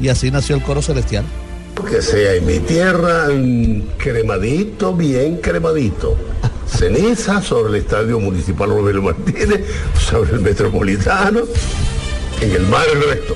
Y 0.01 0.09
así 0.09 0.29
nació 0.31 0.55
el 0.55 0.61
coro 0.61 0.81
celestial. 0.81 1.25
Que 1.89 2.01
sea 2.01 2.35
en 2.35 2.45
mi 2.45 2.59
tierra 2.59 3.27
cremadito, 3.97 4.93
bien 4.93 5.37
cremadito. 5.37 6.15
Ceniza 6.67 7.41
sobre 7.41 7.69
el 7.69 7.83
Estadio 7.83 8.19
Municipal 8.19 8.69
Roberto 8.69 9.01
Martínez, 9.01 9.65
sobre 9.97 10.33
el 10.33 10.41
Metropolitano, 10.41 11.41
en 12.41 12.51
el 12.51 12.67
mar 12.67 12.83
el 12.93 13.09
resto. 13.09 13.35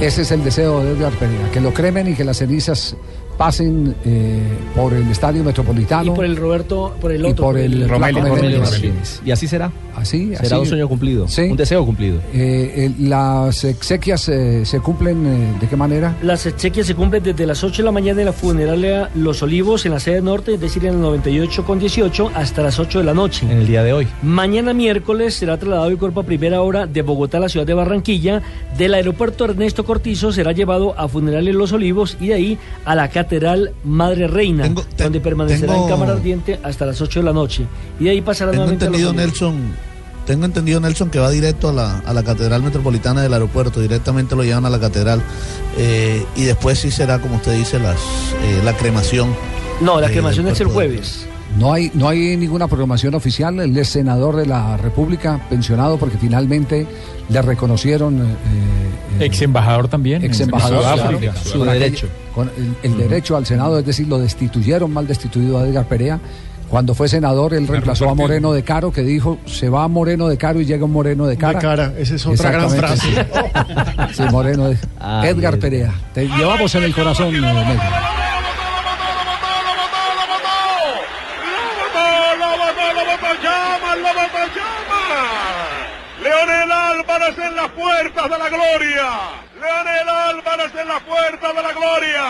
Ese 0.00 0.22
es 0.22 0.30
el 0.30 0.44
deseo 0.44 0.82
de 0.82 0.92
Edgar 0.92 1.12
Pereira, 1.12 1.50
que 1.50 1.60
lo 1.60 1.74
cremen 1.74 2.08
y 2.08 2.14
que 2.14 2.24
las 2.24 2.38
cenizas 2.38 2.96
pasen 3.36 3.94
eh, 4.04 4.40
por 4.74 4.92
el 4.94 5.08
Estadio 5.10 5.44
Metropolitano. 5.44 6.12
Y 6.12 6.14
por 6.14 6.24
el 6.24 6.36
Roberto, 6.36 6.94
por 7.00 7.12
el 7.12 7.22
y 7.22 7.30
otro. 7.30 7.44
por 7.46 7.58
el 7.58 7.88
Romelio 7.88 8.24
Romelio. 8.24 8.60
Martínez. 8.60 9.20
Y 9.24 9.30
así 9.30 9.46
será. 9.48 9.70
Así, 9.94 10.26
Será 10.36 10.42
así. 10.42 10.54
un 10.56 10.66
sueño 10.66 10.88
cumplido. 10.88 11.26
Sí. 11.26 11.42
Un 11.42 11.56
deseo 11.56 11.82
cumplido. 11.86 12.18
Eh, 12.34 12.72
eh, 12.76 12.92
¿Las 12.98 13.64
exequias 13.64 14.28
eh, 14.28 14.66
se 14.66 14.80
cumplen 14.80 15.24
eh, 15.26 15.54
de 15.58 15.66
qué 15.68 15.74
manera? 15.76 16.14
Las 16.22 16.44
exequias 16.44 16.86
se 16.86 16.94
cumplen 16.94 17.22
desde 17.22 17.46
las 17.46 17.64
8 17.64 17.80
de 17.80 17.86
la 17.86 17.92
mañana 17.92 18.20
en 18.20 18.26
la 18.26 18.32
funeraria 18.34 19.08
Los 19.14 19.42
Olivos 19.42 19.86
en 19.86 19.92
la 19.92 20.00
sede 20.00 20.20
norte, 20.20 20.52
es 20.54 20.60
decir, 20.60 20.84
en 20.84 20.94
el 20.96 21.00
98 21.00 21.64
con 21.64 21.78
18 21.78 22.30
hasta 22.34 22.62
las 22.62 22.78
8 22.78 22.98
de 22.98 23.04
la 23.06 23.14
noche. 23.14 23.46
En 23.50 23.56
el 23.56 23.66
día 23.66 23.82
de 23.82 23.94
hoy. 23.94 24.06
Mañana 24.22 24.74
miércoles 24.74 25.34
será 25.34 25.56
trasladado 25.56 25.88
el 25.88 25.96
cuerpo 25.96 26.20
a 26.20 26.24
primera 26.24 26.60
hora 26.60 26.86
de 26.86 27.00
Bogotá 27.00 27.38
a 27.38 27.40
la 27.40 27.48
ciudad 27.48 27.64
de 27.66 27.72
Barranquilla. 27.72 28.42
Del 28.76 28.92
aeropuerto 28.92 29.46
Ernesto 29.46 29.86
Cortizo 29.86 30.30
será 30.30 30.52
llevado 30.52 30.94
a 30.98 31.08
Funerales 31.08 31.54
Los 31.54 31.72
Olivos 31.72 32.18
y 32.20 32.28
de 32.28 32.34
ahí 32.34 32.58
a 32.84 32.94
la 32.94 33.08
Catedral 33.26 33.72
Madre 33.84 34.28
Reina, 34.28 34.68
donde 34.96 35.20
permanecerá 35.20 35.72
tengo- 35.72 35.84
en 35.84 35.90
cámara 35.90 36.12
ardiente 36.12 36.60
hasta 36.62 36.86
las 36.86 37.00
8 37.00 37.20
de 37.20 37.24
la 37.26 37.32
noche. 37.32 37.64
Y 37.98 38.04
de 38.04 38.10
ahí 38.10 38.20
pasará 38.20 38.52
Tengo 38.52 38.64
nuevamente 38.66 38.86
a 38.86 38.90
Los 38.90 39.00
entendido. 39.00 39.26
Nelson, 39.26 39.74
tengo 40.26 40.44
entendido, 40.44 40.80
Nelson, 40.80 41.10
que 41.10 41.18
va 41.18 41.30
directo 41.30 41.68
a 41.68 41.72
la, 41.72 41.98
a 41.98 42.12
la 42.12 42.22
Catedral 42.22 42.62
Metropolitana 42.62 43.22
del 43.22 43.32
aeropuerto, 43.32 43.80
directamente 43.80 44.34
lo 44.36 44.42
llevan 44.44 44.64
a 44.64 44.70
la 44.70 44.78
Catedral 44.80 45.20
eh, 45.76 46.24
y 46.36 46.44
después 46.44 46.78
sí 46.78 46.90
será, 46.90 47.20
como 47.20 47.36
usted 47.36 47.56
dice, 47.56 47.78
las, 47.78 47.96
eh, 48.44 48.60
la 48.64 48.72
cremación. 48.76 49.34
No, 49.80 50.00
la 50.00 50.08
eh, 50.08 50.12
cremación 50.12 50.46
es 50.48 50.60
el 50.60 50.68
de- 50.68 50.72
jueves. 50.72 51.26
No 51.58 51.72
hay, 51.72 51.90
no 51.94 52.08
hay 52.08 52.36
ninguna 52.36 52.66
programación 52.66 53.14
oficial. 53.14 53.58
Él 53.60 53.76
es 53.78 53.88
senador 53.88 54.36
de 54.36 54.46
la 54.46 54.76
República, 54.76 55.40
pensionado 55.48 55.96
porque 55.96 56.18
finalmente 56.18 56.86
le 57.28 57.42
reconocieron. 57.42 58.18
eh, 58.20 58.24
eh, 59.20 59.24
Ex 59.26 59.40
embajador 59.42 59.88
también. 59.88 60.22
ex 60.24 60.40
embajador. 60.40 60.82
Sudáfrica. 60.82 61.32
claro, 61.32 61.38
Su 61.48 61.64
derecho. 61.64 62.08
con 62.34 62.50
el, 62.56 62.74
el 62.92 62.98
derecho 62.98 63.36
al 63.36 63.46
Senado, 63.46 63.78
es 63.78 63.86
decir, 63.86 64.06
lo 64.08 64.18
destituyeron, 64.18 64.92
mal 64.92 65.06
destituido 65.06 65.58
a 65.58 65.66
Edgar 65.66 65.86
Perea. 65.86 66.18
Cuando 66.68 66.94
fue 66.96 67.08
senador, 67.08 67.54
él 67.54 67.68
reemplazó 67.68 68.10
a. 68.10 68.14
Moreno 68.14 68.52
de 68.52 68.64
Caro, 68.64 68.90
que 68.92 69.02
dijo, 69.02 69.38
se 69.46 69.68
va 69.68 69.86
Moreno 69.86 70.26
de 70.26 70.36
Caro 70.36 70.60
y 70.60 70.64
llega 70.64 70.84
un 70.84 70.92
Moreno 70.92 71.26
de 71.28 71.36
cara. 71.36 71.60
cara, 71.60 71.92
esa 71.96 72.16
es 72.16 72.26
otra 72.26 72.50
gran 72.50 72.64
Exactamente, 72.64 73.24
frase. 73.24 74.12
Sí, 74.14 74.22
Sí, 74.24 74.32
Moreno 74.32 74.68
de... 74.68 74.76
Ay, 74.98 75.28
Edgar. 75.28 75.58
Perea. 75.60 75.94
Te 76.12 76.26
llevamos 76.26 76.74
en 76.74 76.82
el 76.82 76.92
corazón, 76.92 77.32
eh, 77.36 77.40
Leonel 86.46 86.70
Álvarez 86.70 87.38
en 87.38 87.56
las 87.56 87.68
puertas 87.70 88.30
de 88.30 88.38
la 88.38 88.48
gloria. 88.48 89.08
Leonel 89.60 90.08
Álvarez 90.08 90.72
en 90.80 90.88
las 90.88 91.02
puertas 91.02 91.56
de 91.56 91.62
la 91.62 91.72
gloria. 91.72 92.24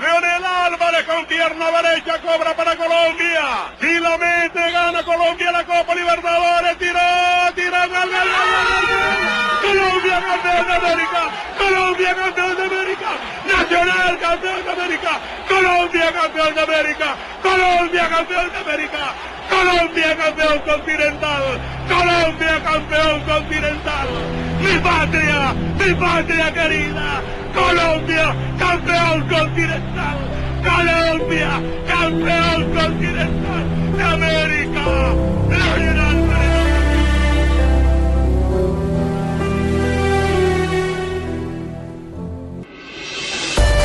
Leonel 0.00 0.44
Álvarez 0.44 1.04
con 1.04 1.26
pierna 1.26 1.66
derecha 1.82 2.22
cobra 2.22 2.56
para 2.56 2.74
Colombia. 2.76 3.44
Y 3.82 4.00
la 4.00 4.16
mete, 4.16 4.70
gana 4.70 5.02
Colombia 5.02 5.52
la 5.52 5.64
Copa 5.64 5.94
Libertadores. 5.94 6.78
Gol, 6.78 6.94
gol, 7.70 7.90
gol, 7.90 8.00
gol. 8.00 8.70
Colombia 9.60 10.20
campeón 10.24 10.66
de 10.66 10.74
América. 10.74 11.22
Colombia 11.58 12.14
campeón 12.14 12.56
de 12.56 12.64
América. 12.64 13.10
Nacional 13.44 14.18
campeón 14.18 14.64
de 14.64 14.70
América. 14.70 15.10
Colombia 15.48 16.12
campeón 16.12 16.54
de 16.54 16.60
América. 16.62 17.16
Colombia 17.42 18.08
campeón 18.08 18.50
de 18.52 18.58
América. 18.58 19.14
Colombia 19.50 20.16
campeón 20.16 20.58
continental. 20.66 21.42
Colombia 21.88 22.62
campeón 22.62 23.20
continental. 23.22 24.08
Mi 24.62 24.78
patria, 24.78 25.54
mi 25.78 25.94
patria 25.94 26.52
querida. 26.52 27.22
Colombia 27.54 28.34
campeón 28.58 29.28
continental. 29.28 30.18
Colombia 30.64 31.50
campeón 31.86 32.74
continental 32.74 33.64
de 33.96 34.02
América. 34.02 34.50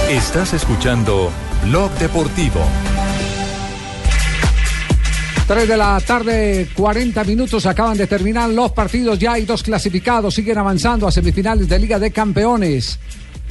Estás 0.10 0.54
escuchando 0.54 1.32
Blog 1.64 1.92
Deportivo. 1.94 2.62
3 5.48 5.68
de 5.68 5.78
la 5.78 6.02
tarde, 6.02 6.70
40 6.74 7.24
minutos, 7.24 7.68
acaban 7.68 7.96
de 7.96 8.08
terminar 8.08 8.50
los 8.50 8.72
partidos, 8.72 9.20
ya 9.20 9.34
hay 9.34 9.46
dos 9.46 9.62
clasificados, 9.62 10.34
siguen 10.34 10.58
avanzando 10.58 11.08
a 11.08 11.12
semifinales 11.12 11.70
de 11.70 11.78
Liga 11.78 12.00
de 12.00 12.10
Campeones. 12.10 12.98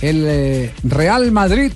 El 0.01 0.24
eh, 0.26 0.72
Real 0.82 1.30
Madrid 1.30 1.70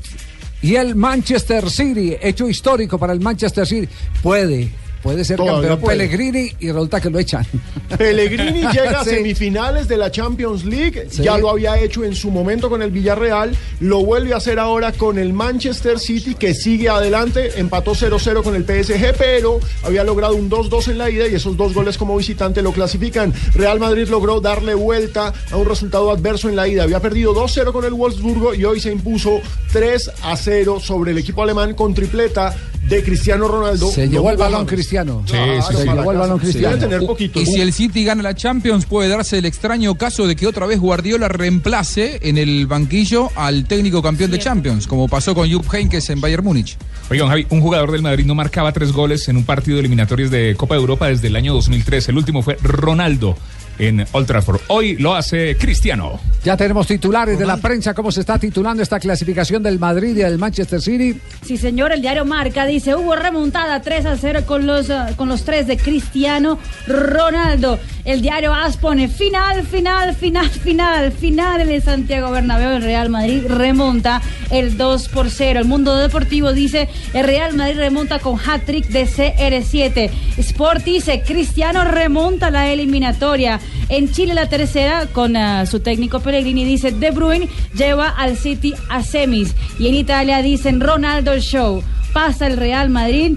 y 0.61 0.75
el 0.75 0.97
Manchester 0.97 1.71
City, 1.71 2.17
hecho 2.21 2.49
histórico 2.49 2.99
para 2.99 3.13
el 3.13 3.21
Manchester 3.21 3.65
City. 3.65 3.89
Puede, 4.21 4.69
puede 5.09 5.25
ser 5.25 5.39
Todavía 5.39 5.71
campeón 5.71 5.81
puede. 5.81 5.97
Pellegrini 5.97 6.53
y 6.61 6.67
resulta 6.71 7.01
que 7.01 7.09
lo 7.09 7.19
echan. 7.19 7.47
Pellegrini 7.97 8.61
llega 8.61 9.01
a 9.01 9.05
Sí. 9.05 9.11
semifinales 9.11 9.89
de 9.89 9.97
la 9.97 10.11
Champions 10.11 10.67
League, 10.67 11.07
Sí. 11.11 11.23
ya 11.23 11.39
lo 11.39 11.49
había 11.49 11.79
hecho 11.81 12.05
en 12.05 12.15
su 12.15 12.31
momento 12.31 12.69
con 12.69 12.83
el 12.83 12.91
Villarreal, 12.91 13.57
lo 13.81 14.05
vuelve 14.05 14.35
a 14.35 14.37
hacer 14.37 14.59
ahora 14.59 14.93
con 14.93 15.19
el 15.19 15.33
Manchester 15.33 15.99
City 15.99 16.35
que 16.35 16.53
sigue 16.53 16.91
adelante, 16.91 17.53
empató 17.59 17.95
0-0 17.95 18.43
con 18.43 18.55
el 18.55 18.65
PSG, 18.65 19.15
pero 19.17 19.61
había 19.83 20.05
logrado 20.05 20.35
un 20.35 20.51
2-2 20.51 20.89
en 20.89 20.99
la 20.99 21.09
ida 21.09 21.27
y 21.27 21.35
esos 21.35 21.57
dos 21.57 21.73
goles 21.73 21.97
como 21.97 22.15
visitante 22.17 22.61
lo 22.61 22.73
clasifican. 22.73 23.33
Real 23.55 23.81
Madrid 23.81 24.09
logró 24.09 24.43
darle 24.43 24.75
vuelta 24.75 25.33
a 25.51 25.57
un 25.57 25.67
resultado 25.67 26.11
adverso 26.11 26.51
en 26.51 26.57
la 26.57 26.69
ida, 26.69 26.83
había 26.83 27.01
perdido 27.01 27.33
2-0 27.35 27.73
con 27.73 27.87
el 27.87 27.95
Wolfsburgo 27.95 28.53
y 28.53 28.65
hoy 28.67 28.81
se 28.81 28.93
impuso 28.93 29.41
3-0 29.73 30.81
sobre 30.81 31.13
el 31.13 31.19
equipo 31.19 31.43
alemán 31.43 31.73
con 31.75 31.95
tripleta 31.95 32.55
de 32.89 33.03
Cristiano 33.03 33.49
Ronaldo. 33.49 33.91
Se 33.91 34.07
No 34.07 34.13
llevó 34.13 34.31
el 34.31 34.37
balón 34.37 34.61
James. 34.61 34.73
Cristiano. 34.73 35.23
Sí, 35.27 35.33
Claro, 35.33 35.63
sí, 35.63 35.75
sí. 35.77 35.85
para 35.87 35.95
llevó 36.01 36.13
el 36.13 36.19
balón 36.19 36.39
Cristiano. 36.39 36.77
Debe 36.77 36.89
tener 36.89 37.07
poquito. 37.07 37.41
Y 37.41 37.47
si 37.47 37.61
el 37.61 37.73
City 37.73 38.05
gana 38.05 38.23
la 38.23 38.35
Champions, 38.35 38.87
puede 38.87 39.09
darse 39.09 39.39
el 39.39 39.45
extraño 39.47 39.95
caso 39.97 40.27
de 40.27 40.37
que 40.37 40.47
otra 40.47 40.67
vez 40.67 40.81
Guardiola 40.81 41.29
reemplace 41.29 42.19
en 42.23 42.39
el 42.39 42.67
banquillo 42.67 43.31
al 43.37 43.65
técnico 43.67 44.03
campeón 44.03 44.31
de 44.31 44.39
Champions, 44.39 44.87
como 44.87 45.09
pasó 45.09 45.35
con 45.35 45.51
Jupp 45.51 45.73
Heynckes 45.73 46.11
en 46.11 46.21
Bayern 46.21 46.45
Múnich. 46.45 46.77
Oigan, 47.11 47.29
Javi, 47.29 47.47
un 47.51 47.61
jugador 47.61 47.93
del 47.93 48.03
Madrid 48.03 48.25
no 48.27 48.35
marcaba 48.35 48.73
tres 48.73 48.93
goles 48.93 49.29
en 49.29 49.37
un 49.37 49.45
partido 49.45 49.77
de 49.77 49.81
eliminatorios 49.81 50.31
de 50.31 50.55
Copa 50.57 50.75
de 50.75 50.81
Europa 50.81 51.09
desde 51.09 51.29
el 51.29 51.37
año 51.37 51.55
2003. 51.55 52.09
El 52.09 52.17
último 52.19 52.43
fue 52.43 52.59
Ronaldo 52.63 53.37
en 53.79 54.07
Old 54.13 54.27
Trafford. 54.27 54.61
Hoy 54.69 54.97
lo 54.97 55.15
hace 55.15 55.57
Cristiano. 55.57 56.21
Ya 56.45 56.57
tenemos 56.57 56.87
titulares 56.87 57.39
de 57.39 57.45
la 57.45 57.57
prensa, 57.57 57.95
cómo 57.95 58.13
se 58.13 58.21
está 58.21 58.39
titulando 58.39 58.83
esta 58.83 59.01
clasificación 59.01 59.63
del 59.63 59.79
Madrid 59.79 60.11
y 60.11 60.21
del 60.21 60.39
Manchester 60.39 60.81
City. 60.81 61.21
Sí, 61.45 61.57
señor, 61.57 61.93
el 61.93 62.01
diario 62.01 62.25
Marca 62.25 62.65
dice, 62.65 62.95
hubo 62.95 63.17
remontada 63.17 63.83
3 63.83 64.07
a 64.07 64.17
0 64.17 64.43
con 64.47 64.67
los, 64.67 64.89
ah, 64.91 65.11
con 65.17 65.29
los 65.29 65.45
tres 65.45 65.67
de 65.67 65.77
Cristiano 65.77 66.59
Ronaldo. 66.87 67.79
El 68.05 68.23
diario 68.23 68.55
AS 68.55 68.77
pone 68.77 69.09
final, 69.09 69.67
final, 69.67 70.15
final, 70.15 70.51
final, 70.51 71.13
final 71.13 71.61
en 71.61 71.71
el 71.71 71.83
Santiago 71.83 72.31
Bernabéu. 72.31 72.77
El 72.77 72.83
Real 72.83 73.11
Madrid 73.11 73.43
remonta 73.47 74.23
el 74.51 74.79
2 74.79 75.09
por 75.09 75.31
0. 75.31 75.61
El 75.61 75.67
mundo 75.67 75.97
deportivo 75.97 76.53
dice, 76.53 76.89
el 77.13 77.27
Real 77.27 77.55
Madrid 77.55 77.77
remonta 77.77 78.21
con 78.21 78.39
hat-trick 78.39 78.87
de 78.89 79.07
CR7. 79.07 80.11
Sport 80.39 80.85
dice, 80.85 81.23
Cristiano 81.27 81.85
remonta 81.85 82.51
la 82.51 82.71
eliminatoria. 82.71 83.61
En 83.89 84.11
Chile 84.13 84.35
la 84.35 84.49
tercera, 84.49 85.07
con 85.07 85.37
ah, 85.37 85.67
su 85.67 85.81
técnico 85.81 86.21
Pellegrini, 86.21 86.65
dice, 86.65 86.93
De 86.93 87.11
Bruyne 87.11 87.49
lleva 87.75 88.09
al 88.09 88.37
City 88.37 88.75
a 88.89 89.03
semis. 89.03 89.55
Y 89.79 89.89
en 89.89 89.95
Italia 89.95 90.43
dicen, 90.43 90.81
Ronaldo 90.81 91.39
Show. 91.39 91.83
Pasa 92.13 92.47
el 92.47 92.57
Real 92.57 92.91
Madrid 92.91 93.37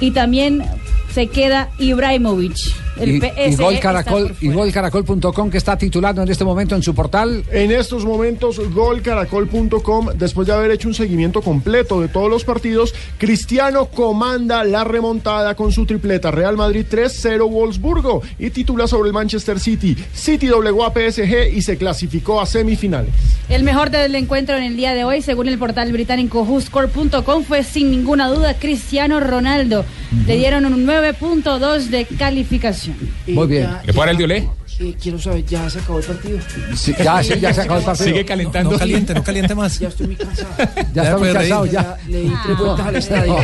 y 0.00 0.10
también 0.10 0.64
se 1.12 1.28
queda 1.28 1.70
Ibrahimovic. 1.78 2.56
El 3.00 3.16
Y, 3.16 3.20
PSG 3.20 3.52
y 3.52 3.56
Gol 3.56 3.74
está 3.74 3.80
Caracol, 3.80 4.36
y 4.40 4.48
golcaracol.com 4.48 5.50
que 5.50 5.58
está 5.58 5.76
titulando 5.76 6.22
en 6.22 6.28
este 6.28 6.44
momento 6.44 6.74
en 6.74 6.82
su 6.82 6.94
portal. 6.94 7.44
En 7.50 7.70
estos 7.70 8.04
momentos, 8.04 8.60
golcaracol.com, 8.72 10.08
después 10.14 10.46
de 10.46 10.52
haber 10.52 10.70
hecho 10.70 10.88
un 10.88 10.94
seguimiento 10.94 11.42
completo 11.42 12.00
de 12.00 12.08
todos 12.08 12.30
los 12.30 12.44
partidos, 12.44 12.94
Cristiano 13.18 13.86
comanda 13.86 14.64
la 14.64 14.84
remontada 14.84 15.54
con 15.54 15.72
su 15.72 15.86
tripleta. 15.86 16.30
Real 16.30 16.56
Madrid 16.56 16.86
3-0 16.90 17.48
Wolfsburgo 17.48 18.22
y 18.38 18.50
titula 18.50 18.86
sobre 18.86 19.08
el 19.08 19.14
Manchester 19.14 19.58
City. 19.58 19.96
City 20.12 20.46
doblegó 20.46 20.84
a 20.84 20.92
PSG 20.92 21.54
y 21.54 21.62
se 21.62 21.76
clasificó 21.76 22.40
a 22.40 22.46
semifinales. 22.46 23.12
El 23.48 23.64
mejor 23.64 23.90
del 23.90 24.14
encuentro 24.14 24.56
en 24.56 24.62
el 24.62 24.76
día 24.76 24.94
de 24.94 25.04
hoy, 25.04 25.22
según 25.22 25.48
el 25.48 25.58
portal 25.58 25.92
británico 25.92 26.42
WhoScore.com, 26.42 27.44
fue 27.44 27.64
sin 27.64 27.90
ninguna 27.90 28.28
duda 28.28 28.54
Cristiano 28.54 29.20
Ronaldo. 29.20 29.84
Le 30.26 30.36
dieron 30.36 30.64
un 30.66 30.86
9.2 30.86 31.86
de 31.86 32.04
calificación. 32.04 32.89
Muy 33.26 33.46
bien. 33.46 33.68
¿Le 33.84 33.92
puedo 33.92 34.00
dar 34.06 34.08
el 34.10 34.16
diolé? 34.16 34.48
Eh, 34.78 34.96
quiero 34.98 35.18
saber, 35.18 35.44
¿ya 35.44 35.68
se 35.68 35.78
acabó 35.78 35.98
el 35.98 36.04
partido? 36.06 36.38
Sí, 36.74 36.94
ya, 37.04 37.22
sí, 37.22 37.34
ya 37.38 37.52
se 37.52 37.60
acabó 37.60 37.80
el 37.80 37.84
partido. 37.84 38.06
Sigue 38.08 38.24
calentando. 38.24 38.70
No, 38.70 38.76
no 38.76 38.78
caliente, 38.78 39.12
no 39.12 39.22
caliente 39.22 39.54
más. 39.54 39.78
Ya 39.78 39.88
estoy 39.88 40.06
muy 40.06 40.16
cansado. 40.16 40.48
Ya 40.94 41.02
está 41.02 41.18
muy 41.18 41.32
cansado, 41.34 41.62
reír. 41.64 41.72
ya. 41.74 41.96
Le 42.08 42.20
di 42.22 42.32
tres 42.44 42.58
vueltas 42.58 42.86
al 42.86 42.96
estadio. 42.96 43.36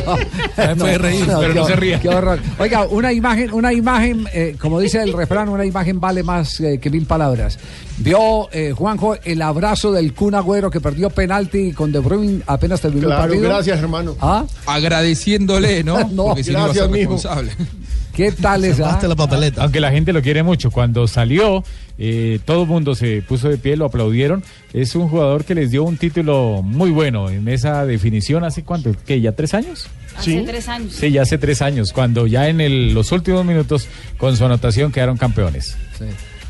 Ya 0.57 0.67
me 0.69 0.77
puede 0.77 0.99
reír, 0.99 1.27
pero 1.27 1.55
no 1.55 1.67
qué 1.67 1.73
se 1.73 1.77
ría. 1.77 2.01
Qué 2.01 2.09
horror. 2.09 2.39
Oiga, 2.59 2.87
una 2.87 3.13
imagen, 3.13 3.53
una 3.53 3.71
imagen, 3.75 4.27
eh, 4.33 4.57
como 4.59 4.81
dice 4.81 5.03
el 5.03 5.13
refrán, 5.13 5.51
una 5.51 5.67
imagen 5.67 6.01
vale 6.01 6.23
más 6.23 6.59
eh, 6.61 6.79
que 6.81 6.89
mil 6.89 7.05
palabras. 7.05 7.59
Vio 7.99 8.49
eh, 8.53 8.73
Juanjo 8.75 9.17
el 9.23 9.43
abrazo 9.43 9.93
del 9.93 10.15
Kun 10.15 10.35
Agüero 10.35 10.71
que 10.71 10.81
perdió 10.81 11.11
penalti 11.11 11.73
con 11.73 11.93
De 11.93 11.99
Bruyne 11.99 12.43
apenas 12.47 12.81
terminó 12.81 13.09
el 13.09 13.15
Claro, 13.15 13.23
partido. 13.29 13.49
gracias, 13.51 13.79
hermano. 13.79 14.17
¿Ah? 14.21 14.45
Agradeciéndole, 14.65 15.85
¿no? 15.85 15.99
No, 16.17 16.25
Porque 16.29 16.45
si 16.45 16.53
no 16.53 16.61
iba 16.61 16.71
a 16.71 16.73
ser 16.75 16.89
gracias, 16.89 16.91
mijo. 16.91 17.19
¿Qué 18.17 18.33
tal 18.33 18.65
esa? 18.65 18.99
La 19.07 19.15
papeleta. 19.15 19.63
Aunque 19.63 19.79
la 19.79 19.91
gente 19.91 20.13
lo 20.13 20.23
quiere 20.23 20.43
mucho. 20.43 20.71
Cuando 20.71 21.07
salió, 21.07 21.63
eh, 21.99 22.39
todo 22.47 22.63
el 22.63 22.69
mundo 22.69 22.95
se 22.95 23.21
puso 23.21 23.49
de 23.51 23.59
pie, 23.59 23.77
lo 23.77 23.85
aplaudieron. 23.85 24.43
Es 24.73 24.95
un 24.95 25.09
jugador 25.09 25.45
que 25.45 25.55
les 25.55 25.71
dio 25.71 25.85
un 25.85 25.99
título 25.99 26.63
muy 26.63 26.91
bueno 26.91 27.29
en 27.29 27.47
esa 27.49 27.85
definición. 27.85 28.43
¿Hace 28.45 28.65
cuánto? 28.65 28.95
¿Qué? 29.07 29.21
¿Ya 29.21 29.33
tres 29.33 29.53
años? 29.53 29.87
Hace 30.17 30.41
tres 30.47 30.67
años. 30.69 30.95
Sí, 30.95 31.11
ya 31.11 31.23
hace 31.23 31.37
tres 31.37 31.61
años, 31.61 31.93
cuando 31.93 32.27
ya 32.27 32.49
en 32.49 32.63
el- 32.63 32.95
los 32.95 33.13
últimos 33.13 33.45
minutos, 33.45 33.87
con 34.17 34.35
su 34.35 34.47
anotación, 34.47 34.91
quedaron 34.91 35.19
campeones. 35.19 35.77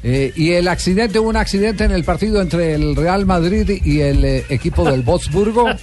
Eh, 0.02 0.32
y 0.36 0.52
el 0.52 0.68
accidente, 0.68 1.18
hubo 1.18 1.28
un 1.28 1.36
accidente 1.36 1.84
en 1.84 1.90
el 1.90 2.04
partido 2.04 2.40
entre 2.40 2.74
el 2.74 2.94
Real 2.94 3.26
Madrid 3.26 3.68
y 3.84 4.00
el 4.00 4.24
eh, 4.24 4.44
equipo 4.48 4.88
del 4.90 5.02
Wolfsburgo. 5.02 5.66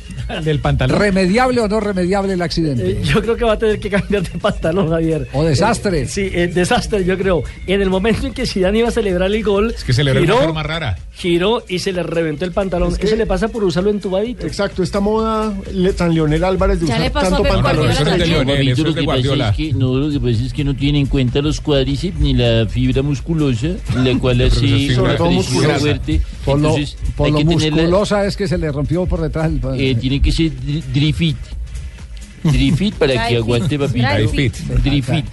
Del 0.43 0.59
pantalón. 0.59 0.99
¿Remediable 0.99 1.59
o 1.59 1.67
no 1.67 1.81
remediable 1.81 2.31
el 2.33 2.41
accidente? 2.41 2.91
Eh, 2.91 3.01
Yo 3.03 3.21
creo 3.21 3.35
que 3.35 3.43
va 3.43 3.53
a 3.53 3.59
tener 3.59 3.77
que 3.77 3.89
cambiar 3.89 4.23
de 4.23 4.39
pantalón, 4.39 4.89
Javier. 4.89 5.27
O 5.33 5.43
desastre. 5.43 6.03
Eh, 6.03 6.07
sí, 6.07 6.29
eh, 6.33 6.47
desastre, 6.47 7.03
yo 7.03 7.17
creo. 7.17 7.43
En 7.67 7.81
el 7.81 7.89
momento 7.89 8.25
en 8.27 8.33
que 8.33 8.45
Zidane 8.47 8.79
iba 8.79 8.87
a 8.87 8.91
celebrar 8.91 9.29
el 9.29 9.43
gol, 9.43 9.71
Es 9.75 9.83
que 9.83 9.91
celebró 9.91 10.21
de 10.21 10.25
giró, 10.25 10.37
una 10.37 10.45
forma 10.45 10.63
rara. 10.63 10.97
giró 11.13 11.63
y 11.67 11.79
se 11.79 11.91
le 11.91 12.03
reventó 12.03 12.45
el 12.45 12.53
pantalón. 12.53 12.93
Es 12.93 12.97
que- 12.99 13.07
Eso 13.07 13.17
le 13.17 13.25
pasa 13.25 13.49
por 13.49 13.65
usarlo 13.65 13.89
entubadito. 13.89 14.47
Exacto, 14.47 14.81
esta 14.81 15.01
moda 15.01 15.53
le- 15.73 15.91
tan 15.91 16.13
Leonel 16.15 16.43
Álvarez 16.45 16.79
de 16.79 16.87
Ya 16.87 16.93
usar 16.93 17.01
le 17.05 17.11
pasó 17.11 17.27
a 17.27 17.29
tanto 17.43 17.43
pantalón. 17.49 17.91
Eso 17.91 18.03
es 18.07 18.17
de. 18.17 18.25
Lionel, 18.25 18.67
eso 18.69 18.71
es 18.71 18.77
de 18.77 18.83
lo 18.83 18.89
que 18.95 19.01
pasa 19.01 19.05
Guardiola. 19.05 19.49
es 19.49 19.57
que, 19.57 19.73
no, 19.73 19.93
lo 19.97 20.09
que 20.09 20.19
pasa 20.21 20.45
es 20.45 20.53
que 20.53 20.63
no 20.63 20.73
tiene 20.75 20.99
en 21.01 21.07
cuenta 21.07 21.41
los 21.41 21.59
cuádriceps 21.59 22.17
ni 22.21 22.33
la 22.33 22.65
fibra 22.69 23.01
musculosa, 23.01 23.67
la 24.03 24.19
cual 24.19 24.37
Pero 24.37 24.47
eso 24.47 24.57
así 24.57 24.87
sí, 24.89 24.95
sobre 24.95 25.13
todo 25.15 25.31
musculosa. 25.31 25.79
fuerte. 25.79 26.21
Por 26.45 26.59
lo, 26.59 26.69
Entonces, 26.69 26.97
por 27.15 27.29
lo 27.31 27.41
musculosa 27.41 28.25
es 28.25 28.35
que 28.37 28.47
se 28.47 28.57
le 28.57 28.71
rompió 28.71 29.05
por 29.05 29.21
detrás 29.21 29.51
el... 29.51 29.61
eh, 29.79 29.95
tiene 29.95 30.21
que 30.21 30.31
ser 30.31 30.51
dri- 30.51 30.83
drifit. 30.93 31.37
Drifit 32.43 32.95
para 32.95 33.27
que 33.29 33.37
aguante, 33.37 33.79
papito. 33.79 34.05
Drifit, 34.17 34.53
drifit, 34.83 35.25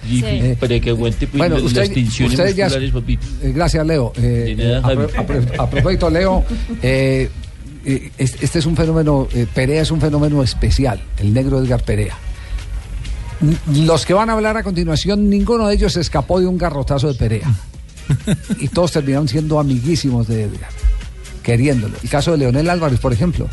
para 0.57 0.79
que 0.79 0.89
aguante 0.91 1.27
pues, 1.27 1.37
Bueno, 1.39 1.55
las, 1.55 1.63
usted, 1.65 1.81
las 1.81 1.89
tensiones 1.91 2.39
musculares, 2.39 2.91
papito. 2.91 3.25
eh, 3.43 3.51
gracias, 3.53 3.85
Leo. 3.85 4.13
Eh, 4.15 4.55
De 4.55 4.65
nada, 4.65 4.77
eh, 4.77 4.79
a, 4.79 4.95
pro- 4.95 5.09
Javi. 5.09 5.17
a 5.17 5.25
pro- 5.51 5.61
a 5.63 5.69
propósito, 5.69 6.09
Leo, 6.09 6.45
eh, 6.81 7.29
eh, 7.85 8.11
es- 8.17 8.37
este 8.41 8.59
es 8.59 8.65
un 8.65 8.77
fenómeno, 8.77 9.27
eh, 9.33 9.45
Perea 9.53 9.81
es 9.81 9.91
un 9.91 9.99
fenómeno 9.99 10.41
especial, 10.41 11.01
el 11.17 11.33
negro 11.33 11.61
Edgar 11.61 11.83
Perea. 11.83 12.15
Los 13.73 14.05
que 14.05 14.13
van 14.13 14.29
a 14.29 14.33
hablar 14.33 14.55
a 14.55 14.63
continuación, 14.63 15.29
ninguno 15.29 15.67
de 15.67 15.73
ellos 15.75 15.97
escapó 15.97 16.39
de 16.39 16.45
un 16.47 16.57
garrotazo 16.57 17.07
de 17.09 17.15
Perea. 17.15 17.51
Y 18.59 18.67
todos 18.67 18.91
terminaron 18.91 19.27
siendo 19.27 19.59
amiguísimos 19.59 20.27
de 20.27 20.43
Edgar, 20.43 20.69
queriéndolo. 21.43 21.95
El 22.01 22.09
caso 22.09 22.31
de 22.31 22.37
Leonel 22.37 22.69
Álvarez, 22.69 22.99
por 22.99 23.13
ejemplo. 23.13 23.47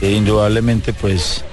E 0.00 0.12
indudablemente 0.12 0.92
pues 0.92 1.44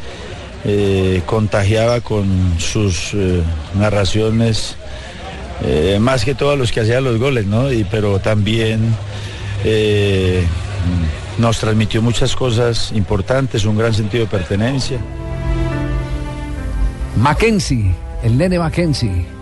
eh, 0.65 1.21
contagiaba 1.25 2.01
con 2.01 2.55
sus 2.57 3.13
eh, 3.13 3.41
narraciones 3.75 4.75
eh, 5.63 5.99
más 6.01 6.25
que 6.25 6.35
todos 6.35 6.57
los 6.57 6.71
que 6.71 6.81
hacían 6.81 7.03
los 7.03 7.17
goles, 7.17 7.45
¿no? 7.45 7.71
Y, 7.71 7.85
pero 7.85 8.19
también 8.19 8.95
nos 11.37 11.59
transmitió 11.59 12.01
muchas 12.01 12.35
cosas 12.35 12.91
importantes, 12.93 13.65
un 13.65 13.77
gran 13.77 13.93
sentido 13.93 14.23
de 14.25 14.29
pertenencia. 14.29 14.99
Mackenzie, 17.17 17.93
el 18.23 18.37
nene 18.37 18.57
Mackenzie. 18.59 19.38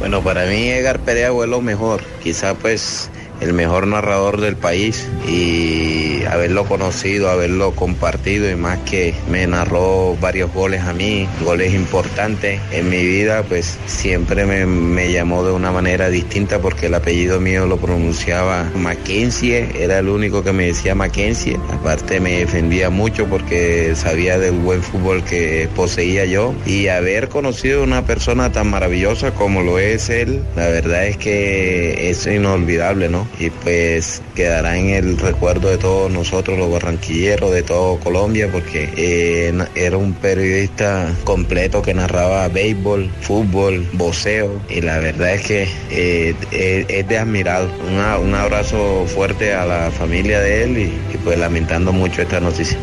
Bueno, 0.00 0.24
para 0.24 0.46
mí 0.46 0.70
Edgar 0.70 0.98
Perea 1.04 1.30
fue 1.30 1.46
lo 1.46 1.60
mejor, 1.60 2.00
quizá 2.22 2.54
pues 2.54 3.10
el 3.40 3.52
mejor 3.52 3.86
narrador 3.86 4.40
del 4.40 4.56
país 4.56 5.08
y 5.28 6.24
haberlo 6.24 6.64
conocido, 6.64 7.30
haberlo 7.30 7.72
compartido 7.72 8.50
y 8.50 8.56
más 8.56 8.78
que 8.80 9.14
me 9.30 9.46
narró 9.46 10.16
varios 10.20 10.52
goles 10.52 10.82
a 10.82 10.92
mí, 10.92 11.28
goles 11.44 11.74
importantes 11.74 12.60
en 12.72 12.88
mi 12.88 13.04
vida, 13.04 13.42
pues 13.42 13.78
siempre 13.86 14.44
me, 14.44 14.66
me 14.66 15.10
llamó 15.12 15.44
de 15.44 15.52
una 15.52 15.72
manera 15.72 16.08
distinta 16.10 16.60
porque 16.60 16.86
el 16.86 16.94
apellido 16.94 17.40
mío 17.40 17.66
lo 17.66 17.78
pronunciaba 17.78 18.70
Mackenzie, 18.74 19.68
era 19.82 19.98
el 19.98 20.08
único 20.08 20.42
que 20.42 20.52
me 20.52 20.66
decía 20.66 20.94
Mackenzie, 20.94 21.58
aparte 21.72 22.20
me 22.20 22.38
defendía 22.38 22.90
mucho 22.90 23.26
porque 23.26 23.94
sabía 23.94 24.38
del 24.38 24.58
buen 24.58 24.82
fútbol 24.82 25.24
que 25.24 25.68
poseía 25.74 26.24
yo 26.24 26.54
y 26.66 26.88
haber 26.88 27.28
conocido 27.28 27.82
una 27.82 28.04
persona 28.04 28.52
tan 28.52 28.68
maravillosa 28.70 29.32
como 29.32 29.62
lo 29.62 29.78
es 29.78 30.10
él, 30.10 30.42
la 30.56 30.68
verdad 30.68 31.06
es 31.06 31.16
que 31.16 32.10
es 32.10 32.26
inolvidable, 32.26 33.08
¿no? 33.08 33.29
Y 33.38 33.48
pues 33.48 34.20
quedará 34.34 34.76
en 34.76 34.90
el 34.90 35.16
recuerdo 35.16 35.68
de 35.70 35.78
todos 35.78 36.10
nosotros, 36.10 36.58
los 36.58 36.70
barranquilleros, 36.70 37.50
de 37.52 37.62
todo 37.62 37.98
Colombia, 38.00 38.50
porque 38.52 38.90
eh, 38.96 39.52
era 39.74 39.96
un 39.96 40.12
periodista 40.12 41.10
completo 41.24 41.80
que 41.80 41.94
narraba 41.94 42.48
béisbol, 42.48 43.10
fútbol, 43.22 43.88
boxeo, 43.94 44.60
y 44.68 44.82
la 44.82 44.98
verdad 44.98 45.32
es 45.34 45.40
que 45.46 45.68
eh, 45.90 46.34
es, 46.50 46.84
es 46.88 47.08
de 47.08 47.18
admirar. 47.18 47.66
Una- 47.90 48.18
un 48.18 48.34
abrazo 48.34 49.06
fuerte 49.06 49.54
a 49.54 49.64
la 49.64 49.90
familia 49.90 50.40
de 50.40 50.64
él 50.64 50.78
y, 50.78 50.82
y 51.14 51.16
pues 51.24 51.38
lamentando 51.38 51.92
mucho 51.92 52.20
esta 52.20 52.40
noticia. 52.40 52.76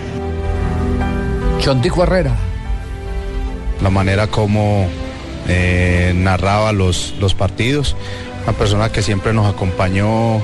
Chontico 1.60 2.02
Herrera. 2.04 2.36
la 3.82 3.90
manera 3.90 4.28
como 4.28 4.88
eh, 5.48 6.14
narraba 6.16 6.72
los, 6.72 7.14
los 7.20 7.34
partidos, 7.36 7.96
una 8.48 8.58
persona 8.58 8.90
que 8.92 9.02
siempre 9.02 9.34
nos 9.34 9.46
acompañó 9.54 10.42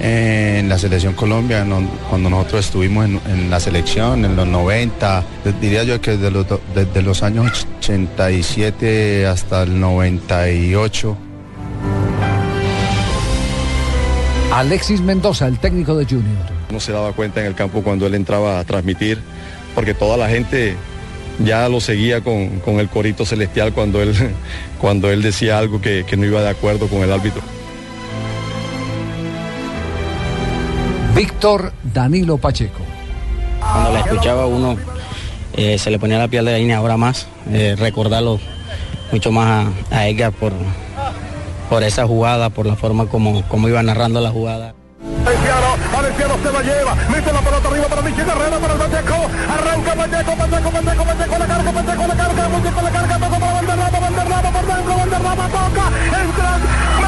en 0.00 0.68
la 0.68 0.78
selección 0.78 1.12
Colombia, 1.14 1.66
cuando 2.08 2.30
nosotros 2.30 2.66
estuvimos 2.66 3.04
en, 3.06 3.20
en 3.26 3.50
la 3.50 3.58
selección 3.60 4.24
en 4.24 4.36
los 4.36 4.46
90, 4.46 5.24
de- 5.44 5.52
diría 5.54 5.82
yo 5.84 6.00
que 6.00 6.12
desde 6.12 6.30
los, 6.30 6.46
desde 6.74 7.02
los 7.02 7.22
años 7.24 7.66
87 7.78 9.26
hasta 9.26 9.64
el 9.64 9.78
98. 9.80 11.16
Alexis 14.52 15.00
Mendoza, 15.00 15.46
el 15.46 15.58
técnico 15.58 15.96
de 15.96 16.04
Junior. 16.04 16.44
No 16.70 16.78
se 16.78 16.92
daba 16.92 17.12
cuenta 17.12 17.40
en 17.40 17.46
el 17.46 17.54
campo 17.54 17.82
cuando 17.82 18.06
él 18.06 18.14
entraba 18.14 18.60
a 18.60 18.64
transmitir, 18.64 19.18
porque 19.74 19.94
toda 19.94 20.16
la 20.16 20.28
gente 20.28 20.76
ya 21.38 21.68
lo 21.68 21.80
seguía 21.80 22.20
con, 22.20 22.60
con 22.60 22.80
el 22.80 22.88
corito 22.88 23.24
celestial 23.24 23.72
cuando 23.72 24.02
él, 24.02 24.14
cuando 24.80 25.10
él 25.10 25.22
decía 25.22 25.58
algo 25.58 25.80
que, 25.80 26.04
que 26.06 26.16
no 26.16 26.26
iba 26.26 26.42
de 26.42 26.50
acuerdo 26.50 26.88
con 26.88 27.02
el 27.02 27.12
árbitro. 27.12 27.42
Víctor 31.14 31.72
Danilo 31.82 32.38
Pacheco. 32.38 32.80
Cuando 33.60 33.92
la 33.92 34.00
escuchaba 34.00 34.46
uno 34.46 34.76
eh, 35.54 35.78
se 35.78 35.90
le 35.90 35.98
ponía 35.98 36.18
la 36.18 36.28
piel 36.28 36.44
de 36.44 36.52
gallina 36.52 36.78
ahora 36.78 36.96
más, 36.96 37.26
eh, 37.50 37.76
recordarlo 37.78 38.40
mucho 39.12 39.30
más 39.30 39.66
a, 39.90 39.96
a 39.96 40.08
Edgar 40.08 40.32
por, 40.32 40.52
por 41.68 41.82
esa 41.82 42.06
jugada, 42.06 42.48
por 42.50 42.66
la 42.66 42.76
forma 42.76 43.06
como, 43.06 43.42
como 43.48 43.68
iba 43.68 43.82
narrando 43.82 44.20
la 44.20 44.30
jugada. 44.30 44.74
Valenciano, 45.24 45.66
Valenciano 45.92 46.34
se 46.42 46.52
la 46.52 46.62
lleva, 46.62 46.94
mete 47.10 47.32
la 47.32 47.40
pelota 47.40 47.68
arriba 47.68 47.86
para 47.86 48.02
Michel 48.02 48.28
Herrera, 48.28 48.58
para 48.58 48.72
el 48.74 48.78
Pacheco, 48.80 49.21
Bandeco, 49.94 50.36
Bandeco, 50.36 50.70
Bandeco, 50.70 51.04
Bandeco, 51.04 51.04
Bandeco, 51.04 51.38
la 51.38 51.46
carga, 51.46 51.70
Bandeco, 51.70 52.06
la 52.06 52.14
carga, 52.14 52.48
Bandeco, 52.48 52.82
la 52.82 52.90
carga, 52.90 53.18
todo 53.18 53.38
para 53.38 53.52
Valderrama, 53.52 54.00
Valderrama, 54.00 54.50
por 54.52 54.66
dentro, 54.66 54.96
Valderrama 54.96 55.48
toca, 55.48 55.88
el 56.20 57.01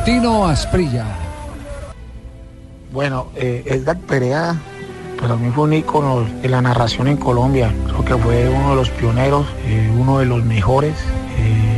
El 0.00 0.04
Tino 0.04 0.46
Asprilla. 0.46 1.04
Bueno, 2.90 3.26
eh, 3.36 3.62
Edgar 3.66 3.98
Perea 3.98 4.56
para 5.20 5.36
mí 5.36 5.50
fue 5.50 5.64
un 5.64 5.74
ícono 5.74 6.24
de 6.40 6.48
la 6.48 6.62
narración 6.62 7.06
en 7.06 7.18
Colombia. 7.18 7.70
Creo 7.86 8.04
que 8.04 8.16
fue 8.16 8.48
uno 8.48 8.70
de 8.70 8.76
los 8.76 8.88
pioneros, 8.88 9.46
eh, 9.66 9.92
uno 9.94 10.18
de 10.18 10.24
los 10.24 10.42
mejores, 10.42 10.94
eh, 11.38 11.69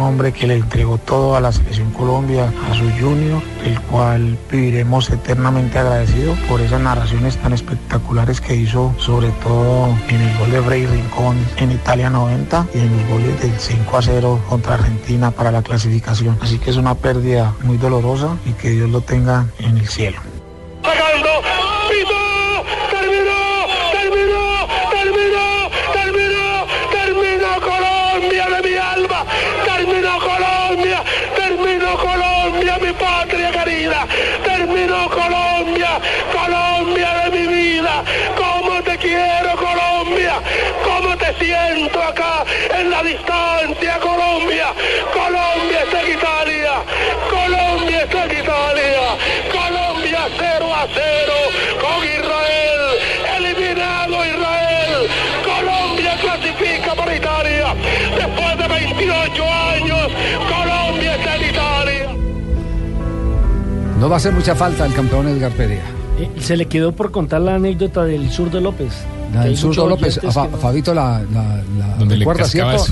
hombre 0.00 0.32
que 0.32 0.46
le 0.46 0.54
entregó 0.54 0.98
todo 0.98 1.36
a 1.36 1.40
la 1.40 1.52
selección 1.52 1.90
Colombia, 1.92 2.52
a 2.70 2.74
su 2.74 2.90
junior, 3.00 3.42
el 3.64 3.80
cual 3.82 4.38
viviremos 4.50 5.10
eternamente 5.10 5.78
agradecidos 5.78 6.38
por 6.40 6.60
esas 6.60 6.80
narraciones 6.80 7.36
tan 7.36 7.52
espectaculares 7.52 8.40
que 8.40 8.54
hizo, 8.54 8.94
sobre 8.98 9.30
todo 9.42 9.88
en 10.08 10.20
el 10.20 10.38
gol 10.38 10.50
de 10.50 10.62
Frei 10.62 10.86
Rincón 10.86 11.36
en 11.56 11.72
Italia 11.72 12.10
90 12.10 12.66
y 12.74 12.78
en 12.78 12.96
los 12.96 13.08
goles 13.08 13.40
del 13.42 13.58
5 13.58 13.96
a 13.96 14.02
0 14.02 14.40
contra 14.48 14.74
Argentina 14.74 15.30
para 15.30 15.50
la 15.50 15.62
clasificación. 15.62 16.38
Así 16.40 16.58
que 16.58 16.70
es 16.70 16.76
una 16.76 16.94
pérdida 16.94 17.54
muy 17.62 17.76
dolorosa 17.76 18.36
y 18.46 18.52
que 18.52 18.70
Dios 18.70 18.90
lo 18.90 19.00
tenga 19.00 19.46
en 19.58 19.78
el 19.78 19.88
cielo. 19.88 20.18
No 63.98 64.08
va 64.08 64.14
a 64.14 64.18
hacer 64.18 64.32
mucha 64.32 64.54
falta 64.54 64.86
el 64.86 64.94
campeón 64.94 65.28
Edgar 65.28 65.52
Perea. 65.52 65.82
Eh, 66.18 66.30
Se 66.40 66.56
le 66.56 66.66
quedó 66.66 66.92
por 66.92 67.10
contar 67.10 67.40
la 67.40 67.56
anécdota 67.56 68.04
del 68.04 68.30
zurdo 68.30 68.60
López. 68.60 68.92
La 69.34 69.44
del 69.44 69.52
muchos 69.62 69.88
López, 69.88 70.18
a 70.24 70.30
Fa- 70.32 70.48
no- 70.48 70.56
Fabito 70.56 70.94
la, 70.94 71.20
la, 71.32 71.62
la 71.78 71.96
Donde 71.98 72.16
le 72.16 72.20
recuerda, 72.20 72.44
¿cierto? 72.44 72.84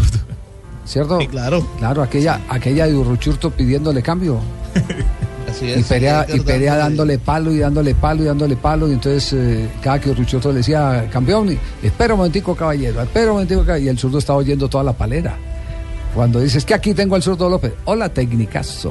¿Cierto? 0.84 1.18
claro. 1.30 1.66
Claro, 1.78 2.02
aquella, 2.02 2.40
aquella 2.48 2.86
de 2.86 2.94
Urruchurto 2.94 3.50
pidiéndole 3.50 4.02
cambio. 4.02 4.38
Así 5.50 5.66
Y 5.76 5.82
Perea, 5.84 6.26
y 6.32 6.40
Perea 6.40 6.76
dándole 6.76 7.18
palo 7.18 7.52
y 7.52 7.58
dándole 7.58 7.94
palo 7.94 8.22
y 8.22 8.26
dándole 8.26 8.56
palo. 8.56 8.88
Y 8.88 8.92
entonces 8.92 9.32
eh, 9.32 9.68
cada 9.82 10.00
que 10.00 10.10
Urruchurto 10.10 10.50
le 10.50 10.58
decía, 10.58 11.08
campeón, 11.10 11.56
espera 11.82 12.14
un 12.14 12.18
momentico, 12.18 12.54
caballero, 12.54 13.00
espera 13.02 13.26
un 13.26 13.32
momentico, 13.34 13.60
caballero", 13.64 13.86
y 13.86 13.88
el 13.88 13.98
zurdo 13.98 14.18
estaba 14.18 14.38
oyendo 14.40 14.68
toda 14.68 14.84
la 14.84 14.92
palera. 14.92 15.36
Cuando 16.16 16.40
dices 16.40 16.64
que 16.64 16.72
aquí 16.72 16.94
tengo 16.94 17.14
al 17.14 17.22
zurdo 17.22 17.50
López, 17.50 17.74
hola, 17.84 18.08
técnicazo. 18.08 18.90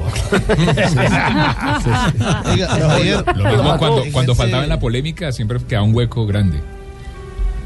Lo 3.34 3.50
mismo 3.50 3.76
cuando, 4.12 4.36
faltaba 4.36 4.62
en 4.62 4.68
la 4.68 4.78
polémica, 4.78 5.32
siempre 5.32 5.58
quedaba 5.58 5.84
un 5.84 5.92
hueco 5.92 6.24
grande. 6.24 6.60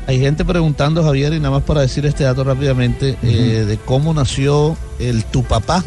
Hay 0.07 0.19
gente 0.19 0.47
preguntando, 0.47 1.05
Javier, 1.05 1.35
y 1.35 1.41
nada 1.41 1.51
más 1.51 1.65
para 1.65 1.83
decir 1.83 2.07
este 2.07 2.25
dato 2.25 2.43
rápidamente, 2.43 3.19
eh, 3.23 3.67
de 3.69 3.77
cómo 3.77 4.15
nació 4.15 4.79
el 4.99 5.27
Tu 5.27 5.45
Papá, 5.45 5.85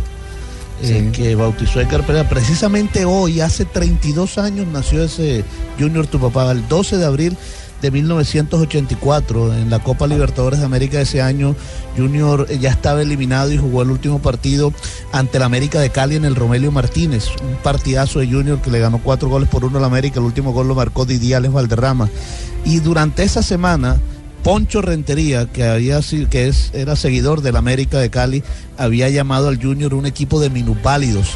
eh, 0.83 1.09
que 1.11 1.33
bautizó 1.33 1.81
Edgar 1.81 2.05
Perea. 2.05 2.29
Precisamente 2.29 3.05
hoy, 3.05 3.41
hace 3.41 3.65
32 3.65 4.37
años, 4.37 4.67
nació 4.67 5.03
ese 5.03 5.43
Junior 5.79 6.05
Tu 6.05 6.19
Papá, 6.19 6.51
el 6.51 6.67
12 6.67 6.97
de 6.97 7.05
abril 7.05 7.35
de 7.83 7.91
1984, 7.91 9.53
en 9.55 9.69
la 9.69 9.79
Copa 9.79 10.07
Libertadores 10.07 10.59
de 10.59 10.65
América 10.65 10.97
de 10.97 11.03
ese 11.03 11.21
año. 11.21 11.53
Junior 11.97 12.47
eh, 12.49 12.57
ya 12.57 12.69
estaba 12.69 13.01
eliminado 13.01 13.51
y 13.51 13.57
jugó 13.57 13.81
el 13.81 13.91
último 13.91 14.19
partido 14.19 14.73
ante 15.11 15.35
el 15.35 15.43
América 15.43 15.81
de 15.81 15.89
Cali 15.89 16.15
en 16.15 16.23
el 16.23 16.35
Romelio 16.35 16.71
Martínez. 16.71 17.25
Un 17.45 17.57
partidazo 17.57 18.19
de 18.19 18.27
Junior 18.31 18.61
que 18.61 18.71
le 18.71 18.79
ganó 18.79 18.99
cuatro 19.03 19.27
goles 19.27 19.49
por 19.49 19.65
uno 19.65 19.79
al 19.79 19.83
América. 19.83 20.19
El 20.19 20.25
último 20.25 20.53
gol 20.53 20.69
lo 20.69 20.75
marcó 20.75 21.03
Alex 21.03 21.53
Valderrama. 21.53 22.09
Y 22.63 22.79
durante 22.79 23.23
esa 23.23 23.43
semana, 23.43 23.97
Poncho 24.43 24.81
Rentería, 24.81 25.47
que 25.47 25.65
había 25.65 25.99
que 26.29 26.47
es, 26.47 26.71
era 26.73 26.95
seguidor 26.95 27.41
del 27.41 27.57
América 27.57 27.99
de 27.99 28.09
Cali, 28.09 28.43
había 28.77 29.09
llamado 29.09 29.49
al 29.49 29.61
Junior 29.61 29.93
un 29.93 30.05
equipo 30.05 30.39
de 30.39 30.49
minupálidos. 30.49 31.35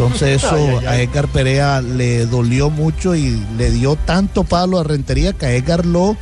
Entonces 0.00 0.42
eso 0.44 0.54
Ay, 0.54 0.62
ay, 0.62 0.76
ay. 0.80 0.86
a 0.86 1.02
Edgar 1.02 1.28
Perea 1.28 1.80
le 1.82 2.26
dolió 2.26 2.70
mucho 2.70 3.14
y 3.14 3.42
le 3.58 3.70
dio 3.70 3.96
tanto 3.96 4.44
palo 4.44 4.78
a 4.78 4.84
Rentería 4.84 5.32
que 5.34 5.46
a 5.46 5.52
Edgar 5.52 5.84
lo 5.84 6.16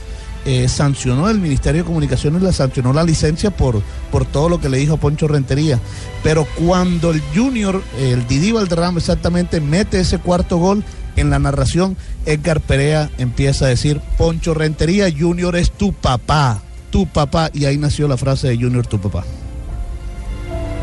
eh, 0.47 0.69
sancionó 0.69 1.29
el 1.29 1.39
Ministerio 1.39 1.83
de 1.83 1.87
Comunicaciones, 1.87 2.43
le 2.43 2.53
sancionó 2.53 2.93
la 2.93 3.05
licencia 3.05 3.51
por, 3.51 3.83
por 4.11 4.25
todo 4.25 4.49
lo 4.49 4.61
que 4.61 4.69
le 4.69 4.79
dijo 4.79 4.95
a 4.95 4.97
Poncho 4.97 5.29
Rentería. 5.29 5.79
Pero 6.23 6.47
cuando 6.57 7.11
el 7.11 7.23
Junior, 7.35 7.83
el 8.01 8.27
Didi 8.27 8.53
Valderrama 8.53 8.99
exactamente, 8.99 9.61
mete 9.61 10.01
ese 10.01 10.19
cuarto 10.19 10.57
gol, 10.57 10.83
en 11.17 11.31
la 11.31 11.39
narración, 11.39 11.97
Edgar 12.27 12.61
Perea 12.61 13.11
empieza 13.19 13.67
a 13.67 13.69
decir, 13.69 14.01
Poncho 14.17 14.55
Rentería, 14.55 15.09
Junior 15.11 15.57
es 15.57 15.71
tu 15.71 15.93
papá, 15.93 16.63
tu 16.91 17.07
papá, 17.07 17.51
y 17.53 17.65
ahí 17.65 17.77
nació 17.77 18.09
la 18.09 18.17
frase 18.17 18.49
de 18.49 18.57
Junior 18.57 18.87
tu 18.87 19.01
papá. 19.01 19.25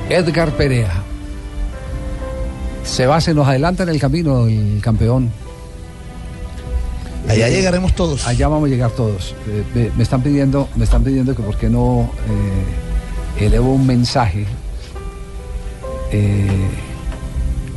Edgar 0.10 0.52
Perea. 0.52 1.15
Se 2.86 3.06
va, 3.08 3.20
se 3.20 3.34
nos 3.34 3.48
adelanta 3.48 3.84
en 3.84 3.90
el 3.90 4.00
camino 4.00 4.48
el 4.48 4.80
campeón. 4.82 5.32
Allá 7.28 7.48
Eh, 7.48 7.52
llegaremos 7.52 7.94
todos. 7.96 8.28
Allá 8.28 8.48
vamos 8.48 8.68
a 8.68 8.70
llegar 8.70 8.92
todos. 8.92 9.36
Eh, 9.48 9.64
me, 9.74 9.90
me 9.98 10.04
están 10.04 10.22
pidiendo, 10.22 10.70
me 10.76 10.84
están 10.84 11.04
pidiendo 11.04 11.36
que 11.36 11.42
por 11.42 11.58
qué 11.58 11.70
no 11.70 12.10
eh, 13.40 13.46
elevo 13.46 13.74
un 13.74 13.86
mensaje 13.86 14.46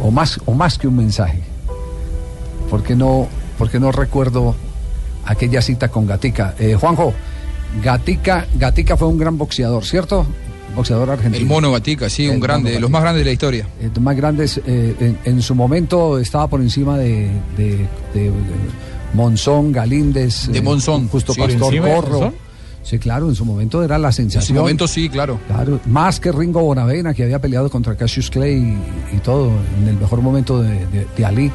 o 0.01 0.13
más 0.13 0.39
o 0.45 0.53
más 0.55 0.79
que 0.79 0.87
un 0.87 0.97
mensaje. 0.97 1.41
¿Por 2.71 2.85
qué 2.85 2.95
no, 2.95 3.27
por 3.57 3.69
qué 3.69 3.81
no 3.81 3.91
recuerdo 3.91 4.55
aquella 5.25 5.61
cita 5.61 5.89
con 5.89 6.07
Gatica? 6.07 6.55
Juanjo, 6.79 7.13
Gatica, 7.83 8.47
Gatica 8.55 8.97
fue 8.97 9.09
un 9.09 9.19
gran 9.19 9.37
boxeador, 9.39 9.85
¿cierto? 9.85 10.25
Boxeador 10.77 11.11
argentino. 11.11 11.43
El 11.43 11.47
mono 11.49 11.73
Gatica, 11.73 12.09
sí, 12.09 12.27
El 12.27 12.33
un 12.33 12.41
grande, 12.41 12.71
de 12.73 12.81
los 12.81 12.91
más 12.91 13.03
grandes 13.03 13.21
de 13.23 13.25
la 13.27 13.33
historia. 13.33 13.67
eh, 13.81 13.91
más 14.01 14.17
grandes, 14.17 14.61
eh, 14.67 14.95
en, 15.01 15.19
en 15.25 15.43
su 15.43 15.55
momento 15.55 16.19
estaba 16.19 16.47
por 16.49 16.61
encima 16.61 16.97
de, 16.99 17.31
de- 17.57 17.87
de- 18.15 18.31
de 18.31 18.33
Monzón, 19.15 19.73
Galíndez, 19.73 20.49
De 20.49 20.59
eh, 20.59 20.63
Monzón, 20.63 21.09
Justo 21.09 21.33
sí. 21.33 21.41
Pastor 21.41 21.59
¿Por 21.59 21.75
encima 21.75 21.89
de 21.89 21.95
Corro. 21.95 22.33
Sí, 22.85 22.99
claro, 22.99 23.29
en 23.29 23.35
su 23.35 23.45
momento 23.45 23.83
era 23.85 23.99
la 23.99 24.09
En 24.09 24.13
su 24.13 24.17
sensación. 24.23 24.57
momento 24.59 24.87
sí, 24.89 25.09
claro. 25.11 25.39
Claro, 25.47 25.79
más 25.87 26.21
que 26.21 26.33
Ringo 26.33 26.63
Bonavena, 26.63 27.13
que 27.13 27.25
había 27.25 27.39
peleado 27.41 27.69
contra 27.71 27.95
Cassius 27.97 28.31
Clay 28.31 28.55
y, 29.13 29.17
y 29.17 29.19
todo, 29.19 29.51
en 29.83 29.89
el 29.89 29.97
mejor 29.97 30.23
momento 30.23 30.63
de, 30.63 30.87
de- 30.87 31.07
de 31.17 31.25
Ali. 31.25 31.51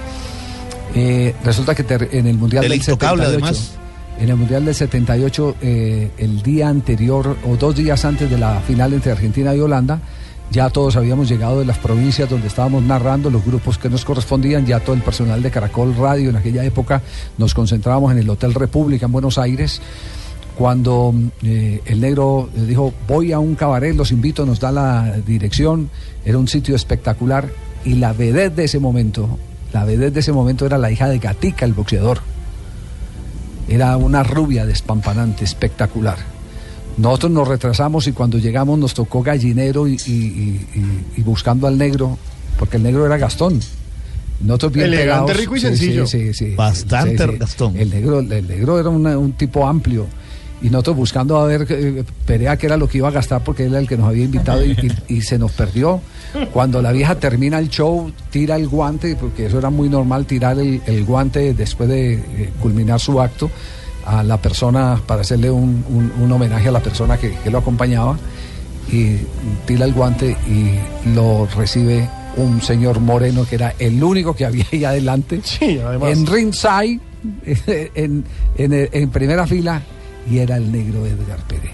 Eh, 0.96 1.34
resulta 1.44 1.74
que 1.74 1.84
ter- 1.84 2.10
en 2.12 2.28
el 2.28 2.38
Mundial 2.38 2.62
Del 2.62 2.72
del 2.72 2.80
intocable, 2.80 3.24
78, 3.26 3.46
además. 3.48 3.72
En 4.20 4.30
el 4.30 4.36
Mundial 4.36 4.66
del 4.66 4.76
78, 4.76 5.56
eh, 5.62 6.12
el 6.18 6.42
día 6.42 6.70
anterior 6.70 7.38
o 7.48 7.56
dos 7.56 7.76
días 7.76 8.06
antes 8.06 8.30
de 8.30 8.38
la 8.38 8.60
final 8.62 8.94
entre 8.94 9.12
Argentina 9.12 9.56
y 9.56 9.60
Holanda, 9.60 10.00
ya 10.52 10.70
todos 10.70 10.96
habíamos 10.96 11.30
llegado 11.30 11.60
de 11.60 11.66
las 11.66 11.80
provincias 11.80 12.30
donde 12.30 12.48
estábamos 12.48 12.84
narrando 12.84 13.30
los 13.30 13.44
grupos 13.44 13.78
que 13.78 13.90
nos 13.90 14.06
correspondían, 14.06 14.66
ya 14.66 14.80
todo 14.80 14.96
el 14.96 15.02
personal 15.02 15.42
de 15.42 15.50
Caracol 15.50 15.96
Radio 15.96 16.30
en 16.30 16.36
aquella 16.36 16.64
época 16.64 17.02
nos 17.38 17.54
concentrábamos 17.54 18.12
en 18.12 18.20
el 18.20 18.30
Hotel 18.30 18.54
República 18.54 19.08
en 19.08 19.12
Buenos 19.12 19.38
Aires 19.38 19.82
cuando 20.56 21.14
eh, 21.42 21.82
el 21.86 22.00
negro 22.00 22.50
eh, 22.56 22.62
dijo 22.62 22.94
voy 23.08 23.32
a 23.32 23.40
un 23.40 23.56
cabaret, 23.56 23.96
los 23.96 24.12
invito, 24.12 24.46
nos 24.46 24.60
da 24.60 24.72
la 24.72 25.18
dirección, 25.26 25.90
era 26.26 26.38
un 26.38 26.48
sitio 26.48 26.76
espectacular 26.76 27.50
y 27.84 27.96
la 27.96 28.14
vedette 28.14 28.56
de 28.56 28.64
ese 28.66 28.80
momento, 28.80 29.40
la 29.74 29.84
vedette 29.86 30.14
de 30.14 30.20
ese 30.20 30.32
momento 30.32 30.66
era 30.66 30.78
la 30.78 30.92
hija 30.92 31.10
de 31.10 31.20
Gatica, 31.20 31.66
el 31.66 31.74
boxeador. 31.74 32.20
Era 33.68 33.96
una 33.98 34.24
rubia 34.24 34.66
despampanante, 34.66 35.44
espectacular. 35.44 36.18
Nosotros 36.98 37.32
nos 37.32 37.48
retrasamos 37.48 38.06
y 38.08 38.12
cuando 38.12 38.38
llegamos 38.38 38.78
nos 38.78 38.94
tocó 38.94 39.24
gallinero 39.24 39.88
y, 39.88 39.94
y- 40.06 40.12
y- 40.12 40.68
y- 40.76 41.06
y 41.18 41.22
buscando 41.24 41.66
al 41.68 41.78
negro, 41.78 42.18
porque 42.60 42.78
el 42.78 42.84
negro 42.84 43.06
era 43.06 43.18
Gastón. 43.18 43.60
Nosotros 44.42 44.74
bien 44.74 44.88
Elegante, 44.88 45.34
pegados. 45.34 45.38
rico 45.38 45.56
y 45.56 45.60
Sí, 45.60 45.66
sí, 45.68 45.76
sencillo. 45.78 46.08
sí, 46.08 46.34
sí. 46.34 46.56
Bastante 46.56 47.26
Sí, 47.26 47.32
sí. 47.32 47.38
Gastón. 47.40 47.78
El 47.78 47.90
negro, 47.90 48.20
el 48.20 48.48
negro 48.48 48.80
era 48.80 48.90
una- 48.90 49.18
un 49.18 49.32
tipo 49.34 49.66
amplio. 49.66 50.06
Y 50.64 50.70
nosotros 50.70 50.96
buscando 50.96 51.38
a 51.38 51.46
ver 51.46 51.68
eh, 51.70 52.04
Perea 52.26 52.58
qué 52.58 52.66
era 52.68 52.78
lo 52.78 52.88
que 52.88 52.98
iba 53.00 53.10
a 53.10 53.12
gastar 53.12 53.44
porque 53.44 53.66
él 53.66 53.72
era 53.74 53.80
el 53.80 53.88
que 53.88 53.98
nos 53.98 54.08
había 54.08 54.24
invitado 54.24 54.64
y, 54.66 54.72
y- 54.72 55.16
y 55.18 55.22
se 55.22 55.38
nos 55.38 55.52
perdió. 55.52 56.02
Cuando 56.52 56.82
la 56.82 56.92
vieja 56.92 57.16
termina 57.16 57.60
el 57.60 57.70
show, 57.70 58.12
tira 58.32 58.56
el 58.56 58.68
guante, 58.68 59.16
porque 59.16 59.46
eso 59.48 59.60
era 59.60 59.70
muy 59.70 59.88
normal, 59.90 60.26
tirar 60.26 60.58
el, 60.58 60.82
el 60.88 61.04
guante 61.06 61.54
después 61.54 61.88
de 61.90 62.14
eh, 62.14 62.50
culminar 62.62 63.00
su 63.00 63.22
acto 63.22 63.52
a 64.06 64.24
la 64.24 64.38
persona 64.38 65.00
para 65.06 65.22
hacerle 65.22 65.52
un, 65.52 65.84
un- 65.90 66.12
un 66.24 66.32
homenaje 66.32 66.70
a 66.70 66.72
la 66.72 66.80
persona 66.82 67.18
que, 67.18 67.32
que 67.44 67.52
lo 67.52 67.60
acompañaba. 67.60 68.18
Y 68.92 69.18
tira 69.66 69.86
el 69.86 69.94
guante 69.94 70.36
y 70.48 70.76
lo 71.14 71.46
recibe 71.56 72.10
un 72.36 72.62
señor 72.62 73.00
moreno 73.00 73.46
que 73.48 73.56
era 73.56 73.74
el 73.80 74.04
único 74.04 74.36
que 74.36 74.46
había 74.46 74.66
ahí 74.72 74.84
adelante. 74.86 75.42
además. 75.86 76.10
En 76.10 76.26
ringside, 76.26 77.00
en, 77.96 78.24
en- 78.58 78.90
en 78.92 79.10
primera 79.10 79.46
fila, 79.48 79.82
y 80.30 80.40
era 80.40 80.58
el 80.58 80.72
negro 80.72 81.06
Edgar 81.06 81.40
Perea. 81.48 81.72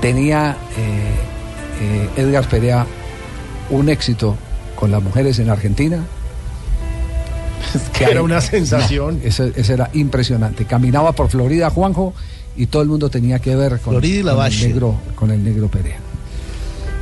Tenía 0.00 0.56
eh, 0.76 1.14
eh, 1.80 2.08
Edgar 2.22 2.48
Perea 2.48 2.86
un 3.70 3.88
éxito 3.88 4.36
con 4.76 4.90
las 4.90 5.02
mujeres 5.02 5.38
en 5.38 5.50
Argentina. 5.50 6.04
Que 7.92 8.04
era 8.04 8.22
una 8.22 8.40
sensación. 8.42 9.20
Eso, 9.24 9.44
eso 9.44 9.72
era 9.72 9.90
impresionante. 9.94 10.64
Caminaba 10.64 11.12
por 11.12 11.28
Florida 11.30 11.70
Juanjo 11.70 12.14
y 12.56 12.66
todo 12.66 12.82
el 12.82 12.88
mundo 12.88 13.08
tenía 13.08 13.38
que 13.38 13.56
ver 13.56 13.80
con, 13.80 13.94
Florida 13.94 14.32
y 14.32 14.36
con 14.36 14.46
el 14.46 14.60
negro, 14.60 14.94
con 15.14 15.30
el 15.30 15.42
negro 15.42 15.68
Perea. 15.68 16.03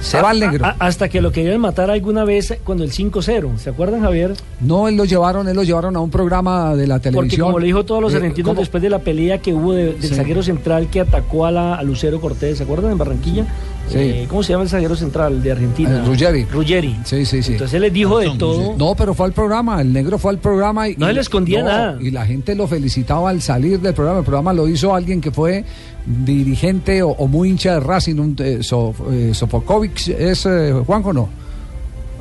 Se 0.03 0.20
va 0.20 0.32
el 0.32 0.42
A- 0.42 0.46
negro. 0.50 0.66
a- 0.66 0.76
hasta 0.80 1.09
que 1.09 1.20
lo 1.22 1.30
querían 1.32 1.61
matar 1.61 1.90
alguna 1.90 2.24
vez 2.24 2.59
cuando 2.64 2.84
el 2.84 2.90
5-0. 2.92 3.57
¿Se 3.57 3.70
acuerdan, 3.70 4.03
Javier? 4.03 4.34
No, 4.61 4.88
él 4.88 4.96
lo 4.96 5.05
llevaron, 5.05 5.48
él 5.48 5.57
lo 5.57 5.62
llevaron 5.62 5.96
a 5.96 6.00
un 6.00 6.11
programa 6.11 6.74
de 6.74 6.86
la 6.86 6.96
Porque 6.96 7.11
televisión. 7.11 7.46
como 7.46 7.59
le 7.61 7.66
dijo 7.66 7.84
todos 7.84 8.03
los 8.03 8.12
Eh, 8.12 8.16
argentinos 8.16 8.50
¿cómo? 8.50 8.61
después 8.61 8.82
de 8.82 8.90
la 8.90 8.98
pelea 8.98 9.38
que 9.38 9.55
hubo 9.55 9.72
de- 9.72 9.94
del 9.94 10.03
Sí. 10.03 10.14
zaguero 10.14 10.42
central 10.42 10.88
que 10.90 11.00
atacó 11.00 11.46
a, 11.46 11.50
la, 11.53 11.76
a 11.76 11.82
Lucero 11.82 12.20
Cortés, 12.20 12.59
¿se 12.59 12.64
acuerdan 12.64 12.92
en 12.92 12.98
Barranquilla? 12.98 13.44
Sí. 13.44 13.48
Eh, 13.94 14.26
¿Cómo 14.28 14.42
se 14.42 14.52
llama 14.52 14.64
el 14.64 14.70
zaguero 14.70 14.96
central 14.96 15.42
de 15.42 15.52
Argentina? 15.52 15.98
Eh, 16.02 16.06
Ruggeri. 16.06 16.44
Ruggeri. 16.46 16.96
Sí, 17.04 17.26
sí, 17.26 17.42
sí. 17.42 17.52
Entonces 17.52 17.74
él 17.74 17.82
les 17.82 17.92
dijo 17.92 18.18
de 18.18 18.30
todo. 18.38 18.74
No, 18.78 18.94
pero 18.94 19.12
fue 19.12 19.26
al 19.26 19.32
programa, 19.32 19.80
el 19.82 19.92
negro 19.92 20.16
fue 20.18 20.30
al 20.32 20.38
programa 20.38 20.88
y 20.88 20.96
No 20.96 21.10
le 21.12 21.20
escondía 21.20 21.60
no, 21.62 21.68
nada. 21.68 21.98
Y 22.00 22.10
la 22.10 22.24
gente 22.24 22.54
lo 22.54 22.66
felicitaba 22.66 23.28
al 23.30 23.42
salir 23.42 23.80
del 23.80 23.92
programa. 23.92 24.20
El 24.20 24.24
programa 24.24 24.52
lo 24.54 24.66
hizo 24.68 24.94
alguien 24.94 25.20
que 25.20 25.30
fue 25.30 25.64
dirigente 26.06 27.02
o, 27.02 27.10
o 27.10 27.26
muy 27.28 27.50
hincha 27.50 27.74
de 27.74 27.80
Racing, 27.80 28.16
un, 28.18 28.36
eh, 28.38 28.58
So- 28.62 28.94
eh, 29.10 29.32
Sofokovic, 29.34 30.08
¿es 30.08 30.46
eh, 30.46 30.72
Juanjo 30.86 31.12
no? 31.12 31.28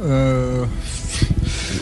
Eh, 0.04 0.66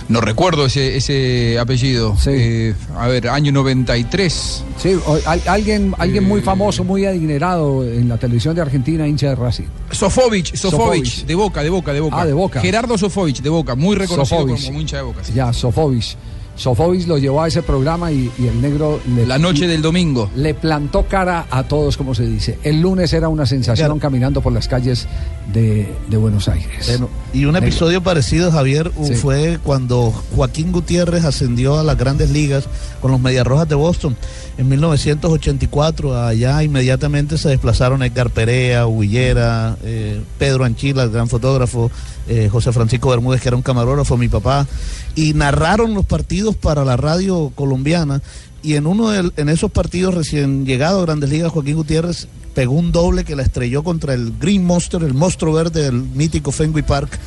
no 0.09 0.21
recuerdo 0.21 0.65
ese, 0.65 0.97
ese 0.97 1.57
apellido. 1.59 2.15
Eh, 2.27 2.73
a 2.97 3.07
ver, 3.07 3.29
año 3.29 3.51
93. 3.51 4.63
Sí, 4.81 4.95
o- 5.05 5.19
al- 5.25 5.41
alguien, 5.47 5.93
alguien 5.97 6.23
muy 6.23 6.41
famoso, 6.41 6.83
muy 6.83 7.05
adinerado 7.05 7.83
en 7.85 8.09
la 8.09 8.17
televisión 8.17 8.55
de 8.55 8.61
Argentina, 8.61 9.07
hincha 9.07 9.29
de 9.29 9.35
Racing. 9.35 9.65
Sofovich, 9.91 10.55
Sofovich, 10.55 10.61
Sofovich. 11.05 11.25
de 11.25 11.35
Boca, 11.35 11.61
de 11.63 11.69
Boca, 11.69 11.93
de 11.93 11.99
Boca. 12.01 12.15
Ah, 12.21 12.25
de 12.25 12.33
Boca. 12.33 12.59
Gerardo 12.61 12.97
Sofovich, 12.97 13.41
de 13.41 13.49
Boca, 13.49 13.75
muy 13.75 13.95
reconocido 13.95 14.39
Sofovich. 14.41 14.65
como 14.65 14.81
hincha 14.81 14.97
de 14.97 15.03
Boca. 15.03 15.23
sí. 15.23 15.33
Ya, 15.35 15.53
Sofovich. 15.53 16.17
Sofovich 16.59 17.07
lo 17.07 17.17
llevó 17.17 17.41
a 17.41 17.47
ese 17.47 17.63
programa 17.63 18.11
y, 18.11 18.29
y 18.37 18.47
el 18.47 18.61
negro... 18.61 18.99
le- 19.15 19.25
La 19.25 19.37
noche 19.39 19.65
del 19.65 19.81
domingo. 19.81 20.29
Le 20.35 20.53
plantó 20.53 21.05
cara 21.07 21.47
a 21.49 21.63
todos, 21.63 21.95
como 21.95 22.13
se 22.13 22.27
dice. 22.27 22.59
El 22.63 22.81
lunes 22.81 23.13
era 23.13 23.29
una 23.29 23.45
sensación 23.45 23.87
Claro. 23.87 23.99
caminando 23.99 24.41
por 24.41 24.51
las 24.51 24.67
calles 24.67 25.07
de, 25.53 25.89
de 26.09 26.17
Buenos 26.17 26.49
Aires. 26.49 26.85
Bueno, 26.87 27.09
y 27.33 27.45
un 27.45 27.53
Negro. 27.53 27.67
episodio 27.69 28.03
parecido, 28.03 28.51
Javier, 28.51 28.91
Sí. 29.03 29.15
fue 29.15 29.57
cuando 29.63 30.11
Joaquín 30.35 30.71
Gutiérrez 30.73 31.23
ascendió 31.23 31.79
a 31.79 31.83
las 31.83 31.97
grandes 31.97 32.29
ligas 32.29 32.65
con 33.01 33.11
los 33.11 33.21
Mediarrojas 33.21 33.67
de 33.69 33.75
Boston 33.75 34.17
en 34.59 34.67
1984. 34.67 36.21
Allá 36.21 36.61
inmediatamente 36.61 37.37
se 37.37 37.47
desplazaron 37.47 38.03
Edgar 38.03 38.29
Perea, 38.29 38.87
Huillera, 38.87 39.77
eh, 39.83 40.21
Pedro 40.37 40.65
Anchila, 40.65 41.03
el 41.03 41.11
gran 41.11 41.29
fotógrafo, 41.29 41.89
eh, 42.27 42.49
José 42.51 42.73
Francisco 42.73 43.09
Bermúdez, 43.09 43.41
que 43.41 43.47
era 43.47 43.55
un 43.55 43.63
camarógrafo, 43.63 44.17
mi 44.17 44.27
papá, 44.27 44.67
y 45.15 45.33
narraron 45.33 45.93
los 45.93 46.05
partidos 46.05 46.57
para 46.57 46.83
la 46.83 46.97
radio 46.97 47.53
colombiana. 47.55 48.21
Y 48.61 48.75
en 48.75 48.85
uno 48.85 49.09
de 49.09 49.31
en 49.37 49.47
esos 49.47 49.71
partidos 49.71 50.13
recién 50.13 50.65
llegado 50.65 50.99
a 50.99 51.05
Grandes 51.05 51.29
Ligas, 51.29 51.53
Joaquín 51.53 51.77
Gutiérrez 51.77 52.27
pegó 52.53 52.73
un 52.73 52.91
doble 52.91 53.23
que 53.23 53.37
la 53.37 53.43
estrelló 53.43 53.83
contra 53.83 54.13
el 54.13 54.33
Green 54.37 54.65
Monster, 54.65 55.03
el 55.03 55.13
monstruo 55.13 55.53
verde 55.53 55.83
del 55.83 55.93
mítico 55.93 56.51
Fenway 56.51 56.83
Park. 56.83 57.17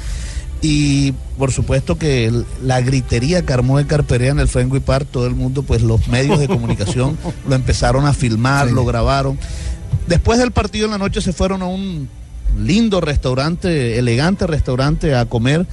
Y 0.64 1.12
por 1.38 1.50
supuesto 1.50 1.98
que 1.98 2.26
el- 2.26 2.46
la 2.62 2.80
gritería 2.80 3.42
que 3.44 3.52
armó 3.52 3.80
Edgar 3.80 4.04
Perea 4.04 4.30
en 4.30 4.38
el 4.38 4.46
Fenway 4.48 4.80
Park, 4.80 5.08
todo 5.10 5.26
el 5.26 5.34
mundo, 5.34 5.64
pues 5.64 5.82
los 5.82 6.06
medios 6.08 6.38
de 6.38 6.46
comunicación 6.46 7.18
lo 7.48 7.54
empezaron 7.54 8.06
a 8.06 8.12
filmar, 8.12 8.70
lo 8.70 8.84
grabaron. 8.84 9.38
Después 10.06 10.38
del 10.38 10.52
partido 10.52 10.84
en 10.86 10.92
la 10.92 10.98
noche 10.98 11.20
se 11.20 11.32
fueron 11.32 11.62
a 11.62 11.66
un 11.66 12.08
lindo 12.58 13.00
restaurante, 13.00 13.98
elegante 13.98 14.46
restaurante 14.46 15.14
a 15.16 15.24
comer 15.26 15.66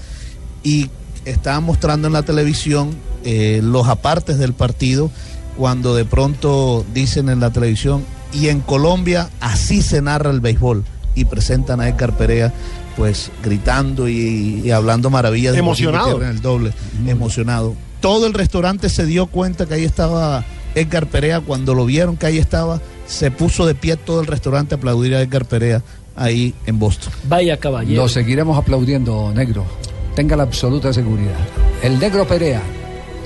y 0.64 0.90
estaban 1.26 1.64
mostrando 1.64 2.08
en 2.08 2.14
la 2.14 2.24
televisión 2.24 2.96
eh, 3.26 3.60
los 3.64 3.88
apartes 3.90 4.38
del 4.40 4.54
partido 4.54 5.12
cuando 5.58 5.94
de 5.94 6.06
pronto 6.06 6.86
dicen 6.94 7.28
en 7.30 7.42
la 7.42 7.52
televisión 7.52 8.04
y 8.34 8.48
en 8.48 8.62
Colombia 8.62 9.30
así 9.42 9.82
se 9.82 10.02
narra 10.02 10.32
el 10.32 10.40
béisbol 10.40 10.86
y 11.16 11.26
presentan 11.26 11.82
a 11.82 11.90
Edgar 11.90 12.16
Perea 12.16 12.54
pues 13.00 13.32
gritando 13.41 14.10
y, 14.10 14.62
y 14.66 14.72
hablando 14.72 15.10
maravillas 15.10 15.54
de 15.54 15.60
Emocionado. 15.60 16.22
En 16.22 16.28
el 16.28 16.41
doble, 16.41 16.74
emocionado. 17.08 17.74
Todo 18.02 18.28
el 18.28 18.34
restaurante 18.34 18.89
se 18.89 19.06
dio 19.06 19.28
cuenta 19.28 19.66
que 19.66 19.76
ahí 19.76 19.86
estaba 19.86 20.43
Edgar 20.76 21.08
Perea 21.08 21.39
cuando 21.39 21.74
lo 21.74 21.86
vieron 21.86 22.18
que 22.18 22.26
ahí 22.26 22.38
estaba, 22.38 22.82
se 23.08 23.32
puso 23.32 23.66
de 23.66 23.74
pie 23.74 23.95
todo 23.95 24.20
el 24.20 24.28
restaurante 24.28 24.76
a 24.76 24.78
aplaudir 24.80 25.16
a 25.16 25.22
Edgar 25.22 25.45
Perea 25.45 25.82
ahí 26.18 26.54
en 26.66 26.78
Boston. 26.78 27.14
Vaya 27.30 27.56
caballero. 27.56 28.02
Lo 28.02 28.10
seguiremos 28.10 28.58
aplaudiendo, 28.58 29.32
negro. 29.34 29.66
Tenga 30.14 30.36
la 30.36 30.43
absoluta 30.43 30.91
seguridad. 30.91 31.38
El 31.82 32.00
negro 32.00 32.28
Perea 32.28 32.62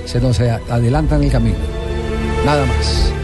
se 0.04 0.20
nos 0.20 0.38
adelanta 0.38 1.16
en 1.16 1.24
el 1.24 1.32
camino. 1.32 1.58
Nada 2.46 2.64
más. 2.64 3.23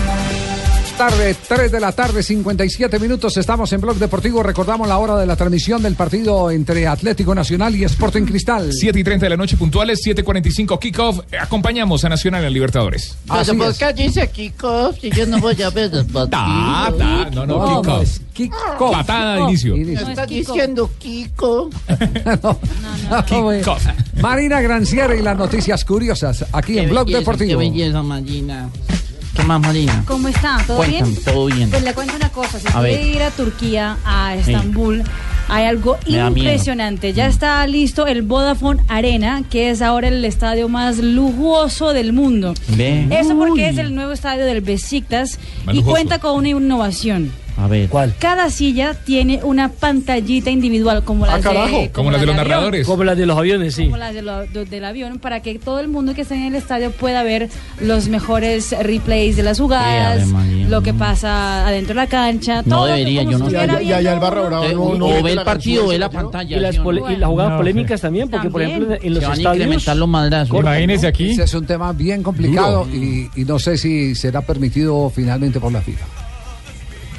Tarde, 1.01 1.35
3 1.47 1.71
de 1.71 1.79
la 1.79 1.93
tarde, 1.93 2.21
57 2.21 2.99
minutos. 2.99 3.35
Estamos 3.35 3.73
en 3.73 3.81
Blog 3.81 3.97
Deportivo. 3.97 4.43
Recordamos 4.43 4.87
la 4.87 4.99
hora 4.99 5.17
de 5.17 5.25
la 5.25 5.35
transmisión 5.35 5.81
del 5.81 5.95
partido 5.95 6.51
entre 6.51 6.85
Atlético 6.85 7.33
Nacional 7.33 7.75
y 7.75 7.83
Sporting 7.85 8.21
Cristal. 8.21 8.71
7 8.71 8.99
y 8.99 9.03
30 9.03 9.25
de 9.25 9.29
la 9.31 9.35
noche 9.35 9.57
puntuales, 9.57 9.99
7.45 10.05 10.77
kickoff. 10.77 11.21
Acompañamos 11.41 12.05
a 12.05 12.09
Nacional 12.09 12.45
en 12.45 12.53
Libertadores. 12.53 13.17
Así 13.29 13.49
Pero 13.49 13.63
¿por 13.63 13.75
qué 13.75 13.93
dice 13.93 14.29
kickoff 14.29 14.99
si 15.01 15.09
yo 15.09 15.25
no 15.25 15.39
voy 15.39 15.59
a 15.63 15.71
ver 15.71 15.91
los 15.91 16.05
partidos? 16.05 16.29
Ta, 16.29 16.93
ta, 16.95 17.29
no, 17.31 17.47
no, 17.47 17.57
No, 17.57 17.81
kickoff. 17.81 18.19
kickoff. 18.33 18.91
Patada 18.91 19.35
de 19.37 19.41
inicio. 19.41 19.75
Me 19.75 19.93
está 19.93 20.27
diciendo 20.27 20.87
Kiko. 20.99 21.71
Kickoff. 23.25 23.87
Marina 24.21 24.61
Granciera 24.61 25.15
y 25.15 25.23
las 25.23 25.35
noticias 25.35 25.83
curiosas 25.83 26.45
aquí 26.51 26.77
en 26.77 26.85
Qué 26.85 26.91
Blog 26.91 27.05
belleza, 27.05 27.19
Deportivo. 27.21 27.59
Qué 27.59 27.69
belleza, 27.71 28.03
Marina. 28.03 28.69
¿Qué 29.35 29.43
más, 29.43 29.61
Marina? 29.61 30.03
¿Cómo 30.05 30.27
está? 30.27 30.57
¿Todo 30.67 30.77
Cuéntame, 30.77 31.09
bien? 31.11 31.23
todo 31.23 31.45
bien. 31.45 31.69
Pues 31.69 31.83
le 31.83 31.93
cuento 31.93 32.15
una 32.15 32.29
cosa, 32.29 32.59
si 32.59 32.67
A 32.67 32.71
quiere 32.81 32.97
ver. 32.97 33.07
ir 33.15 33.23
a 33.23 33.31
Turquía, 33.31 33.97
a 34.03 34.35
Estambul, 34.35 35.03
hay 35.47 35.65
algo 35.65 35.97
Me 36.05 36.17
impresionante. 36.27 37.13
Ya 37.13 37.27
está 37.27 37.65
listo 37.65 38.07
el 38.07 38.23
Vodafone 38.23 38.81
Arena, 38.89 39.43
que 39.49 39.69
es 39.69 39.81
ahora 39.81 40.09
el 40.09 40.23
estadio 40.25 40.67
más 40.67 40.97
lujoso 40.97 41.93
del 41.93 42.11
mundo. 42.13 42.53
Ve. 42.69 43.07
Eso 43.09 43.37
porque 43.37 43.69
es 43.69 43.77
el 43.77 43.95
nuevo 43.95 44.11
estadio 44.11 44.45
del 44.45 44.59
Besiktas 44.61 45.39
Más 45.65 45.75
y 45.75 45.77
lujoso. 45.79 45.91
cuenta 45.95 46.19
con 46.19 46.35
una 46.35 46.49
innovación. 46.49 47.31
A 47.57 47.67
ver. 47.67 47.89
¿Cuál? 47.89 48.13
Cada 48.19 48.49
silla 48.49 48.93
tiene 48.93 49.39
una 49.43 49.69
pantallita 49.69 50.49
individual 50.49 51.03
como 51.03 51.25
Ah, 51.25 51.37
las 51.39 51.43
de 51.43 51.91
Como 51.91 52.09
las 52.11 52.19
de 52.21 52.25
los 52.27 52.35
avión. 52.35 52.47
narradores. 52.49 52.87
Como 52.87 53.03
las 53.03 53.17
de 53.17 53.25
los 53.25 53.37
aviones, 53.37 53.75
sí. 53.75 53.83
como 53.85 53.97
las 53.97 54.13
de 54.13 54.21
lo- 54.21 54.45
de- 54.47 54.65
del 54.65 54.85
avión 54.85 55.19
para 55.19 55.41
que 55.41 55.59
todo 55.59 55.79
el 55.79 55.87
mundo 55.87 56.13
que 56.15 56.21
esté 56.21 56.35
en 56.35 56.43
el 56.43 56.55
estadio 56.55 56.91
pueda 56.91 57.23
ver 57.23 57.49
los 57.79 58.07
mejores 58.07 58.71
replays 58.81 59.35
de 59.35 59.43
las 59.43 59.59
jugadas, 59.59 60.27
lo 60.69 60.81
que 60.81 60.93
pasa 60.93 61.67
adentro 61.67 61.89
de 61.89 61.95
la 62.01 62.07
cancha. 62.07 62.61
No 62.65 62.77
todo 62.77 62.85
debería, 62.87 63.23
yo 63.23 63.37
no 63.37 63.45
sé. 63.49 63.51
Ya, 63.55 63.81
ya, 63.81 64.01
ya 64.01 64.13
el 64.13 64.19
Barra 64.19 64.41
Brava 64.41 64.67
Eh, 64.67 64.73
no, 64.73 64.95
no 64.95 65.05
o 65.05 65.09
mete 65.09 65.23
ve 65.23 65.31
el 65.33 65.41
partido 65.43 65.87
ve 65.87 65.99
la 65.99 66.09
pantalla. 66.09 66.57
Y 66.57 66.59
las, 66.59 66.75
y 66.75 67.15
las 67.17 67.29
jugadas 67.29 67.51
No, 67.51 67.57
polémicas 67.57 68.01
también, 68.01 68.29
porque 68.29 68.49
por 68.49 68.61
ejemplo 68.61 68.95
en 69.01 69.13
los 69.13 69.19
Se 69.23 69.27
van 69.29 69.37
a 69.37 69.41
estadios... 69.41 69.55
incrementar 69.65 69.97
los 69.97 70.07
madrazos. 70.09 70.59
Imagínese 70.59 71.07
aquí. 71.07 71.29
Ese 71.31 71.43
es 71.43 71.53
un 71.53 71.65
tema 71.65 71.91
bien 71.93 72.23
complicado 72.23 72.87
y, 72.91 73.29
y 73.35 73.45
no 73.45 73.59
sé 73.59 73.77
si 73.77 74.15
será 74.15 74.41
permitido 74.41 75.11
finalmente 75.13 75.59
por 75.59 75.71
la 75.71 75.81
FIFA. 75.81 76.05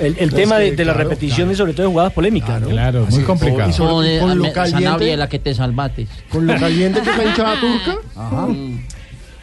El, 0.03 0.17
el 0.19 0.29
Es 0.31 0.35
tema 0.35 0.57
que, 0.59 0.63
de, 0.65 0.77
de 0.77 0.85
las 0.85 0.95
claro, 0.95 1.09
repeticiones, 1.11 1.57
sobre 1.59 1.73
todo 1.73 1.87
de 1.87 1.93
jugadas 1.93 2.13
polémicas. 2.13 2.61
¿no? 2.61 2.69
Claro, 2.69 3.07
muy 3.09 3.21
es. 3.21 3.25
complicado. 3.25 3.71
Y 3.71 3.73
sobre- 3.73 4.19
con 4.21 4.37
lo 4.37 4.45
me- 4.45 4.53
caliente. 4.53 4.83
Sanabria, 4.85 5.17
la 5.17 5.29
que 5.29 5.39
te 5.39 5.55
salvates. 5.55 6.09
Con 6.29 6.47
lo 6.47 6.55
caliente 6.59 7.01
que 7.01 7.11
hinchada 7.29 7.55
turca. 7.61 7.97
Ajá. 8.17 8.49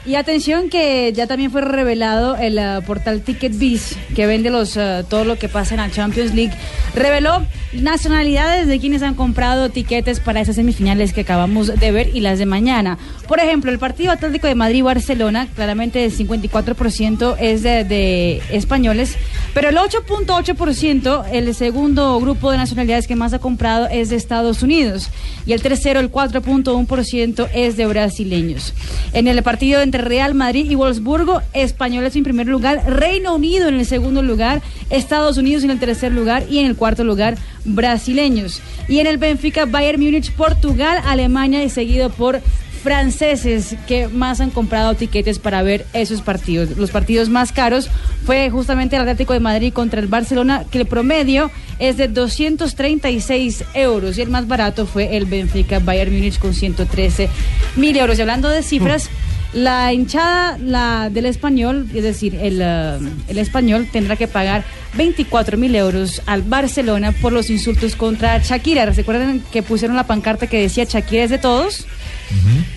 Y 0.06 0.16
atención 0.16 0.70
que 0.70 1.12
ya 1.14 1.28
también 1.28 1.52
fue 1.52 1.62
revelado 1.62 2.38
el 2.38 2.58
eh, 2.58 2.80
portal 2.88 3.22
TicketBiz 3.22 3.97
que 4.16 4.26
vende 4.26 4.50
los 4.50 4.78
eh, 4.78 5.04
todo 5.10 5.26
lo 5.26 5.38
que 5.38 5.50
pasa 5.50 5.76
en 5.76 5.82
la 5.82 5.91
Champions 5.91 6.34
League. 6.34 6.54
Reveló 6.95 7.45
nacionalidades 7.74 8.68
de 8.68 8.80
quienes 8.80 9.04
han 9.04 9.14
comprado 9.14 9.70
tiquetes 9.70 10.20
para 10.20 10.41
esas 10.41 10.56
semifinales 10.56 11.14
que 11.14 11.22
acabamos 11.22 11.68
de 11.68 11.91
ver 11.91 12.10
y 12.16 12.22
las 12.22 12.39
de 12.39 12.45
mañana. 12.45 12.97
Por 13.28 13.39
ejemplo, 13.39 13.72
el 13.72 13.78
partido 13.78 14.12
Atlético 14.12 14.47
de 14.47 14.56
Madrid-Barcelona, 14.56 15.47
claramente 15.54 16.04
el 16.06 16.18
54% 16.18 17.36
es 17.39 17.62
de, 17.62 17.84
de 17.84 18.41
españoles, 18.52 19.16
pero 19.54 19.70
el 19.70 19.78
8.8%, 19.78 21.26
el 21.32 21.54
segundo 21.54 22.20
grupo 22.20 22.52
de 22.52 22.58
nacionalidades 22.58 23.06
que 23.06 23.16
más 23.16 23.34
ha 23.34 23.39
comprado 23.39 23.88
es 23.88 24.10
de 24.10 24.16
Estados 24.16 24.64
Unidos 24.64 25.10
y 25.45 25.54
el 25.54 25.62
tercero, 25.62 26.00
el 26.00 26.12
4.1% 26.12 27.50
es 27.54 27.78
de 27.78 27.86
brasileños. 27.86 28.74
En 29.14 29.28
el 29.28 29.43
partido 29.43 29.82
entre 29.89 30.03
Real 30.03 30.35
Madrid 30.35 30.69
y 30.69 30.75
Wolfsburgo, 30.75 31.41
españoles 31.53 32.15
en 32.15 32.23
primer 32.23 32.45
lugar, 32.45 32.83
Reino 32.85 33.33
Unido 33.33 33.67
en 33.69 33.73
el 33.73 33.87
segundo 33.87 34.21
lugar, 34.21 34.61
Estados 34.91 35.37
Unidos 35.37 35.63
en 35.63 35.71
el 35.71 35.79
tercer 35.79 36.11
lugar 36.11 36.43
y 36.47 36.59
en 36.59 36.67
el 36.67 36.75
cuarto 36.75 37.03
lugar 37.03 37.37
brasileños. 37.65 38.61
Y 38.87 38.99
en 38.99 39.07
el 39.07 39.17
Benfica, 39.17 39.65
Bayern 39.65 39.99
Múnich, 39.99 40.31
Portugal, 40.33 41.01
Alemania 41.05 41.63
y 41.63 41.71
seguido 41.71 42.11
por 42.11 42.39
franceses 42.83 43.75
que 43.87 44.07
más 44.07 44.39
han 44.41 44.51
comprado 44.51 44.93
tiquetes 44.93 45.39
para 45.39 45.63
ver 45.63 45.87
esos 45.93 46.21
partidos. 46.21 46.77
Los 46.77 46.91
partidos 46.91 47.27
más 47.27 47.51
caros 47.51 47.89
fue 48.25 48.49
justamente 48.51 48.95
el 48.95 49.01
Atlético 49.01 49.33
de 49.33 49.39
Madrid 49.39 49.73
contra 49.73 49.99
el 49.99 50.07
Barcelona, 50.07 50.65
que 50.69 50.77
el 50.77 50.85
promedio 50.85 51.49
es 51.79 51.97
de 51.97 52.07
236 52.07 53.63
euros 53.73 54.17
y 54.17 54.21
el 54.21 54.29
más 54.29 54.47
barato 54.47 54.85
fue 54.85 55.17
el 55.17 55.25
Benfica 55.25 55.79
Bayern 55.79 56.13
Múnich 56.13 56.37
con 56.37 56.53
113 56.53 57.27
mil 57.75 57.97
euros. 57.97 58.17
Y 58.17 58.21
hablando 58.21 58.49
de 58.49 58.63
cifras, 58.63 59.09
la 59.54 59.91
hinchada 59.93 60.58
la 60.60 61.10
del 61.10 61.26
español, 61.26 61.88
es 61.93 62.04
decir, 62.04 62.36
el, 62.36 62.60
eh, 62.62 63.00
el 63.28 63.38
español 63.38 63.88
tendrá 63.91 64.16
que 64.16 64.28
pagar 64.28 64.64
24 64.95 65.58
mil 65.58 65.76
euros 65.76 66.22
al 66.26 66.43
Barcelona 66.43 67.12
por 67.12 67.34
los 67.34 67.50
insultos 67.50 67.95
contra 67.95 68.38
Shakira. 68.39 68.86
¿Recuerdan 68.86 69.41
que 69.52 69.64
pusieron 69.64 69.95
la 69.95 70.06
pancarta 70.06 70.47
que 70.47 70.62
decía 70.62 70.84
Shakira 70.84 71.24
es 71.24 71.30
de 71.30 71.38
todos? 71.39 71.86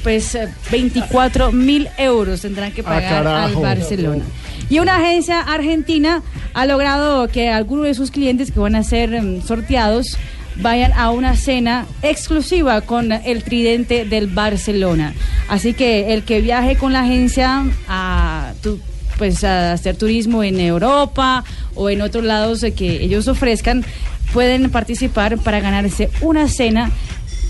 Pues 0.03 0.35
eh, 0.35 0.49
24 0.70 1.53
mil 1.53 1.89
euros 1.99 2.41
tendrán 2.41 2.73
que 2.73 2.83
pagar 2.83 3.27
al. 3.27 3.55
Barcelona. 3.55 4.25
Y 4.70 4.79
una 4.79 4.97
agencia 4.97 5.41
argentina 5.41 6.23
ha 6.55 6.64
logrado 6.64 7.29
que 7.29 7.51
algunos 7.51 7.85
de 7.85 7.95
sus 7.95 8.11
clientes 8.11 8.51
que 8.51 8.61
van 8.61 8.75
a 8.75 8.83
ser 8.83 9.12
em, 9.12 9.43
sorteados 9.43 10.16
vayan 10.57 10.92
a 10.92 11.11
una 11.11 11.36
cena 11.36 11.86
exclusiva 12.03 12.80
con 12.82 13.12
el 13.12 13.42
tridente 13.42 14.05
del 14.05 14.26
Barcelona. 14.28 15.14
Así 15.48 15.74
que 15.74 16.12
el 16.14 16.22
que 16.22 16.40
viaje 16.40 16.76
con 16.76 16.92
la 16.92 17.00
agencia 17.00 17.64
a 17.88 18.53
tu- 18.62 18.80
pues 19.18 19.44
a 19.44 19.72
hacer 19.72 19.96
turismo 19.96 20.42
en 20.42 20.59
Europa 20.61 21.44
o 21.74 21.90
en 21.90 22.00
otros 22.03 22.24
lados 22.24 22.64
que 22.76 23.03
ellos 23.05 23.28
ofrezcan 23.28 23.84
pueden 24.32 24.70
participar 24.70 25.38
para 25.38 25.61
ganarse 25.61 26.11
una 26.22 26.48
cena 26.48 26.90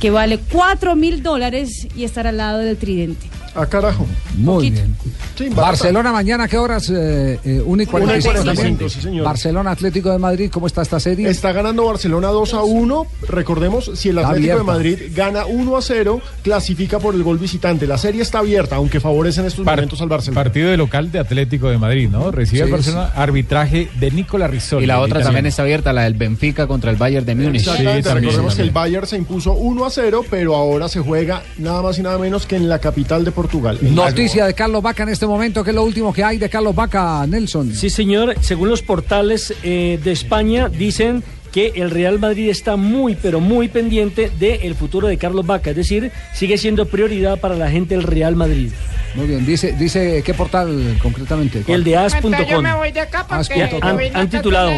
que 0.01 0.11
vale 0.11 0.39
4 0.51 0.97
mil 0.97 1.23
dólares 1.23 1.87
y 1.97 2.05
estar 2.05 2.27
al 2.27 2.37
lado 2.37 2.59
del 2.59 2.77
tridente. 2.77 3.27
Ah, 3.55 3.67
carajo. 3.67 4.07
Muy 4.37 4.71
bien. 4.71 4.97
Sí. 5.37 5.49
Barcelona 5.51 6.11
mañana, 6.13 6.49
¿qué 6.49 6.57
horas? 6.57 6.89
Eh, 6.91 7.39
eh, 7.45 7.63
1 7.65 7.83
y 7.83 7.87
45 7.87 8.05
Una 8.05 8.19
y 8.19 8.23
45, 8.23 8.55
también. 8.55 8.91
sí, 8.91 9.01
señor. 9.01 9.25
Barcelona 9.25 9.71
Atlético 9.73 10.11
de 10.11 10.19
Madrid, 10.19 10.51
¿cómo 10.51 10.67
está 10.67 10.83
esta 10.83 10.99
serie? 10.99 11.29
Está 11.29 11.53
ganando 11.53 11.85
Barcelona 11.85 12.29
2 12.29 12.55
a 12.55 12.63
1. 12.63 13.07
Recordemos, 13.29 13.91
si 13.95 14.09
el 14.09 14.19
Atlético 14.19 14.59
de. 14.59 14.63
Madrid 14.65 14.99
gana 15.15 15.45
1 15.47 15.77
a 15.77 15.83
0, 15.83 16.21
clasifica 16.43 16.99
por 16.99 17.15
el 17.15 17.23
gol 17.23 17.39
visitante. 17.39 17.87
La 17.87 17.99
serie 17.99 18.23
está 18.23 18.39
abierta, 18.39 18.77
aunque 18.77 19.01
favorece 19.01 19.41
en 19.41 19.47
estos 19.49 19.65
momentos 19.67 20.01
al 20.01 20.09
Barcelona. 20.09 20.43
Partido 20.43 20.71
de 20.71 20.77
local 20.79 21.13
de 21.13 21.19
Atlético 21.19 21.69
de 21.69 21.77
Madrid, 21.79 22.09
¿no? 22.11 22.31
Recibe 22.31 22.59
Sí, 22.59 22.65
el 22.65 22.71
Barcelona 22.71 23.13
arbitraje 23.15 23.89
de 24.01 24.11
Nicola 24.13 24.47
Rizzoli. 24.49 24.85
Y 24.85 24.87
la 24.87 25.01
otra 25.01 25.21
también 25.21 25.45
está 25.47 25.63
abierta, 25.63 25.93
la 25.93 26.05
del 26.05 26.15
Benfica 26.15 26.67
contra 26.67 26.91
el 26.91 26.97
Bayern 26.97 27.27
de 27.27 27.35
Múnich. 27.35 27.61
Exactamente, 27.63 28.15
recordemos 28.15 28.55
que 28.55 28.63
el 28.63 28.71
Bayern 28.71 29.07
se 29.07 29.17
impuso 29.19 29.53
1 29.53 29.85
a 29.85 29.91
0, 29.91 30.25
pero 30.31 30.55
ahora 30.57 30.89
se 30.89 31.01
juega 31.01 31.43
nada 31.59 31.83
más 31.83 31.99
y 31.99 32.03
nada 32.03 32.17
menos 32.19 32.47
que 32.47 32.57
en 32.57 32.69
la 32.69 32.79
capital 32.79 33.25
de 33.25 33.31
Portugal. 33.31 33.42
Noticia 33.83 34.47
de 34.47 34.55
Carlos 34.55 34.83
Vaca 34.83 35.03
en 35.03 35.11
este 35.11 35.27
momento, 35.27 35.63
¿qué 35.65 35.71
es 35.71 35.77
lo 35.77 35.85
último 35.85 36.13
que 36.13 36.25
hay 36.25 36.39
de 36.39 36.49
Carlos 36.49 36.75
Vaca, 36.75 37.27
Nelson? 37.27 37.75
Sí, 37.75 37.91
señor. 37.91 38.35
Según 38.41 38.69
los 38.69 38.83
portales 38.83 39.55
eh, 39.63 39.99
de 40.03 40.13
España, 40.13 40.69
dicen 40.69 41.23
que 41.53 41.73
el 41.77 41.91
Real 41.91 42.19
Madrid 42.19 42.49
está 42.49 42.77
muy, 42.77 43.15
pero 43.15 43.39
muy 43.39 43.69
pendiente 43.69 44.31
del 44.39 44.75
futuro 44.75 45.07
de 45.09 45.19
Carlos 45.19 45.47
Vaca. 45.47 45.71
Es 45.71 45.77
decir, 45.77 46.11
sigue 46.35 46.57
siendo 46.57 46.87
prioridad 46.87 47.39
para 47.39 47.55
la 47.55 47.71
gente 47.71 47.95
del 47.95 48.05
Real 48.05 48.35
Madrid. 48.35 48.71
Muy 49.15 49.27
bien, 49.27 49.45
dice, 49.45 49.73
dice 49.73 50.23
¿qué 50.25 50.33
portal 50.35 50.97
concretamente? 51.03 51.63
¿Cuál? 51.63 51.79
El 51.81 51.85
de 51.85 51.97
as.com. 51.97 52.25
Entonces 52.33 52.49
yo 52.51 52.63
me 52.63 52.75
voy 52.75 52.93
de 52.93 53.01
acá 53.01 53.27
porque 53.29 53.63
As.com. 53.63 53.81
yo 53.81 54.19
Han, 54.19 54.29
titulado, 54.31 54.71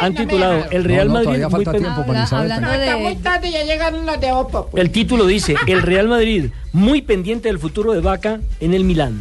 han 0.00 0.14
titulado 0.14 0.64
el 0.70 0.84
Real 0.84 1.08
No, 1.08 1.14
no, 1.14 1.18
Madrid 1.24 1.24
todavía 1.24 1.48
muy 1.48 1.64
falta 1.64 1.72
pen- 1.72 1.82
tiempo 1.82 2.06
para 2.06 2.24
Isabel. 2.24 2.60
No, 2.60 2.72
está 2.72 2.96
muy 2.98 3.16
tarde, 3.16 3.50
ya 3.50 3.64
llegaron 3.64 4.04
los 4.04 4.20
de 4.20 4.32
Opa. 4.32 4.66
pues. 4.66 4.82
El 4.84 4.90
título 4.90 5.26
dice 5.26 5.54
el 5.66 5.80
Real 5.82 6.08
Madrid 6.08 6.50
muy 6.72 7.00
pendiente 7.02 7.48
del 7.48 7.58
futuro 7.58 7.92
de 7.92 8.00
Vaca 8.00 8.40
en 8.60 8.74
el 8.74 8.84
Milán. 8.84 9.20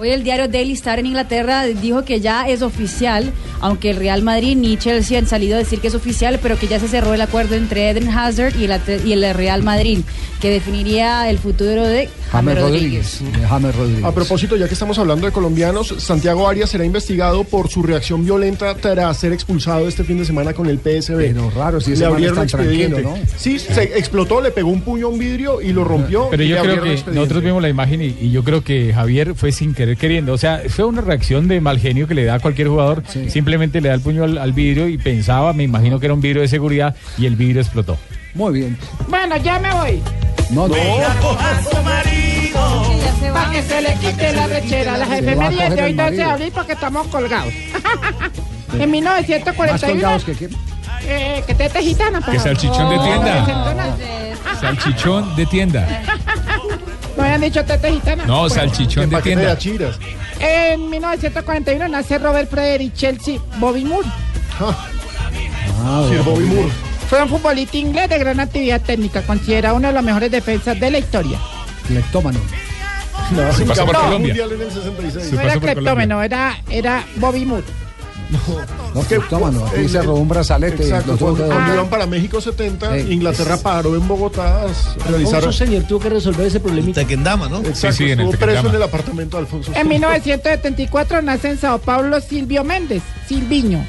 Hoy 0.00 0.10
el 0.10 0.22
diario 0.22 0.46
Daily 0.46 0.74
Star 0.74 1.00
en 1.00 1.06
Inglaterra 1.06 1.64
dijo 1.66 2.04
que 2.04 2.20
ya 2.20 2.48
es 2.48 2.62
oficial, 2.62 3.32
aunque 3.60 3.90
el 3.90 3.96
Real 3.96 4.22
Madrid 4.22 4.56
ni 4.56 4.76
Chelsea 4.76 5.18
han 5.18 5.26
salido 5.26 5.56
a 5.56 5.58
decir 5.58 5.80
que 5.80 5.88
es 5.88 5.94
oficial, 5.96 6.38
pero 6.40 6.56
que 6.56 6.68
ya 6.68 6.78
se 6.78 6.86
cerró 6.86 7.14
el 7.14 7.20
acuerdo 7.20 7.56
entre 7.56 7.90
Eden 7.90 8.08
Hazard 8.08 8.54
y 8.56 8.64
el, 8.66 8.70
Atle- 8.70 9.04
y 9.04 9.12
el 9.12 9.34
Real 9.34 9.64
Madrid, 9.64 9.98
que 10.40 10.50
definiría 10.50 11.28
el 11.28 11.38
futuro 11.38 11.84
de 11.84 12.08
James 12.30 12.60
Rodríguez. 12.60 13.20
James 13.48 13.74
Rodríguez. 13.74 14.04
A 14.04 14.12
propósito, 14.14 14.54
ya 14.54 14.68
que 14.68 14.74
estamos 14.74 14.96
hablando 15.00 15.26
de 15.26 15.32
colombianos, 15.32 15.92
Santiago 15.98 16.48
Arias 16.48 16.70
será 16.70 16.84
investigado 16.84 17.42
por 17.42 17.68
su 17.68 17.82
reacción 17.82 18.24
violenta 18.24 18.76
tras 18.76 19.16
ser 19.18 19.32
expulsado 19.32 19.88
este 19.88 20.04
fin 20.04 20.18
de 20.18 20.26
semana 20.26 20.52
con 20.52 20.68
el 20.68 20.78
PSB. 20.78 21.16
Pero 21.16 21.50
raro, 21.50 21.80
si 21.80 21.94
ese 21.94 22.02
le 22.02 22.06
man 22.10 22.14
abrieron 22.14 22.42
expediente. 22.44 23.02
tranquilo, 23.02 23.16
¿no? 23.16 23.32
Sí, 23.36 23.58
se 23.58 23.82
explotó, 23.98 24.40
le 24.40 24.52
pegó 24.52 24.70
un 24.70 24.82
puño 24.82 25.06
a 25.06 25.08
un 25.10 25.18
vidrio 25.18 25.60
y 25.60 25.72
lo 25.72 25.82
rompió. 25.82 26.28
Pero 26.30 26.44
yo 26.44 26.56
creo 26.62 26.82
que 26.84 27.02
nosotros 27.12 27.42
vimos 27.42 27.60
la 27.62 27.68
imagen 27.68 28.00
y, 28.00 28.14
y 28.20 28.30
yo 28.30 28.44
creo 28.44 28.62
que 28.62 28.92
Javier 28.94 29.34
fue 29.34 29.50
sin 29.50 29.74
querer 29.74 29.87
queriendo. 29.96 30.32
O 30.32 30.38
sea, 30.38 30.62
fue 30.68 30.84
una 30.84 31.00
reacción 31.00 31.48
de 31.48 31.60
mal 31.60 31.78
genio 31.78 32.06
que 32.06 32.14
le 32.14 32.24
da 32.24 32.34
a 32.34 32.38
cualquier 32.40 32.68
jugador. 32.68 33.02
Simplemente 33.28 33.80
le 33.80 33.88
da 33.88 33.94
el 33.94 34.00
puño 34.00 34.24
al, 34.24 34.38
al 34.38 34.52
vidrio 34.52 34.88
y 34.88 34.98
pensaba, 34.98 35.52
me 35.52 35.62
imagino 35.64 35.98
que 36.00 36.06
era 36.06 36.14
un 36.14 36.20
vidrio 36.20 36.42
de 36.42 36.48
seguridad 36.48 36.94
y 37.16 37.26
el 37.26 37.36
vidrio 37.36 37.60
explotó. 37.62 37.98
Muy 38.34 38.52
bien. 38.52 38.78
Bueno, 39.08 39.36
ya 39.38 39.58
me 39.58 39.72
voy. 39.72 40.02
No, 40.50 40.68
no. 40.68 40.74
Para 43.32 43.50
que 43.50 43.62
se 43.62 43.80
le 43.82 43.94
quite 43.94 44.32
la 44.32 44.46
rechera. 44.46 44.96
Las 44.98 45.10
a 45.10 45.18
efemérides 45.18 45.50
coger 45.64 45.74
de 45.74 45.82
hoy 45.82 45.90
el 45.90 45.96
no 45.96 46.04
se 46.04 46.10
marido. 46.10 46.30
abrir 46.30 46.52
porque 46.52 46.72
estamos 46.72 47.06
colgados. 47.08 47.52
en 48.72 48.78
Más 48.78 48.88
1941. 48.88 49.92
colgados 49.94 50.24
que 50.24 50.32
quién. 50.34 50.50
Eh, 51.02 51.42
que 51.46 51.54
tete 51.54 51.82
gitana. 51.82 52.20
Que 52.20 52.38
salchichón 52.38 52.90
de 52.90 52.98
tienda. 52.98 53.84
Salchichón 54.60 55.36
de 55.36 55.46
tienda. 55.46 56.02
No 57.18 57.24
habían 57.24 57.40
dicho 57.40 57.64
tete 57.64 57.92
gitana. 57.92 58.24
No, 58.26 58.36
Bueno. 58.42 58.48
salchichón 58.54 59.10
de 59.10 59.22
tienda. 59.22 59.58
En 60.38 60.88
1941 60.88 61.88
nace 61.88 62.16
Robert 62.18 62.48
Frederick 62.48 62.94
Chelsea 62.94 63.40
Bobby 63.58 63.84
Moore. 63.84 64.08
Sir 66.08 66.22
Bobby 66.22 66.44
Moore. 66.44 66.70
Fue 67.10 67.20
un 67.22 67.28
futbolista 67.28 67.76
inglés 67.76 68.08
de 68.08 68.18
gran 68.18 68.38
actividad 68.38 68.80
técnica, 68.82 69.22
considerado 69.22 69.76
uno 69.76 69.88
de 69.88 69.94
los 69.94 70.02
mejores 70.04 70.30
defensas 70.30 70.78
de 70.78 70.90
la 70.92 70.98
historia. 70.98 71.38
Cleptómano. 71.88 72.38
No, 73.32 73.52
Se 73.52 73.64
pasó 73.64 73.84
por 73.84 73.94
campeón 73.94 74.22
Colombia. 74.22 74.28
mundial 74.46 74.52
en 74.52 74.60
el 74.68 74.72
66. 74.72 75.32
No 75.32 75.40
era 75.40 75.58
cleptómeno, 75.58 76.22
era, 76.22 76.56
era 76.70 77.04
Bobby 77.16 77.44
Moore. 77.46 77.64
No, 78.94 79.00
cleptómano. 79.02 79.64
Aquí 79.66 79.80
el- 79.80 79.88
se 79.88 80.02
robó 80.02 80.18
un 80.18 80.28
brazalete. 80.28 80.82
Exacto, 80.82 81.16
cuando, 81.18 81.44
que 81.44 81.50
cuando 81.50 81.74
iban 81.74 81.88
para 81.88 82.06
México 82.06 82.40
70, 82.40 82.94
Sí. 82.94 83.12
Inglaterra 83.12 83.56
paró 83.58 83.94
en 83.96 84.06
Bogotá. 84.06 84.66
Alfonso 85.06 85.52
Señor 85.52 85.84
tuvo 85.84 86.00
que 86.00 86.10
resolver 86.10 86.46
ese 86.46 86.60
problemita. 86.60 87.00
Tequendama, 87.00 87.48
¿no? 87.48 87.58
Exacto, 87.58 87.92
Sí, 87.92 88.04
sí, 88.04 88.10
en 88.10 88.20
el 88.20 88.26
estuvo 88.28 88.46
preso 88.46 88.68
en 88.68 88.74
el 88.74 88.82
apartamento 88.82 89.36
de 89.36 89.42
Alfonso. 89.42 89.72
En 89.74 89.88
1974 89.88 91.22
nace 91.22 91.50
en 91.50 91.58
Sao 91.58 91.78
Paulo 91.78 92.20
Silvio 92.20 92.64
Méndez, 92.64 93.02
Silviño. 93.28 93.84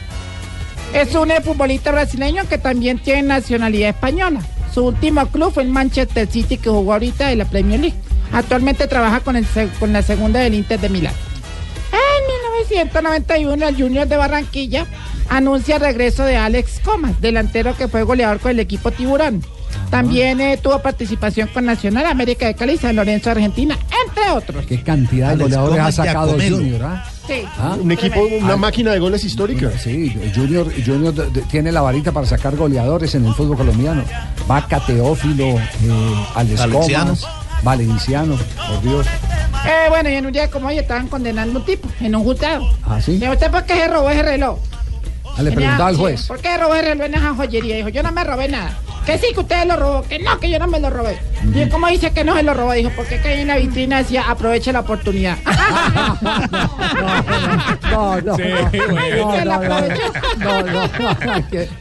Es 0.94 1.14
un 1.16 1.30
futbolista 1.44 1.92
brasileño 1.92 2.44
que 2.50 2.58
también 2.58 2.98
tiene 3.00 3.22
nacionalidad 3.24 3.90
española. 3.90 4.42
Su 4.74 4.86
último 4.86 5.26
club 5.28 5.52
fue 5.54 5.64
el 5.64 5.70
Manchester 5.70 6.28
City 6.32 6.58
que 6.58 6.70
jugó 6.70 6.94
ahorita 6.94 7.28
de 7.28 7.36
la 7.36 7.46
Premier 7.46 7.80
League. 7.80 7.96
Actualmente 8.32 8.88
trabaja 8.88 9.20
con, 9.20 9.36
el, 9.36 9.46
se- 9.46 9.70
con 9.80 9.92
la 9.94 10.02
segunda 10.02 10.40
del 10.40 10.54
Inter 10.54 10.80
de 10.80 10.90
Milán. 10.90 11.14
En 12.72 12.88
1991 12.88 13.68
el 13.68 13.76
Junior 13.76 14.08
de 14.08 14.16
Barranquilla 14.16 14.86
anuncia 15.28 15.76
el 15.76 15.82
regreso 15.82 16.24
de 16.24 16.38
Alex 16.38 16.80
Comas, 16.84 17.20
delantero 17.20 17.76
que 17.76 17.88
fue 17.88 18.04
goleador 18.04 18.40
con 18.40 18.52
el 18.52 18.60
equipo 18.60 18.92
Tiburón. 18.92 19.44
También 19.90 20.40
eh, 20.40 20.58
tuvo 20.62 20.80
participación 20.80 21.50
con 21.52 21.66
Nacional 21.66 22.06
América 22.06 22.46
de 22.46 22.54
Cali, 22.54 22.78
San 22.78 22.96
Lorenzo, 22.96 23.32
Argentina, 23.32 23.78
entre 24.08 24.30
otros. 24.32 24.66
¿Qué 24.68 24.82
cantidad 24.84 25.30
de 25.30 25.34
Alex 25.34 25.50
goleadores 25.50 25.80
ha 25.84 25.92
sacado. 25.92 26.34
Junior? 26.34 26.84
¿ah? 26.84 27.06
Sí. 27.28 27.44
¿Ah? 27.58 27.76
Un 27.80 27.92
equipo, 27.92 28.22
una 28.22 28.56
máquina 28.56 28.92
de 28.92 29.00
goles 29.00 29.24
histórica. 29.24 29.72
Sí, 29.72 30.16
Junior, 30.36 30.72
Junior 30.86 31.14
tiene 31.50 31.72
la 31.72 31.82
varita 31.82 32.12
para 32.12 32.28
sacar 32.28 32.56
goleadores 32.56 33.16
en 33.16 33.26
el 33.26 33.34
fútbol 33.34 33.58
colombiano. 33.58 34.04
Vaca, 34.48 34.80
Teófilo, 34.86 35.46
eh, 35.48 36.26
Alex. 36.36 36.62
Comas, 36.62 37.28
Valenciano, 37.64 38.38
por 38.68 38.82
Dios. 38.82 39.08
Eh, 39.66 39.90
bueno, 39.90 40.10
y 40.10 40.16
en 40.16 40.26
un 40.26 40.32
día 40.32 40.50
como 40.50 40.68
hoy 40.68 40.78
estaban 40.78 41.08
condenando 41.08 41.58
a 41.58 41.62
un 41.62 41.66
tipo 41.66 41.88
en 42.00 42.16
un 42.16 42.24
juzgado. 42.24 42.70
¿Ah, 42.84 43.02
sí? 43.02 43.20
¿Y 43.22 43.28
usted 43.28 43.52
por 43.52 43.66
qué 43.66 43.76
se 43.76 43.88
robó 43.88 44.10
ese 44.10 44.24
reloj? 44.24 44.60
Ah, 45.38 45.44
le 45.44 45.52
preguntaba 45.52 45.88
al 45.88 45.98
juez. 45.98 46.28
¿Por 46.28 46.40
qué 46.40 46.58
robó 46.58 46.76
el 46.76 46.86
reloj 46.86 47.06
en 47.08 47.16
esa 47.16 47.36
joyería? 47.36 47.76
Dijo, 47.76 47.90
yo 47.90 48.04
no 48.04 48.12
me 48.12 48.24
robé 48.24 48.48
nada. 48.48 48.78
Que 49.10 49.18
sí, 49.18 49.34
que 49.34 49.40
usted 49.40 49.66
lo 49.66 49.76
robó. 49.76 50.04
Que 50.04 50.20
no, 50.20 50.40
que 50.40 50.52
yo 50.52 50.60
no 50.60 50.68
me 50.68 50.80
lo 50.80 50.92
robé. 50.92 51.18
Y 51.52 51.62
él, 51.62 51.70
¿cómo 51.70 51.88
dice 51.88 52.12
que 52.12 52.24
no 52.24 52.36
se 52.36 52.44
lo 52.44 52.54
robó? 52.54 52.74
Dijo, 52.74 52.92
porque 52.96 53.20
que 53.20 53.42
en 53.42 53.48
la 53.48 53.58
vitrina 53.58 53.98
decía, 53.98 54.30
aproveche 54.30 54.72
la 54.72 54.82
oportunidad. 54.82 55.36
No, 57.90 58.22
no, 58.22 58.38
no, 58.38 58.38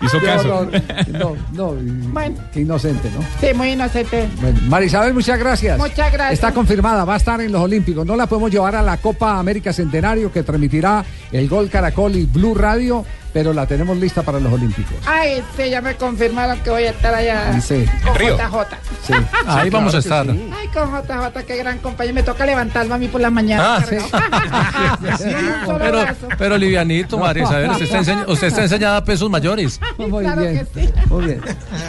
Hizo 0.02 0.20
caso. 0.22 0.70
No, 1.08 1.36
no, 1.52 1.74
Bueno. 2.12 2.36
qué 2.50 2.60
inocente, 2.60 3.10
¿no? 3.10 3.22
Sí, 3.40 3.54
muy 3.54 3.72
inocente. 3.72 4.26
Bueno, 4.40 4.58
Marisabel, 4.62 5.12
muchas 5.12 5.38
gracias. 5.38 5.78
Muchas 5.78 6.10
gracias. 6.10 6.32
Está 6.32 6.52
confirmada, 6.52 7.04
va 7.04 7.14
a 7.14 7.18
estar 7.18 7.40
en 7.42 7.52
los 7.52 7.60
Olímpicos. 7.60 8.06
No 8.06 8.16
la 8.16 8.26
podemos 8.26 8.50
llevar 8.50 8.74
a 8.74 8.80
la 8.82 8.96
Copa 8.96 9.38
América 9.38 9.72
Centenario 9.74 10.32
que 10.32 10.42
transmitirá 10.42 11.04
el 11.30 11.46
Gol 11.46 11.68
Caracol 11.68 12.16
y 12.16 12.24
Blue 12.24 12.54
Radio, 12.54 13.04
pero 13.32 13.52
la 13.52 13.66
tenemos 13.66 13.96
lista 13.98 14.22
para 14.22 14.40
los 14.40 14.52
Olímpicos. 14.52 14.94
Ay, 15.06 15.42
sí, 15.56 15.68
ya 15.70 15.80
me 15.80 15.94
confirmaron 15.96 16.58
que 16.60 16.70
voy 16.70 16.84
a 16.84 16.90
estar 16.90 17.14
allá 17.14 17.60
Sí. 17.60 17.84
con 18.04 18.14
Río. 18.16 18.36
JJ. 18.36 18.76
Sí. 19.06 19.12
Ahí 19.46 19.70
vamos 19.70 19.94
a 19.94 19.98
estar. 19.98 20.26
Ay, 20.28 20.68
con 20.68 20.90
JJ, 20.90 21.44
qué 21.46 21.56
gran 21.56 21.78
compañía. 21.78 22.12
Me 22.14 22.22
toca 22.22 22.44
levantarme 22.46 22.94
a 22.94 22.98
mí 22.98 23.08
por 23.08 23.20
las 23.20 23.32
mañanas. 23.32 23.84
Ah, 24.12 24.98
Pero, 25.78 26.04
pero 26.38 26.58
livianito, 26.58 27.18
María 27.18 27.44
Isabel, 27.44 27.70
usted 27.70 27.84
está, 27.84 27.98
enseña- 27.98 28.24
usted 28.28 28.46
está 28.48 28.62
enseñada 28.62 28.96
a 28.98 29.04
pesos 29.04 29.28
mayores. 29.30 29.80
Muy 29.96 30.22
Claro 30.24 30.40
bien. 30.42 30.66
que 30.74 30.80
sí. 30.86 30.90
Muy 31.08 31.24
bien. 31.26 31.40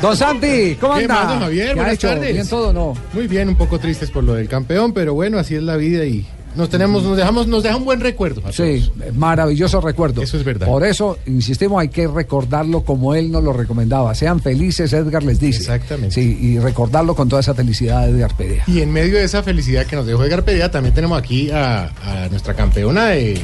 Don 0.02 0.16
Santi, 0.18 0.76
¿cómo 0.80 0.96
¿Qué 0.96 1.02
anda? 1.04 1.16
más, 1.16 1.28
don 1.30 1.40
Javier? 1.42 1.66
¿Qué 1.66 1.72
ha 1.72 1.76
Buenas 1.76 2.00
tardes. 2.00 2.34
¿Bien 2.34 2.48
todo 2.50 2.74
no? 2.74 2.94
Muy 3.14 3.28
bien, 3.28 3.50
un 3.50 3.56
poco 3.56 3.80
tristes 3.80 4.12
por 4.12 4.24
lo 4.24 4.34
del 4.34 4.48
campeón, 4.48 4.94
pero 4.94 5.14
bueno, 5.14 5.38
así 5.40 5.56
es 5.56 5.64
la 5.64 5.76
vida 5.78 6.06
y 6.06 6.26
nos 6.60 6.70
tenemos, 6.70 7.02
nos 7.04 7.18
dejamos, 7.18 7.48
nos 7.48 7.64
deja 7.64 7.76
un 7.78 7.86
buen 7.86 8.00
recuerdo. 8.00 8.42
a 8.46 8.52
Sí, 8.52 8.92
maravilloso 9.16 9.82
recuerdo. 9.82 10.22
Eso 10.22 10.38
es 10.38 10.44
verdad. 10.44 10.68
Por 10.68 10.84
eso, 10.86 11.18
insistimos, 11.26 11.82
hay 11.82 11.90
que 11.90 12.08
recordarlo 12.08 12.82
como 12.84 13.16
él 13.16 13.32
nos 13.32 13.44
lo 13.44 13.54
recomendaba. 13.54 14.14
Sean 14.14 14.40
felices, 14.42 14.94
Edgar 14.94 15.24
les 15.24 15.40
dice. 15.40 15.60
Exactamente. 15.62 16.14
Sí, 16.14 16.38
y 16.40 16.60
recordarlo 16.60 17.16
con 17.16 17.28
toda 17.30 17.40
esa 17.40 17.56
felicidad 17.56 18.06
de 18.06 18.12
Edgar 18.12 18.36
Perea. 18.38 18.64
Y 18.68 18.82
en 18.82 18.92
medio 18.92 19.16
de 19.18 19.24
esa 19.24 19.42
felicidad 19.42 19.86
que 19.88 19.96
nos 19.96 20.06
dejó 20.06 20.24
Edgar 20.24 20.44
Perea, 20.44 20.70
también 20.70 20.94
tenemos 20.94 21.18
aquí 21.18 21.50
a, 21.50 21.86
a 22.04 22.28
nuestra 22.30 22.54
campeona 22.54 23.08
de. 23.08 23.42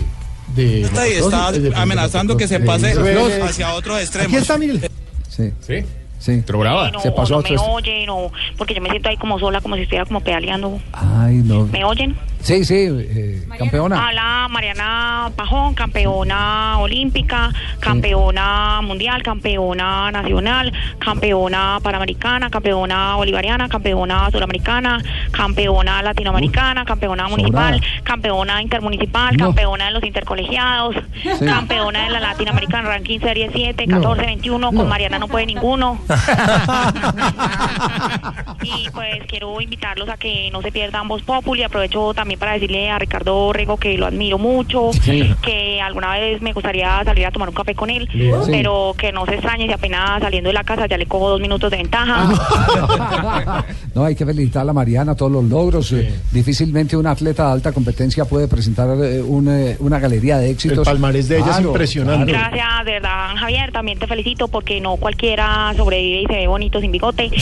de 0.56 0.80
y 0.80 0.84
está 0.84 1.02
motocross, 1.22 1.64
de- 1.64 1.76
amenazando 1.76 2.38
que 2.38 2.48
se 2.48 2.60
pase 2.60 2.94
hacia 3.42 3.74
otros 3.74 4.00
extremos. 4.00 4.28
Aquí 4.28 4.36
está, 4.38 4.58
mire. 4.58 4.92
Sí. 5.30 5.52
Sí. 5.66 5.76
Sí. 6.18 6.44
brava. 6.48 6.90
no, 6.92 7.02
Se 7.02 7.12
pasó 7.12 7.36
a 7.36 7.38
no 7.38 7.40
otro 7.42 7.54
me 7.54 7.74
oyen, 7.74 8.10
o 8.10 8.32
porque 8.58 8.74
yo 8.74 8.82
me 8.82 8.90
siento 8.90 9.10
ahí 9.10 9.18
como 9.18 9.38
sola, 9.38 9.62
como 9.62 9.76
si 9.76 9.82
estuviera 9.84 10.06
como 10.06 10.22
pedaleando. 10.22 10.80
Ay, 10.92 11.36
no. 11.44 11.66
¿Me 11.68 11.84
oyen? 11.86 12.16
Sí, 12.46 12.64
sí, 12.64 12.76
eh, 12.76 13.44
campeona. 13.58 14.06
Habla 14.08 14.48
Mariana 14.52 15.32
Pajón, 15.36 15.74
campeona 15.74 16.78
olímpica, 16.78 17.52
campeona 17.80 18.82
mundial, 18.84 19.24
campeona 19.24 20.12
nacional, 20.12 20.72
campeona 21.00 21.80
panamericana, 21.82 22.52
campeona 22.52 23.16
bolivariana, 23.16 23.68
campeona 23.68 24.30
suramericana, 24.30 25.02
campeona 25.32 26.04
latinoamericana, 26.04 26.86
campeona 26.86 27.28
municipal, 27.30 27.82
campeona 28.04 28.62
intermunicipal, 28.62 29.36
No. 29.36 29.46
campeona 29.46 29.86
de 29.88 29.92
los 29.94 30.04
intercolegiados, 30.04 30.98
Sí. 31.24 31.46
campeona 31.48 32.04
de 32.04 32.10
la 32.12 32.20
latinoamericana 32.20 32.90
ranking 32.90 33.22
serie 33.22 33.50
7, 33.52 33.88
No. 33.88 34.02
14, 34.02 34.24
21, 34.28 34.72
No. 34.72 34.78
con 34.78 34.88
Mariana 34.88 35.18
no 35.18 35.28
puede 35.28 35.48
ninguno. 35.48 35.98
y 38.62 38.88
pues 38.92 39.24
quiero 39.28 39.60
invitarlos 39.60 40.10
a 40.10 40.18
que 40.18 40.52
no 40.52 40.62
se 40.62 40.72
pierdan 40.72 41.08
Voz 41.08 41.24
Populi. 41.24 41.64
Aprovecho 41.64 42.14
también 42.14 42.35
para 42.38 42.54
decirle 42.54 42.90
a 42.90 43.00
Ricardo 43.00 43.52
Rego 43.54 43.78
que 43.78 43.98
lo 43.98 44.06
admiro 44.06 44.38
mucho, 44.38 44.92
Sí. 44.94 45.34
que 45.42 45.82
alguna 45.82 46.14
vez 46.14 46.42
me 46.42 46.54
gustaría 46.54 47.04
salir 47.04 47.26
a 47.26 47.32
tomar 47.32 47.50
un 47.50 47.56
café 47.56 47.76
con 47.76 47.90
él, 47.90 48.08
Sí. 48.12 48.30
pero 48.48 48.94
que 48.98 49.12
no 49.12 49.26
se 49.26 49.34
extrañe 49.36 49.68
si 49.68 49.74
apenas 49.74 50.22
saliendo 50.22 50.50
de 50.50 50.54
la 50.54 50.64
casa 50.64 50.86
ya 50.88 50.98
le 50.98 51.06
cojo 51.06 51.30
dos 51.30 51.42
minutos 51.42 51.70
de 51.72 51.78
ventaja. 51.78 52.30
No, 53.96 54.04
hay 54.04 54.14
que 54.14 54.26
felicitar 54.26 54.64
a 54.64 54.66
la 54.66 54.74
Mariana, 54.74 55.16
todos 55.16 55.32
los 55.32 55.46
logros. 55.46 55.90
Eh, 55.94 56.14
Difícilmente 56.32 56.98
un 56.98 57.08
atleta 57.08 57.46
de 57.48 57.52
alta 57.54 57.72
competencia 57.72 58.26
puede 58.26 58.46
presentar 58.50 58.90
eh, 59.02 59.22
un, 59.22 59.48
eh, 59.48 59.78
una 59.80 60.00
galería 60.00 60.38
de 60.38 60.50
éxitos. 60.50 60.80
El 60.80 60.84
palmarés 60.84 61.30
de 61.30 61.38
ella 61.40 61.52
es 61.52 61.60
impresionante. 61.62 62.34
claro. 62.34 62.50
Gracias, 62.52 62.86
de 62.86 62.92
verdad, 62.92 63.36
Javier. 63.38 63.72
También 63.72 63.98
te 63.98 64.06
felicito 64.08 64.50
porque 64.50 64.82
no 64.82 64.98
cualquiera 64.98 65.74
sobrevive 65.78 66.24
y 66.24 66.26
se 66.26 66.34
ve 66.34 66.48
bonito 66.48 66.82
sin 66.82 66.92
bigote. 66.92 67.32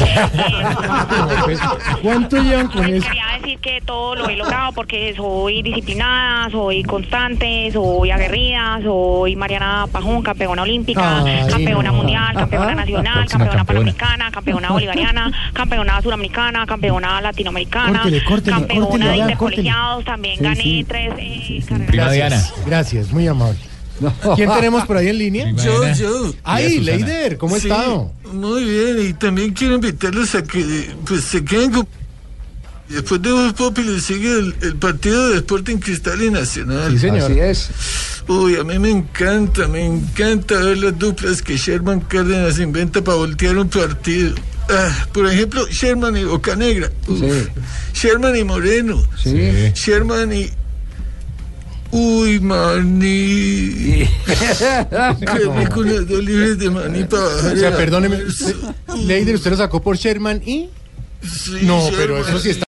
¿Cuánto 2.01 2.37
llevan 2.41 2.67
con 2.67 2.81
Les 2.85 2.95
eso? 2.97 3.07
quería 3.07 3.25
decir 3.41 3.59
que 3.59 3.81
todo 3.85 4.15
lo 4.15 4.29
he 4.29 4.35
logrado 4.35 4.71
porque 4.83 5.13
soy 5.15 5.61
disciplinada, 5.61 6.49
soy 6.51 6.83
constante, 6.83 7.69
soy 7.71 8.11
aguerrida, 8.11 8.81
soy 8.83 9.33
Mariana 9.37 9.87
Pajón, 9.89 10.21
campeona 10.21 10.63
olímpica, 10.63 11.23
Ay, 11.23 11.49
campeona 11.49 11.89
no. 11.89 11.97
mundial, 11.99 12.35
campeona 12.35 12.75
nacional, 12.75 13.13
campeona 13.29 13.29
campeona. 13.29 13.65
panamericana, 13.65 14.31
campeona 14.31 14.69
bolivariana, 14.73 15.31
campeona 15.53 16.01
suramericana, 16.01 16.65
campeona 16.65 17.21
latinoamericana, 17.21 18.01
Córtele, 18.01 18.23
córtele, 18.25 18.57
campeona 18.57 18.85
córtele, 18.87 19.09
de 19.11 19.17
intercolegiados, 19.19 20.03
también 20.03 20.37
Sí, 20.37 20.43
gané 20.43 20.61
sí. 20.63 20.85
tres 20.85 21.13
eh, 21.17 21.63
carreras. 21.69 22.53
Gracias, 22.65 23.13
muy 23.13 23.25
amable. 23.25 23.59
¿Quién 24.35 24.49
tenemos 24.49 24.85
por 24.85 24.97
ahí 24.97 25.07
en 25.07 25.17
línea? 25.17 25.51
Yo, 25.63 25.93
yo. 25.93 26.33
Ay, 26.43 26.79
Leider, 26.79 27.37
¿cómo 27.37 27.55
ha 27.55 27.59
Sí, 27.59 27.69
estado? 27.69 28.11
Muy 28.33 28.65
bien, 28.65 28.97
y 29.09 29.13
también 29.13 29.53
quiero 29.53 29.75
invitarlos 29.75 30.35
a 30.35 30.43
que 30.43 30.89
pues, 31.07 31.23
se 31.23 31.45
queden 31.45 31.71
con... 31.71 31.87
Después 32.89 33.21
de 33.21 33.31
Voz 33.31 33.53
Populi 33.53 33.99
sigue 33.99 34.31
el, 34.31 34.55
el 34.61 34.75
partido 34.75 35.29
de 35.29 35.37
Sporting 35.37 35.77
Cristal 35.77 36.21
y 36.21 36.29
Nacional. 36.29 36.91
Sí, 36.91 36.99
señor. 36.99 37.31
Así 37.31 37.39
es. 37.39 37.69
Uy, 38.27 38.55
a 38.57 38.63
mí 38.63 38.77
me 38.79 38.89
encanta, 38.89 39.67
me 39.67 39.85
encanta 39.85 40.57
ver 40.59 40.77
las 40.77 40.97
duplas 40.99 41.41
que 41.41 41.57
Sherman 41.57 42.01
Cárdenas 42.01 42.59
inventa 42.59 43.03
para 43.03 43.17
voltear 43.17 43.57
un 43.57 43.69
partido. 43.69 44.35
Ah, 44.69 45.07
por 45.11 45.27
ejemplo, 45.27 45.67
Sherman 45.67 46.15
y 46.17 46.23
Bocanegra. 46.23 46.89
Uf. 47.07 47.21
Sherman 47.93 48.35
y 48.37 48.43
Moreno. 48.43 49.01
Sherman 49.73 50.31
y... 50.33 50.49
Uy, 51.91 52.39
maní. 52.39 53.05
Qué 54.25 55.59
rico 55.59 55.81
unas 55.81 56.07
dos 56.07 56.23
libres 56.23 56.57
de 56.57 56.69
maní 56.71 57.03
para 57.03 57.23
bajar. 57.23 57.53
O 57.53 57.57
sea, 57.57 57.77
perdóneme. 57.77 58.19
Leider, 59.05 59.35
usted 59.35 59.51
lo 59.51 59.57
sacó 59.57 59.81
por 59.81 59.95
Sherman 59.95 60.41
y. 60.43 60.69
Sí, 61.21 61.59
No, 61.61 61.89
pero 61.95 62.17
eso 62.17 62.39
sí 62.39 62.49
está. 62.49 62.61